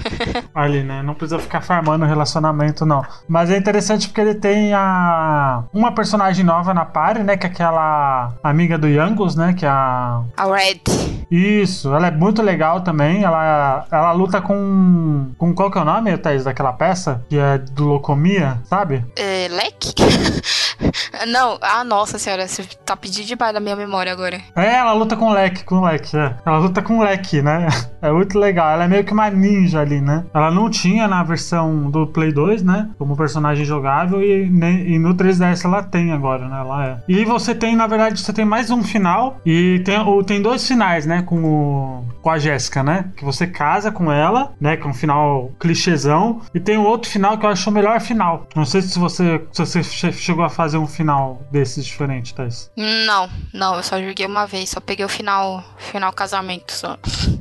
Ali, 0.54 0.82
né? 0.82 1.02
Não 1.02 1.14
precisa 1.14 1.38
ficar 1.38 1.60
farmando 1.60 2.04
o 2.04 2.08
relacionamento, 2.08 2.86
não. 2.86 3.04
Mas 3.28 3.50
é 3.50 3.56
interessante 3.56 4.08
porque 4.08 4.20
ele 4.20 4.34
tem 4.34 4.72
a 4.72 5.64
uma 5.72 5.92
personagem 5.92 6.44
nova 6.44 6.72
na 6.72 6.84
party, 6.84 7.22
né? 7.22 7.36
Que 7.36 7.46
é 7.46 7.50
aquela 7.50 8.32
amiga 8.42 8.78
do 8.78 8.88
Youngos, 8.88 9.36
né? 9.36 9.52
Que 9.52 9.66
é 9.66 9.68
a... 9.68 10.22
A 10.36 10.44
Red. 10.44 10.82
Isso, 11.30 11.94
ela 11.94 12.06
é 12.06 12.10
muito 12.10 12.40
legal 12.42 12.80
também. 12.80 13.22
Ela, 13.22 13.86
ela 13.90 14.12
luta 14.12 14.40
com. 14.40 15.30
Com 15.36 15.54
qual 15.54 15.70
que 15.70 15.78
é 15.78 15.82
o 15.82 15.84
nome, 15.84 16.16
Thaís, 16.16 16.44
daquela 16.44 16.72
peça? 16.72 17.24
Que 17.28 17.38
é 17.38 17.58
do 17.58 17.84
Locomia, 17.84 18.60
sabe? 18.64 19.04
É, 19.14 19.46
Leque? 19.48 19.94
Não, 21.26 21.58
ah, 21.60 21.82
nossa 21.84 22.18
senhora, 22.18 22.46
você 22.46 22.62
tá 22.84 22.96
pedindo 22.96 23.26
demais 23.26 23.52
da 23.52 23.60
minha 23.60 23.74
memória 23.74 24.12
agora. 24.12 24.40
É, 24.54 24.76
ela 24.76 24.92
luta 24.92 25.16
com 25.16 25.26
o 25.26 25.32
leque, 25.32 25.64
com 25.64 25.76
o 25.76 25.80
leque, 25.98 26.16
é. 26.16 26.34
Ela 26.44 26.58
luta 26.58 26.82
com 26.82 27.00
leque, 27.00 27.42
né? 27.42 27.68
É 28.00 28.12
muito 28.12 28.38
legal. 28.38 28.70
Ela 28.70 28.84
é 28.84 28.88
meio 28.88 29.02
que 29.02 29.12
uma 29.12 29.28
ninja 29.28 29.80
ali, 29.80 30.00
né? 30.00 30.24
Ela 30.32 30.52
não 30.52 30.70
tinha 30.70 31.08
na 31.08 31.24
versão 31.24 31.90
do 31.90 32.06
Play 32.06 32.32
2, 32.32 32.62
né? 32.62 32.90
Como 32.96 33.16
personagem 33.16 33.64
jogável 33.64 34.22
e, 34.22 34.44
e 34.44 34.98
no 35.00 35.16
3DS 35.16 35.64
ela 35.64 35.82
tem 35.82 36.12
agora, 36.12 36.46
né? 36.46 36.60
Ela 36.60 36.86
é. 36.86 37.02
E 37.08 37.24
você 37.24 37.56
tem, 37.56 37.74
na 37.74 37.88
verdade, 37.88 38.20
você 38.20 38.32
tem 38.32 38.44
mais 38.44 38.70
um 38.70 38.84
final 38.84 39.40
e 39.44 39.82
tem, 39.84 39.98
tem 40.24 40.40
dois 40.40 40.64
finais, 40.64 41.06
né? 41.06 41.22
Com, 41.22 41.42
o, 41.42 42.04
com 42.22 42.30
a 42.30 42.38
Jéssica, 42.38 42.84
né? 42.84 43.06
Que 43.16 43.24
você 43.24 43.48
casa 43.48 43.90
com 43.90 44.12
ela, 44.12 44.52
né? 44.60 44.76
Que 44.76 44.86
é 44.86 44.90
um 44.90 44.94
final 44.94 45.50
clichêzão. 45.58 46.40
E 46.54 46.60
tem 46.60 46.78
um 46.78 46.86
outro 46.86 47.10
final 47.10 47.36
que 47.36 47.46
eu 47.46 47.50
acho 47.50 47.68
o 47.68 47.72
melhor 47.72 48.00
final. 48.00 48.46
Não 48.54 48.64
sei 48.64 48.80
se 48.80 48.96
você, 48.96 49.42
se 49.50 49.66
você 49.66 49.82
chegou 50.12 50.44
a 50.44 50.48
fazer 50.48 50.78
um 50.78 50.86
final 50.86 51.42
desses 51.50 51.84
diferente, 51.84 52.32
Thais. 52.32 52.70
Não, 52.76 53.28
não, 53.52 53.74
eu 53.74 53.82
só 53.82 54.00
joguei 54.00 54.24
uma 54.24 54.46
vez, 54.46 54.70
só 54.70 54.78
peguei 54.78 55.04
o 55.04 55.08
final, 55.08 55.64
final 55.88 56.12
casamento 56.12 56.72
só. 56.72 56.98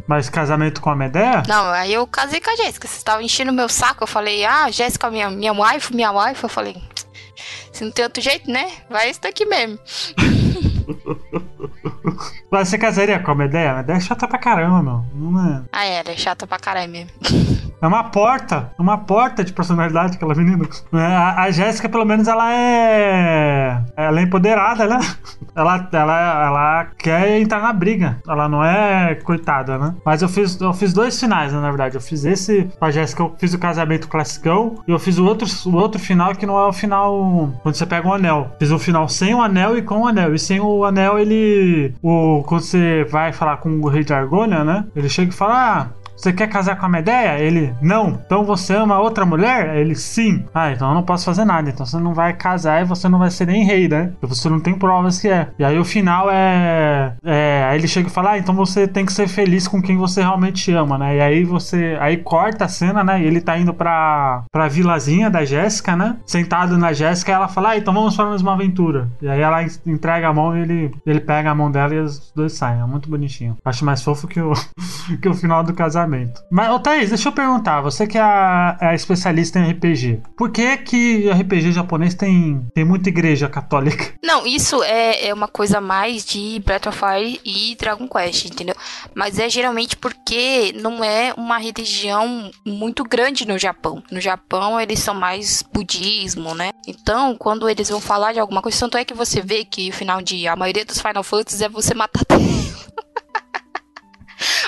Mas 0.07 0.29
casamento 0.29 0.81
com 0.81 0.89
a 0.89 0.95
Medea? 0.95 1.43
Não, 1.47 1.69
aí 1.69 1.93
eu 1.93 2.07
casei 2.07 2.39
com 2.39 2.49
a 2.49 2.55
Jéssica. 2.55 2.87
Você 2.87 3.03
tava 3.03 3.23
enchendo 3.23 3.51
meu 3.51 3.69
saco. 3.69 4.03
Eu 4.03 4.07
falei, 4.07 4.45
ah, 4.45 4.71
Jéssica, 4.71 5.11
minha, 5.11 5.29
minha 5.29 5.53
wife, 5.53 5.93
minha 5.93 6.11
wife. 6.11 6.43
Eu 6.43 6.49
falei, 6.49 6.81
se 7.71 7.83
não 7.83 7.91
tem 7.91 8.05
outro 8.05 8.21
jeito, 8.21 8.49
né? 8.49 8.71
Vai 8.89 9.09
isso 9.09 9.21
daqui 9.21 9.45
mesmo. 9.45 9.77
Mas 12.49 12.69
você 12.69 12.77
casaria 12.77 13.19
com 13.19 13.31
a 13.31 13.35
Medea? 13.35 13.71
A 13.71 13.75
Medea 13.77 13.95
é 13.95 13.99
chata 13.99 14.27
pra 14.27 14.37
caramba, 14.37 14.81
meu. 14.81 15.05
Não 15.13 15.45
é... 15.45 15.61
Ah, 15.71 15.85
é, 15.85 15.99
ela 15.99 16.11
é 16.11 16.17
chata 16.17 16.47
pra 16.47 16.57
caralho 16.57 16.91
mesmo. 16.91 17.11
É 17.79 17.85
uma 17.85 18.05
porta, 18.05 18.71
uma 18.77 18.97
porta 18.97 19.43
de 19.43 19.53
personalidade 19.53 20.15
aquela 20.15 20.33
menina. 20.33 20.67
É, 20.91 20.97
a, 20.97 21.43
a 21.43 21.51
Jéssica, 21.51 21.87
pelo 21.87 22.05
menos, 22.05 22.27
ela 22.27 22.51
é. 22.51 23.79
Ela 23.95 24.19
é 24.19 24.23
empoderada, 24.23 24.87
né? 24.87 24.99
Ela, 25.55 25.89
ela, 25.91 26.45
ela 26.45 26.87
quer 26.99 27.39
entrar 27.39 27.59
na 27.59 27.73
briga. 27.73 28.19
Ela 28.27 28.47
não 28.47 28.63
é 28.63 29.15
coitada, 29.15 29.75
né? 29.79 29.95
Mas 30.05 30.21
eu 30.21 30.29
fiz, 30.29 30.61
eu 30.61 30.71
fiz 30.71 30.93
dois 30.93 31.19
finais, 31.19 31.51
né, 31.51 31.59
na 31.59 31.69
verdade. 31.69 31.95
Eu 31.95 32.01
fiz 32.01 32.25
esse 32.25 32.69
com 32.77 32.85
a 32.85 32.91
Jéssica, 32.91 33.23
eu 33.23 33.35
fiz 33.39 33.55
o 33.55 33.59
casamento 33.59 34.07
classicão. 34.07 34.83
E 34.87 34.91
eu 34.91 34.99
fiz 34.99 35.17
o 35.17 35.25
outro, 35.25 35.47
o 35.65 35.75
outro 35.75 35.99
final 35.99 36.35
que 36.35 36.45
não 36.45 36.59
é 36.59 36.67
o 36.67 36.71
final 36.71 37.51
quando 37.63 37.73
você 37.73 37.87
pega 37.87 38.07
um 38.07 38.13
anel. 38.13 38.51
Fiz 38.59 38.69
o 38.69 38.77
final 38.77 39.09
sem 39.09 39.33
o 39.33 39.41
anel 39.41 39.75
e 39.75 39.81
com 39.81 40.01
o 40.01 40.07
anel. 40.07 40.35
E 40.35 40.37
sem 40.37 40.59
o 40.59 40.85
anel, 40.85 41.17
ele. 41.17 41.91
O, 42.03 42.36
quando 42.43 42.61
você 42.61 43.03
vai 43.05 43.31
falar 43.33 43.57
com 43.57 43.69
o 43.79 43.87
rei 43.87 44.03
de 44.03 44.13
Argônia, 44.13 44.63
né? 44.63 44.85
Ele 44.95 45.09
chega 45.09 45.31
e 45.31 45.35
fala: 45.35 45.53
Ah, 45.55 45.89
você 46.17 46.33
quer 46.33 46.47
casar 46.47 46.77
com 46.77 46.85
a 46.87 46.89
Medeia? 46.89 47.39
Ele, 47.39 47.73
não. 47.79 48.19
Então 48.25 48.43
você 48.43 48.73
ama 48.73 48.99
outra 48.99 49.23
mulher? 49.23 49.77
Ele, 49.77 49.93
sim. 49.93 50.43
Ah, 50.53 50.71
então 50.71 50.89
eu 50.89 50.95
não 50.95 51.03
posso 51.03 51.23
fazer 51.23 51.45
nada. 51.45 51.69
Então 51.69 51.85
você 51.85 51.97
não 51.97 52.13
vai 52.13 52.33
casar 52.33 52.81
e 52.81 52.85
você 52.85 53.07
não 53.07 53.19
vai 53.19 53.29
ser 53.29 53.45
nem 53.45 53.63
rei, 53.63 53.87
né? 53.87 54.11
Porque 54.19 54.35
você 54.35 54.49
não 54.49 54.59
tem 54.59 54.73
provas 54.73 55.19
que 55.19 55.29
é. 55.29 55.49
E 55.59 55.63
aí 55.63 55.77
o 55.77 55.85
final 55.85 56.27
é. 56.31 57.13
é 57.23 57.67
aí 57.69 57.77
ele 57.77 57.87
chega 57.87 58.07
e 58.07 58.11
fala: 58.11 58.31
ah, 58.31 58.37
então 58.37 58.55
você 58.55 58.87
tem 58.87 59.05
que 59.05 59.13
ser 59.13 59.27
feliz 59.27 59.67
com 59.67 59.79
quem 59.79 59.95
você 59.95 60.21
realmente 60.21 60.71
ama, 60.71 60.97
né? 60.97 61.17
E 61.17 61.21
aí 61.21 61.43
você. 61.43 61.95
Aí 62.01 62.17
corta 62.17 62.65
a 62.65 62.67
cena, 62.69 63.03
né? 63.03 63.21
E 63.21 63.25
ele 63.25 63.39
tá 63.39 63.55
indo 63.55 63.73
pra, 63.73 64.43
pra 64.51 64.67
vilazinha 64.67 65.29
da 65.29 65.45
Jéssica, 65.45 65.95
né? 65.95 66.17
Sentado 66.25 66.79
na 66.79 66.93
Jéssica, 66.93 67.31
ela 67.31 67.47
fala: 67.47 67.69
ah, 67.69 67.77
então 67.77 67.93
vamos 67.93 68.15
para 68.15 68.25
mais 68.25 68.41
uma 68.41 68.53
aventura. 68.53 69.07
E 69.21 69.29
aí 69.29 69.41
ela 69.41 69.63
entrega 69.85 70.29
a 70.29 70.33
mão 70.33 70.57
e 70.57 70.61
ele, 70.61 70.91
ele 71.05 71.19
pega 71.19 71.51
a 71.51 71.55
mão 71.55 71.69
dela 71.69 71.93
e 71.93 71.99
os 71.99 72.31
dois 72.35 72.53
saem. 72.53 72.81
É 72.81 72.85
muito 72.85 73.07
bonitinho. 73.07 73.55
Acho 73.63 73.85
mais 73.85 74.01
fofo 74.01 74.27
que 74.27 74.41
o, 74.41 74.53
que 75.21 75.29
o 75.29 75.33
final 75.35 75.63
do 75.63 75.73
casamento 75.73 76.06
casamento. 76.07 76.43
Mas, 76.49 76.71
ô 76.71 76.79
Thaís, 76.79 77.09
deixa 77.09 77.27
eu 77.29 77.33
perguntar, 77.33 77.81
você 77.81 78.07
que 78.07 78.17
é 78.17 78.77
é 78.79 78.95
especialista 78.95 79.59
em 79.59 79.71
RPG, 79.71 80.21
por 80.37 80.51
que 80.51 80.77
que 80.77 81.29
RPG 81.29 81.71
japonês 81.71 82.13
tem, 82.13 82.65
tem 82.73 82.85
muita 82.85 83.09
igreja 83.09 83.49
católica? 83.49 84.13
Não, 84.23 84.45
isso 84.45 84.81
é, 84.83 85.27
é 85.27 85.33
uma 85.33 85.47
coisa 85.47 85.79
mais 85.81 86.25
de 86.25 86.61
Breath 86.65 86.87
of 86.87 86.97
Fire 86.97 87.39
e 87.45 87.75
Dragon 87.75 88.07
Quest, 88.07 88.45
entendeu? 88.45 88.75
Mas 89.13 89.39
é 89.39 89.49
geralmente 89.49 89.95
porque 89.95 90.73
não 90.81 91.03
é 91.03 91.33
uma 91.37 91.57
religião 91.57 92.51
muito 92.65 93.03
grande 93.03 93.47
no 93.47 93.57
Japão. 93.57 94.03
No 94.11 94.19
Japão, 94.19 94.79
eles 94.79 94.99
são 94.99 95.15
mais 95.15 95.63
budismo, 95.73 96.53
né? 96.53 96.71
Então, 96.85 97.35
quando 97.35 97.69
eles 97.69 97.89
vão 97.89 98.01
falar 98.01 98.33
de 98.33 98.39
alguma 98.39 98.61
coisa, 98.61 98.79
tanto 98.79 98.97
é 98.97 99.05
que 99.05 99.13
você 99.13 99.41
vê 99.41 99.63
que 99.63 99.89
o 99.89 99.93
final 99.93 100.21
de 100.21 100.47
a 100.47 100.55
maioria 100.55 100.85
dos 100.85 101.01
Final 101.01 101.23
Fantasy 101.23 101.63
é 101.63 101.69
você 101.69 101.93
matar 101.93 102.23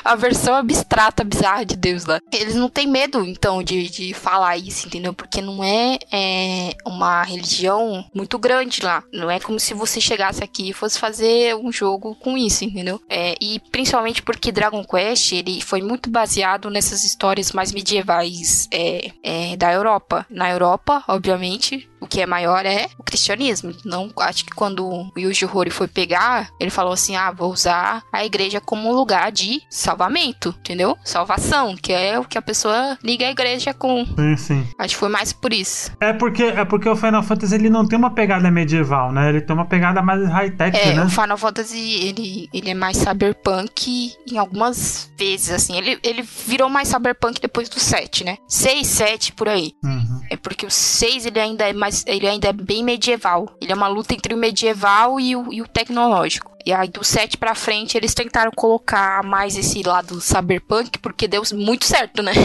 a 0.04 0.16
versão 0.16 0.56
abstrata, 0.56 1.24
bizarra 1.24 1.66
de 1.66 1.76
Deus 1.76 2.06
lá. 2.06 2.20
Eles 2.32 2.56
não 2.56 2.70
têm 2.70 2.88
medo, 2.88 3.26
então, 3.26 3.62
de, 3.64 3.90
de 3.90 4.14
falar 4.14 4.58
isso, 4.58 4.88
entendeu? 4.88 5.14
Porque 5.14 5.42
não 5.42 5.64
é, 5.64 6.00
é 6.12 6.74
uma 6.86 7.24
religião 7.24 8.06
muito 8.14 8.38
grande 8.38 8.84
lá. 8.84 9.04
Não 9.14 9.30
é 9.30 9.40
como 9.40 9.60
se 9.60 9.74
você 9.74 10.02
chegasse 10.02 10.44
aqui 10.44 10.70
e 10.70 10.74
fosse 10.74 11.00
fazer 11.00 11.56
um 11.56 11.72
jogo 11.72 12.16
com 12.16 12.38
isso, 12.38 12.64
entendeu? 12.64 13.02
É, 13.10 13.36
e 13.42 13.60
principalmente 13.72 14.22
porque 14.22 14.52
Dragon 14.52 14.84
Quest, 14.84 15.32
ele 15.34 15.62
foi 15.62 15.82
muito 15.82 16.10
baseado 16.10 16.70
nessas 16.70 17.04
histórias 17.04 17.52
mais 17.52 17.72
medievais 17.72 18.68
é, 18.72 19.12
é, 19.24 19.58
da 19.58 19.72
Europa. 19.72 20.26
Na 20.30 20.50
Europa, 20.50 21.04
obviamente, 21.08 21.90
o 22.00 22.08
que 22.08 22.22
é 22.22 22.26
maior 22.26 22.66
é 22.66 22.88
o 22.98 23.04
cristianismo. 23.04 23.74
Não, 23.86 24.12
acho 24.20 24.46
que 24.46 24.52
quando 24.52 24.88
o 24.88 25.12
Yuji 25.18 25.46
Horii 25.46 25.72
foi 25.72 25.88
pegar, 25.88 26.50
ele 26.60 26.70
falou 26.70 26.94
assim: 26.94 27.16
ah, 27.16 27.32
vou 27.32 27.52
usar 27.52 28.04
a 28.12 28.26
igreja 28.26 28.62
como 28.62 28.94
lugar 28.94 29.32
de 29.32 29.62
salvamento, 29.70 30.56
entendeu? 30.60 30.98
Salvação, 31.04 31.76
que 31.76 31.92
é 31.94 32.20
o 32.20 32.26
que 32.26 32.38
a 32.38 32.42
pessoa 32.42 32.98
liga 33.04 33.28
a 33.28 33.32
igreja 33.32 33.74
com. 33.74 34.06
Sim, 34.06 34.38
sim. 34.38 34.68
Acho 34.78 34.94
que 34.96 35.00
foi 35.00 35.10
mais 35.10 35.34
por 35.34 35.54
isso. 35.54 35.92
É 36.00 36.14
porque, 36.14 36.44
é 36.44 36.66
porque 36.66 36.88
o 36.88 36.96
Final 36.96 37.24
Fantasy 37.24 37.56
ele 37.56 37.70
não 37.70 37.88
tem 37.88 37.98
uma 37.98 38.12
pegada 38.12 38.50
medieval, 38.50 39.12
né? 39.12 39.30
Ele 39.30 39.42
tem 39.42 39.56
uma 39.56 39.66
pegada 39.66 40.02
mais 40.02 40.28
high-tech, 40.28 40.78
é, 40.78 40.94
né? 40.94 41.04
o 41.04 41.10
Final 41.10 41.38
Fantasy, 41.38 41.80
ele, 41.80 42.50
ele 42.54 42.70
é 42.70 42.74
mais 42.74 42.98
cyberpunk 42.98 44.14
em 44.30 44.38
algumas 44.38 45.12
vezes, 45.18 45.52
assim. 45.52 45.78
Ele, 45.78 46.00
ele 46.04 46.22
virou 46.22 46.70
mais 46.70 46.88
cyberpunk 46.88 47.42
depois 47.42 47.70
do 47.70 47.80
7, 47.80 48.24
né? 48.24 48.38
6, 48.48 48.88
7, 48.88 49.34
por 49.34 49.48
aí. 49.50 49.74
Uhum. 49.84 50.22
É 50.30 50.38
porque 50.38 50.66
o 50.66 50.72
6, 50.72 51.26
ele 51.26 51.40
ainda 51.40 51.68
é 51.68 51.74
mais 51.74 51.89
mas 51.90 52.04
ele 52.06 52.28
ainda 52.28 52.50
é 52.50 52.54
bem 52.54 52.84
medieval. 52.84 53.50
Ele 53.60 53.72
é 53.72 53.76
uma 53.76 53.88
luta 53.88 54.14
entre 54.14 54.36
o 54.36 54.38
medieval 54.38 55.20
e 55.20 55.36
o, 55.36 55.52
e 55.52 55.60
o 55.60 55.68
tecnológico. 55.68 56.49
E 56.66 56.74
aí 56.74 56.90
do 56.90 57.04
7 57.04 57.38
pra 57.38 57.56
frente 57.56 57.98
eles 57.98 58.14
tentaram 58.14 58.52
colocar 58.56 59.24
mais 59.24 59.58
esse 59.58 59.82
lado 59.84 60.20
cyberpunk, 60.20 61.00
porque 61.00 61.28
deu 61.28 61.42
muito 61.54 61.86
certo, 61.86 62.22
né? 62.22 62.32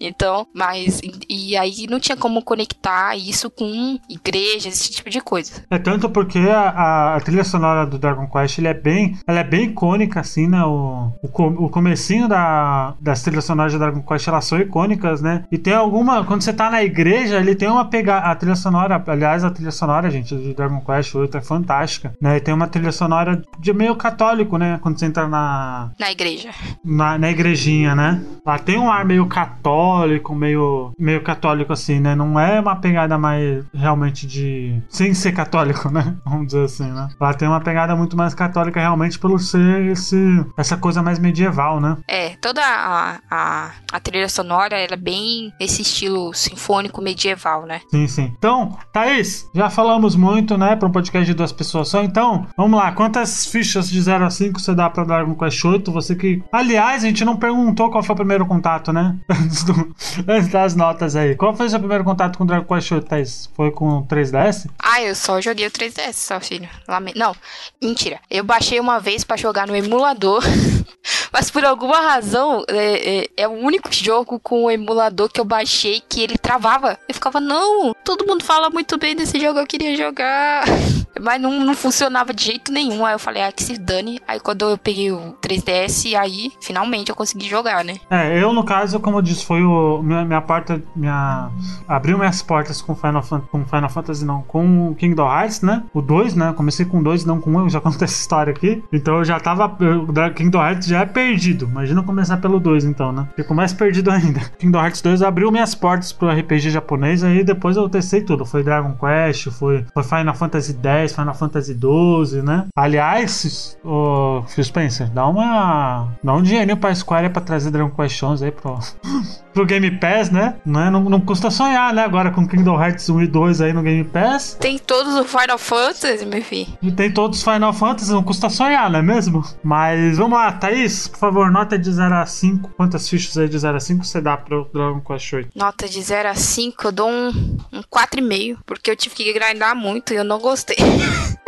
Então, 0.00 0.46
mas. 0.52 1.00
E, 1.30 1.56
aí 1.56 1.86
não 1.88 2.00
tinha 2.00 2.16
como 2.16 2.42
conectar 2.42 3.16
isso 3.16 3.48
com 3.48 3.98
igrejas, 4.08 4.74
esse 4.74 4.90
tipo 4.90 5.08
de 5.08 5.20
coisa. 5.20 5.64
É 5.70 5.78
tanto 5.78 6.10
porque 6.10 6.38
a, 6.40 7.14
a 7.14 7.20
trilha 7.20 7.44
sonora 7.44 7.86
do 7.86 7.98
Dragon 7.98 8.26
Quest 8.26 8.58
ele 8.58 8.68
é 8.68 8.74
bem. 8.74 9.16
Ela 9.26 9.40
é 9.40 9.44
bem 9.44 9.66
icônica, 9.66 10.20
assim, 10.20 10.48
né? 10.48 10.62
O, 10.64 11.12
o, 11.22 11.64
o 11.64 11.70
comecinho 11.70 12.28
da, 12.28 12.94
das 13.00 13.22
trilhas 13.22 13.44
sonoras 13.44 13.72
de 13.72 13.78
Dragon 13.78 14.02
Quest 14.02 14.26
elas 14.26 14.44
são 14.44 14.58
icônicas, 14.58 15.22
né? 15.22 15.44
E 15.50 15.56
tem 15.56 15.72
alguma. 15.72 16.24
Quando 16.24 16.42
você 16.42 16.52
tá 16.52 16.68
na 16.68 16.82
igreja, 16.82 17.38
ele 17.38 17.54
tem 17.54 17.68
uma 17.68 17.84
pegada. 17.84 18.26
A 18.26 18.34
trilha 18.34 18.56
sonora, 18.56 19.02
aliás, 19.06 19.44
a 19.44 19.50
trilha 19.50 19.70
sonora, 19.70 20.10
gente, 20.10 20.36
de 20.36 20.54
Dragon 20.54 20.80
Quest 20.80 21.14
8 21.14 21.36
é 21.36 21.40
fantástica, 21.40 22.12
né? 22.20 22.36
E 22.36 22.40
tem 22.40 22.52
uma 22.52 22.66
trilha 22.66 22.92
sonora 22.92 23.42
de 23.58 23.72
meio 23.72 23.96
católico, 23.96 24.58
né? 24.58 24.78
Quando 24.82 24.98
você 24.98 25.06
entra 25.06 25.28
na. 25.28 25.90
Na 25.98 26.10
igreja. 26.10 26.50
Na, 26.84 27.18
na 27.18 27.30
igrejinha, 27.30 27.94
né? 27.94 28.22
Lá 28.44 28.58
tem 28.58 28.78
um 28.78 28.90
ar 28.90 29.04
meio 29.04 29.26
católico, 29.26 30.34
meio, 30.34 30.92
meio 30.98 31.22
católico 31.22 31.72
assim, 31.72 32.00
né? 32.00 32.14
Não 32.14 32.38
é 32.38 32.60
uma 32.60 32.76
pegada 32.76 33.16
mais 33.18 33.64
realmente 33.72 34.26
de. 34.26 34.82
sem 34.88 35.14
ser 35.14 35.32
católico, 35.32 35.88
né? 35.92 36.16
Vamos 36.24 36.46
dizer 36.46 36.64
assim, 36.64 36.90
né? 36.90 37.08
Lá 37.20 37.32
tem 37.32 37.48
uma 37.48 37.60
pegada 37.60 37.94
muito 37.96 38.16
mais 38.16 38.34
católica 38.34 38.80
realmente 38.80 39.18
pelo 39.18 39.38
ser 39.38 39.86
esse, 39.86 40.44
essa 40.56 40.76
coisa 40.76 41.02
mais 41.02 41.18
medieval, 41.18 41.80
né? 41.80 41.96
É, 42.08 42.30
toda 42.36 42.60
a, 42.62 43.18
a, 43.30 43.70
a 43.92 44.00
trilha 44.00 44.28
sonora 44.28 44.76
ela 44.76 44.94
é 44.94 44.96
bem 44.96 45.52
esse 45.60 45.82
estilo 45.82 46.32
sinfônico 46.34 47.00
medieval, 47.00 47.66
né? 47.66 47.80
Sim, 47.90 48.06
sim. 48.06 48.34
Então, 48.36 48.76
Thaís, 48.92 49.48
já 49.54 49.70
falamos 49.70 50.16
muito, 50.16 50.58
né? 50.58 50.76
Para 50.76 50.88
um 50.88 50.92
podcast 50.92 51.26
de 51.26 51.34
duas 51.34 51.52
pessoas 51.52 51.88
só. 51.88 52.02
Então, 52.02 52.46
vamos 52.56 52.78
lá. 52.78 52.92
Quantas 52.92 53.43
fichas 53.44 53.88
de 53.88 54.00
0 54.00 54.24
a 54.24 54.30
5 54.30 54.60
você 54.60 54.74
dá 54.74 54.88
pra 54.90 55.04
Dragon 55.04 55.34
Quest 55.34 55.64
8? 55.64 55.92
Você 55.92 56.14
que. 56.14 56.42
Aliás, 56.52 57.04
a 57.04 57.06
gente 57.06 57.24
não 57.24 57.36
perguntou 57.36 57.90
qual 57.90 58.02
foi 58.02 58.14
o 58.14 58.16
primeiro 58.16 58.46
contato, 58.46 58.92
né? 58.92 59.16
Antes, 59.28 59.64
do... 59.64 59.94
Antes 60.28 60.48
das 60.48 60.74
notas 60.74 61.16
aí. 61.16 61.34
Qual 61.34 61.54
foi 61.54 61.66
o 61.66 61.70
seu 61.70 61.78
primeiro 61.78 62.04
contato 62.04 62.38
com 62.38 62.46
Dragon 62.46 62.64
Quest 62.64 62.92
8, 62.92 63.06
Thaís? 63.06 63.50
Foi 63.54 63.70
com 63.70 63.98
o 63.98 64.06
3DS? 64.06 64.68
Ah, 64.78 65.02
eu 65.02 65.14
só 65.14 65.40
joguei 65.40 65.66
o 65.66 65.70
3DS, 65.70 66.14
só, 66.14 66.40
filho. 66.40 66.68
Lame... 66.88 67.12
Não, 67.16 67.34
mentira. 67.82 68.20
Eu 68.30 68.44
baixei 68.44 68.80
uma 68.80 68.98
vez 68.98 69.24
para 69.24 69.36
jogar 69.36 69.66
no 69.66 69.76
emulador. 69.76 70.42
Mas 71.32 71.50
por 71.50 71.64
alguma 71.64 72.00
razão, 72.00 72.64
é, 72.68 73.18
é, 73.18 73.28
é, 73.36 73.48
o 73.48 73.52
único 73.52 73.92
jogo 73.92 74.38
com 74.38 74.64
o 74.64 74.70
emulador 74.70 75.28
que 75.28 75.40
eu 75.40 75.44
baixei 75.44 76.00
que 76.08 76.22
ele 76.22 76.38
travava. 76.38 76.98
Eu 77.08 77.14
ficava, 77.14 77.40
não, 77.40 77.94
todo 78.04 78.26
mundo 78.26 78.44
fala 78.44 78.70
muito 78.70 78.96
bem 78.96 79.16
desse 79.16 79.40
jogo, 79.40 79.58
eu 79.58 79.66
queria 79.66 79.96
jogar. 79.96 80.64
Mas 81.20 81.40
não, 81.40 81.60
não 81.60 81.74
funcionava 81.74 82.32
de 82.32 82.44
jeito 82.44 82.72
nenhum. 82.72 83.04
Aí 83.04 83.14
eu 83.14 83.18
falei, 83.18 83.42
ah, 83.42 83.52
que 83.52 83.62
se 83.62 83.78
dane. 83.78 84.20
Aí 84.26 84.40
quando 84.40 84.68
eu 84.68 84.78
peguei 84.78 85.12
o 85.12 85.34
3DS, 85.42 86.14
aí 86.18 86.52
finalmente 86.60 87.10
eu 87.10 87.16
consegui 87.16 87.48
jogar, 87.48 87.84
né? 87.84 87.96
É, 88.10 88.42
eu 88.42 88.52
no 88.52 88.64
caso, 88.64 89.00
como 89.00 89.18
eu 89.18 89.22
disse, 89.22 89.44
foi 89.44 89.62
o. 89.62 90.02
Minha, 90.02 90.24
minha 90.24 90.40
porta. 90.40 90.82
Minha. 90.94 91.50
Abriu 91.86 92.18
minhas 92.18 92.42
portas 92.42 92.80
com 92.80 92.94
Final, 92.94 93.22
com 93.50 93.64
Final 93.64 93.90
Fantasy, 93.90 94.24
não, 94.24 94.42
com 94.42 94.90
o 94.90 94.94
Kingdom 94.94 95.26
Hearts, 95.26 95.62
né? 95.62 95.82
O 95.92 96.00
2, 96.00 96.34
né? 96.34 96.52
Comecei 96.56 96.84
com 96.84 97.02
2, 97.02 97.24
não 97.24 97.40
com 97.40 97.50
1, 97.50 97.62
um, 97.62 97.68
já 97.68 97.80
contei 97.82 98.04
essa 98.04 98.20
história 98.20 98.52
aqui. 98.52 98.82
Então 98.92 99.18
eu 99.18 99.24
já 99.24 99.38
tava. 99.38 99.66
O 99.66 100.34
Kingdom 100.34 100.64
Hearts 100.64 100.88
já 100.88 101.00
é 101.00 101.06
perdido. 101.06 101.66
Imagina 101.66 102.02
começar 102.02 102.36
pelo 102.38 102.58
2, 102.60 102.84
então, 102.84 103.12
né? 103.12 103.28
Fico 103.36 103.54
mais 103.54 103.72
perdido 103.72 104.10
ainda. 104.12 104.40
Kingdom 104.58 104.80
Hearts 104.80 105.00
2 105.00 105.22
abriu 105.22 105.50
minhas 105.50 105.74
portas 105.74 106.12
pro 106.12 106.28
RPG 106.28 106.70
japonês, 106.70 107.22
aí 107.22 107.44
depois 107.44 107.76
eu 107.76 107.88
testei 107.88 108.22
tudo. 108.22 108.44
Foi 108.44 108.62
Dragon 108.62 108.94
Quest, 108.94 109.50
foi, 109.50 109.84
foi 109.92 110.02
Final 110.02 110.34
Fantasy 110.34 110.72
10, 111.04 111.12
Final 111.12 111.34
Fantasy 111.34 111.74
12, 111.74 112.42
né? 112.42 112.66
Aliás, 112.76 113.78
o 113.84 114.42
Phil 114.48 114.64
Spencer, 114.64 115.10
dá 115.10 115.26
uma. 115.26 116.08
dá 116.22 116.34
um 116.34 116.42
dinheirinho 116.42 116.76
pra 116.76 116.94
Square 116.94 117.30
pra 117.30 117.42
trazer 117.42 117.70
Dragon 117.70 117.90
Quest 117.90 118.22
11 118.22 118.44
aí 118.44 118.50
pro. 118.50 118.78
pro 119.54 119.64
Game 119.64 119.90
Pass, 119.92 120.30
né? 120.30 120.56
Não, 120.66 120.80
é, 120.80 120.90
não, 120.90 121.04
não, 121.04 121.20
custa 121.20 121.50
sonhar, 121.50 121.94
né? 121.94 122.04
Agora 122.04 122.30
com 122.32 122.46
Kingdom 122.46 122.78
Hearts 122.78 123.08
1 123.08 123.22
e 123.22 123.26
2 123.28 123.60
aí 123.60 123.72
no 123.72 123.82
Game 123.82 124.04
Pass. 124.04 124.58
Tem 124.60 124.76
todos 124.78 125.14
os 125.14 125.30
Final 125.30 125.56
Fantasy, 125.56 126.26
meu 126.26 126.42
filho. 126.42 126.76
E 126.82 126.90
tem 126.90 127.10
todos 127.10 127.38
os 127.38 127.44
Final 127.44 127.72
Fantasy, 127.72 128.10
não 128.10 128.22
custa 128.22 128.50
sonhar, 128.50 128.90
não 128.90 128.98
é 128.98 129.02
mesmo? 129.02 129.44
Mas 129.62 130.18
vamos 130.18 130.36
lá, 130.36 130.52
Thaís, 130.52 131.06
por 131.06 131.18
favor, 131.18 131.50
nota 131.50 131.78
de 131.78 131.90
0 131.90 132.14
a 132.14 132.26
5. 132.26 132.70
Quantas 132.76 133.08
fichas 133.08 133.38
aí 133.38 133.48
de 133.48 133.58
0 133.58 133.76
a 133.76 133.80
5 133.80 134.04
você 134.04 134.20
dá 134.20 134.36
pro 134.36 134.68
Dragon 134.74 135.00
Quest 135.00 135.32
8? 135.32 135.50
Nota 135.54 135.88
de 135.88 136.02
0 136.02 136.28
a 136.28 136.34
5, 136.34 136.88
eu 136.88 136.92
dou 136.92 137.08
um, 137.08 137.28
um 137.72 137.82
4,5, 137.82 138.58
porque 138.66 138.90
eu 138.90 138.96
tive 138.96 139.14
que 139.14 139.32
grindar 139.32 139.76
muito 139.76 140.12
e 140.12 140.16
eu 140.16 140.24
não 140.24 140.40
gostei. 140.40 140.76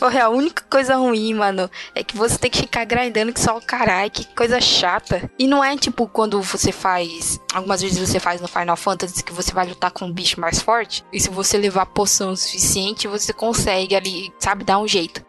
Porra, 0.00 0.22
a 0.22 0.28
única 0.30 0.64
coisa 0.70 0.96
ruim, 0.96 1.34
mano, 1.34 1.70
é 1.94 2.02
que 2.02 2.16
você 2.16 2.38
tem 2.38 2.50
que 2.50 2.56
ficar 2.56 2.86
grindando 2.86 3.34
que 3.34 3.38
só 3.38 3.58
o 3.58 3.60
caralho, 3.60 4.10
que 4.10 4.24
coisa 4.34 4.58
chata. 4.58 5.30
E 5.38 5.46
não 5.46 5.62
é 5.62 5.76
tipo 5.76 6.08
quando 6.08 6.40
você 6.40 6.72
faz. 6.72 7.38
Algumas 7.52 7.82
vezes 7.82 7.98
você 7.98 8.18
faz 8.18 8.40
no 8.40 8.48
Final 8.48 8.78
Fantasy 8.78 9.22
que 9.22 9.32
você 9.34 9.52
vai 9.52 9.66
lutar 9.66 9.90
com 9.90 10.06
um 10.06 10.12
bicho 10.12 10.40
mais 10.40 10.58
forte. 10.58 11.04
E 11.12 11.20
se 11.20 11.28
você 11.28 11.58
levar 11.58 11.84
poção 11.84 12.34
suficiente, 12.34 13.06
você 13.06 13.30
consegue 13.34 13.94
ali, 13.94 14.32
sabe, 14.38 14.64
dar 14.64 14.78
um 14.78 14.88
jeito. 14.88 15.22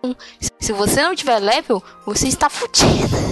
Se 0.58 0.72
você 0.72 1.04
não 1.04 1.14
tiver 1.14 1.40
level, 1.40 1.84
você 2.06 2.30
está 2.30 2.50
fudido. 2.50 3.31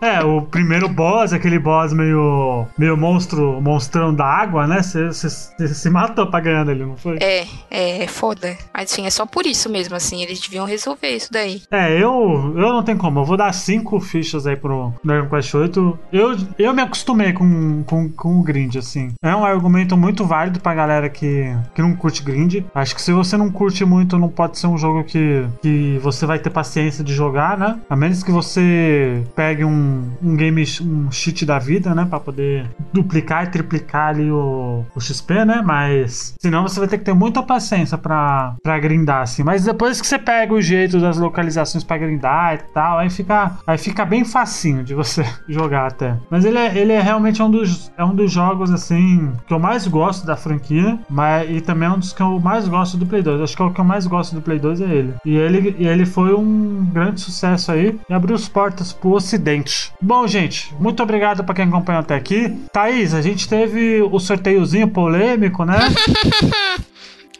É, 0.00 0.22
o 0.22 0.42
primeiro 0.42 0.88
boss, 0.88 1.32
aquele 1.32 1.58
boss 1.58 1.92
meio, 1.92 2.66
meio 2.78 2.96
monstro, 2.96 3.60
monstrão 3.60 4.14
da 4.14 4.24
água, 4.24 4.66
né? 4.66 4.82
Você 4.82 5.10
se 5.10 5.90
matou 5.90 6.26
pra 6.26 6.40
ganhar 6.40 6.66
ele, 6.68 6.84
não 6.84 6.96
foi? 6.96 7.18
É, 7.20 7.46
é, 7.70 8.04
é 8.04 8.06
foda. 8.06 8.56
Mas 8.74 8.92
enfim, 8.92 9.06
é 9.06 9.10
só 9.10 9.26
por 9.26 9.46
isso 9.46 9.68
mesmo, 9.70 9.94
assim. 9.94 10.22
Eles 10.22 10.40
deviam 10.40 10.66
resolver 10.66 11.10
isso 11.10 11.32
daí. 11.32 11.62
É, 11.70 11.92
eu, 11.92 12.54
eu 12.56 12.72
não 12.72 12.82
tenho 12.82 12.98
como. 12.98 13.20
Eu 13.20 13.24
vou 13.24 13.36
dar 13.36 13.52
cinco 13.52 14.00
fichas 14.00 14.46
aí 14.46 14.56
pro 14.56 14.92
Dragon 15.04 15.28
Quest 15.28 15.54
8. 15.54 15.98
Eu, 16.12 16.36
eu 16.58 16.74
me 16.74 16.82
acostumei 16.82 17.32
com, 17.32 17.82
com, 17.84 18.08
com 18.10 18.38
o 18.38 18.42
grind, 18.42 18.76
assim. 18.76 19.14
É 19.22 19.34
um 19.34 19.44
argumento 19.44 19.96
muito 19.96 20.24
válido 20.24 20.60
pra 20.60 20.74
galera 20.74 21.08
que, 21.08 21.54
que 21.74 21.82
não 21.82 21.94
curte 21.94 22.22
grind. 22.22 22.64
Acho 22.74 22.94
que 22.94 23.02
se 23.02 23.12
você 23.12 23.36
não 23.36 23.50
curte 23.50 23.84
muito, 23.84 24.18
não 24.18 24.28
pode 24.28 24.58
ser 24.58 24.66
um 24.66 24.78
jogo 24.78 25.04
que, 25.04 25.46
que 25.62 25.98
você 26.02 26.26
vai 26.26 26.38
ter 26.38 26.50
paciência 26.50 27.02
de 27.02 27.14
jogar, 27.14 27.56
né? 27.56 27.78
A 27.88 27.96
menos 27.96 28.22
que 28.22 28.30
você 28.30 29.24
pegue 29.34 29.64
um 29.64 29.85
um, 30.22 30.36
game, 30.36 30.64
um 30.82 31.10
cheat 31.10 31.44
da 31.44 31.58
vida, 31.58 31.94
né? 31.94 32.06
Pra 32.08 32.20
poder 32.20 32.68
duplicar 32.92 33.44
e 33.44 33.50
triplicar 33.50 34.08
ali 34.08 34.30
o, 34.30 34.84
o 34.94 35.00
XP, 35.00 35.44
né? 35.44 35.62
Mas 35.64 36.34
senão 36.40 36.62
você 36.62 36.78
vai 36.78 36.88
ter 36.88 36.98
que 36.98 37.04
ter 37.04 37.14
muita 37.14 37.42
paciência 37.42 37.96
pra, 37.96 38.54
pra 38.62 38.78
grindar, 38.78 39.22
assim. 39.22 39.42
Mas 39.42 39.64
depois 39.64 40.00
que 40.00 40.06
você 40.06 40.18
pega 40.18 40.52
o 40.52 40.60
jeito 40.60 41.00
das 41.00 41.18
localizações 41.18 41.84
pra 41.84 41.98
grindar 41.98 42.54
e 42.54 42.58
tal, 42.72 42.98
aí 42.98 43.10
fica, 43.10 43.52
aí 43.66 43.78
fica 43.78 44.04
bem 44.04 44.24
facinho 44.24 44.82
de 44.82 44.94
você 44.94 45.24
jogar 45.48 45.86
até. 45.86 46.16
Mas 46.30 46.44
ele 46.44 46.58
é, 46.58 46.76
ele 46.76 46.92
é 46.92 47.00
realmente 47.00 47.42
um 47.42 47.50
dos, 47.50 47.92
é 47.96 48.04
um 48.04 48.14
dos 48.14 48.30
jogos, 48.30 48.70
assim, 48.70 49.32
que 49.46 49.52
eu 49.52 49.58
mais 49.58 49.86
gosto 49.86 50.26
da 50.26 50.36
franquia, 50.36 50.98
mas, 51.08 51.48
e 51.50 51.60
também 51.60 51.88
é 51.88 51.92
um 51.92 51.98
dos 51.98 52.12
que 52.12 52.22
eu 52.22 52.38
mais 52.40 52.68
gosto 52.68 52.96
do 52.96 53.06
Play 53.06 53.22
2. 53.22 53.40
Acho 53.40 53.56
que 53.56 53.62
é 53.62 53.64
o 53.64 53.72
que 53.72 53.80
eu 53.80 53.84
mais 53.84 54.06
gosto 54.06 54.34
do 54.34 54.42
Play 54.42 54.58
2 54.58 54.80
é 54.80 54.84
ele. 54.84 55.14
E 55.24 55.36
ele, 55.36 55.76
e 55.78 55.86
ele 55.86 56.06
foi 56.06 56.34
um 56.34 56.84
grande 56.92 57.20
sucesso 57.20 57.72
aí 57.72 57.98
e 58.08 58.14
abriu 58.14 58.34
as 58.34 58.48
portas 58.48 58.92
pro 58.92 59.12
ocidente 59.12 59.75
Bom, 60.00 60.26
gente, 60.26 60.74
muito 60.78 61.02
obrigado 61.02 61.44
para 61.44 61.54
quem 61.54 61.64
acompanhou 61.66 62.00
até 62.00 62.14
aqui. 62.14 62.48
Thaís, 62.72 63.14
a 63.14 63.22
gente 63.22 63.48
teve 63.48 64.02
o 64.02 64.18
sorteiozinho 64.18 64.88
polêmico, 64.88 65.64
né? 65.64 65.78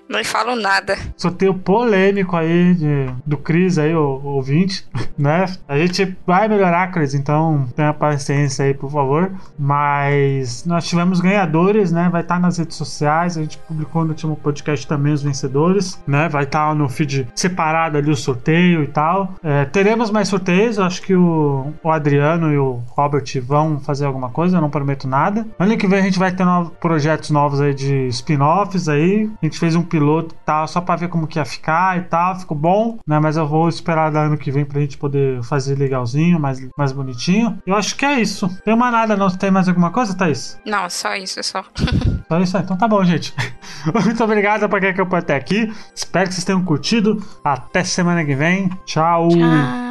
Não 0.09 0.25
falo 0.25 0.55
nada. 0.55 0.97
Sorteio 1.17 1.55
polêmico 1.55 2.37
aí 2.37 2.75
de, 2.75 3.07
do 3.25 3.37
Cris 3.37 3.79
aí, 3.79 3.95
o, 3.95 4.01
o 4.01 4.27
ouvinte, 4.37 4.87
né? 5.19 5.47
A 5.69 5.77
gente 5.79 6.17
vai 6.27 6.49
melhorar, 6.49 6.91
Cris, 6.93 7.15
então 7.15 7.67
tenha 7.75 7.93
paciência 7.93 8.65
aí, 8.65 8.75
por 8.75 8.91
favor. 8.91 9.33
Mas 9.59 10.65
nós 10.65 10.87
tivemos 10.87 11.21
ganhadores, 11.21 11.91
né? 11.91 12.09
Vai 12.11 12.23
estar 12.23 12.37
tá 12.37 12.41
nas 12.41 12.59
redes 12.59 12.77
sociais, 12.77 13.37
a 13.37 13.43
gente 13.43 13.59
publicou 13.59 14.05
no 14.05 14.11
último 14.11 14.37
podcast 14.37 14.87
também 14.87 15.13
os 15.13 15.23
vencedores, 15.23 16.01
né? 16.07 16.29
Vai 16.29 16.45
estar 16.45 16.69
tá 16.69 16.75
no 16.75 16.89
feed 16.89 17.29
separado 17.35 17.99
ali 17.99 18.11
o 18.11 18.17
sorteio 18.17 18.85
e 18.85 18.87
tal. 18.87 19.35
É, 19.43 19.65
teremos 19.65 20.11
mais 20.11 20.29
sorteios, 20.29 20.79
acho 20.79 21.03
que 21.03 21.15
o, 21.15 21.73
o 21.83 21.91
Adriano 21.91 22.53
e 22.53 22.59
o 22.59 22.81
Robert 22.89 23.25
vão 23.43 23.81
fazer 23.81 24.07
alguma 24.07 24.31
coisa, 24.31 24.57
eu 24.57 24.61
não 24.61 24.71
prometo 24.71 25.09
nada. 25.09 25.47
Ano 25.59 25.77
que 25.77 25.87
vem 25.87 25.99
a 25.99 26.03
gente 26.03 26.19
vai 26.19 26.33
ter 26.33 26.45
novos, 26.45 26.73
projetos 26.79 27.31
novos 27.31 27.61
aí 27.61 27.75
de 27.75 28.07
spin-offs 28.09 28.89
aí. 28.89 29.29
A 29.43 29.47
gente 29.47 29.59
fez 29.59 29.75
um 29.75 29.83
piloto 29.97 30.35
e 30.35 30.39
tal, 30.45 30.69
só 30.69 30.81
pra 30.81 30.95
ver 30.95 31.09
como 31.09 31.27
que 31.27 31.39
ia 31.39 31.45
ficar 31.45 31.97
e 31.97 32.03
tal. 32.03 32.39
Ficou 32.39 32.57
bom, 32.57 32.99
né? 33.07 33.19
Mas 33.19 33.37
eu 33.37 33.47
vou 33.47 33.69
esperar 33.69 34.11
da 34.11 34.21
ano 34.21 34.37
que 34.37 34.51
vem 34.51 34.65
pra 34.65 34.81
gente 34.81 34.99
poder 34.99 35.43
fazer 35.43 35.77
legalzinho, 35.77 36.39
mais, 36.39 36.61
mais 36.77 36.93
bonitinho. 36.93 37.59
Eu 37.67 37.75
acho 37.75 37.97
que 37.97 38.05
é 38.05 38.21
isso. 38.21 38.49
Tem 38.65 38.77
mais 38.77 38.93
nada, 38.93 39.17
não? 39.17 39.31
Tem 39.31 39.51
mais 39.51 39.69
alguma 39.69 39.91
coisa, 39.91 40.17
Thaís? 40.17 40.61
Não, 40.67 40.89
só 40.91 41.15
isso, 41.15 41.43
só. 41.43 41.65
só 42.29 42.41
isso? 42.41 42.59
Então 42.59 42.77
tá 42.77 42.87
bom, 42.87 43.03
gente. 43.05 43.35
Muito 44.05 44.23
obrigado 44.23 44.69
pra 44.69 44.81
quem 44.81 44.91
acompanhou 44.91 45.23
até 45.23 45.35
aqui. 45.35 45.73
Espero 45.95 46.29
que 46.29 46.35
vocês 46.35 46.45
tenham 46.45 46.65
curtido. 46.65 47.23
Até 47.43 47.83
semana 47.83 48.25
que 48.25 48.35
vem. 48.35 48.69
Tchau. 48.85 49.29
Tchau. 49.29 49.86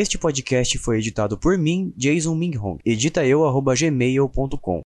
Este 0.00 0.16
podcast 0.16 0.78
foi 0.78 0.98
editado 0.98 1.36
por 1.36 1.58
mim, 1.58 1.92
Jason 1.96 2.32
Minghong. 2.36 2.78
Edita 2.86 3.26
eu, 3.26 3.40
gmail.com. 3.74 4.76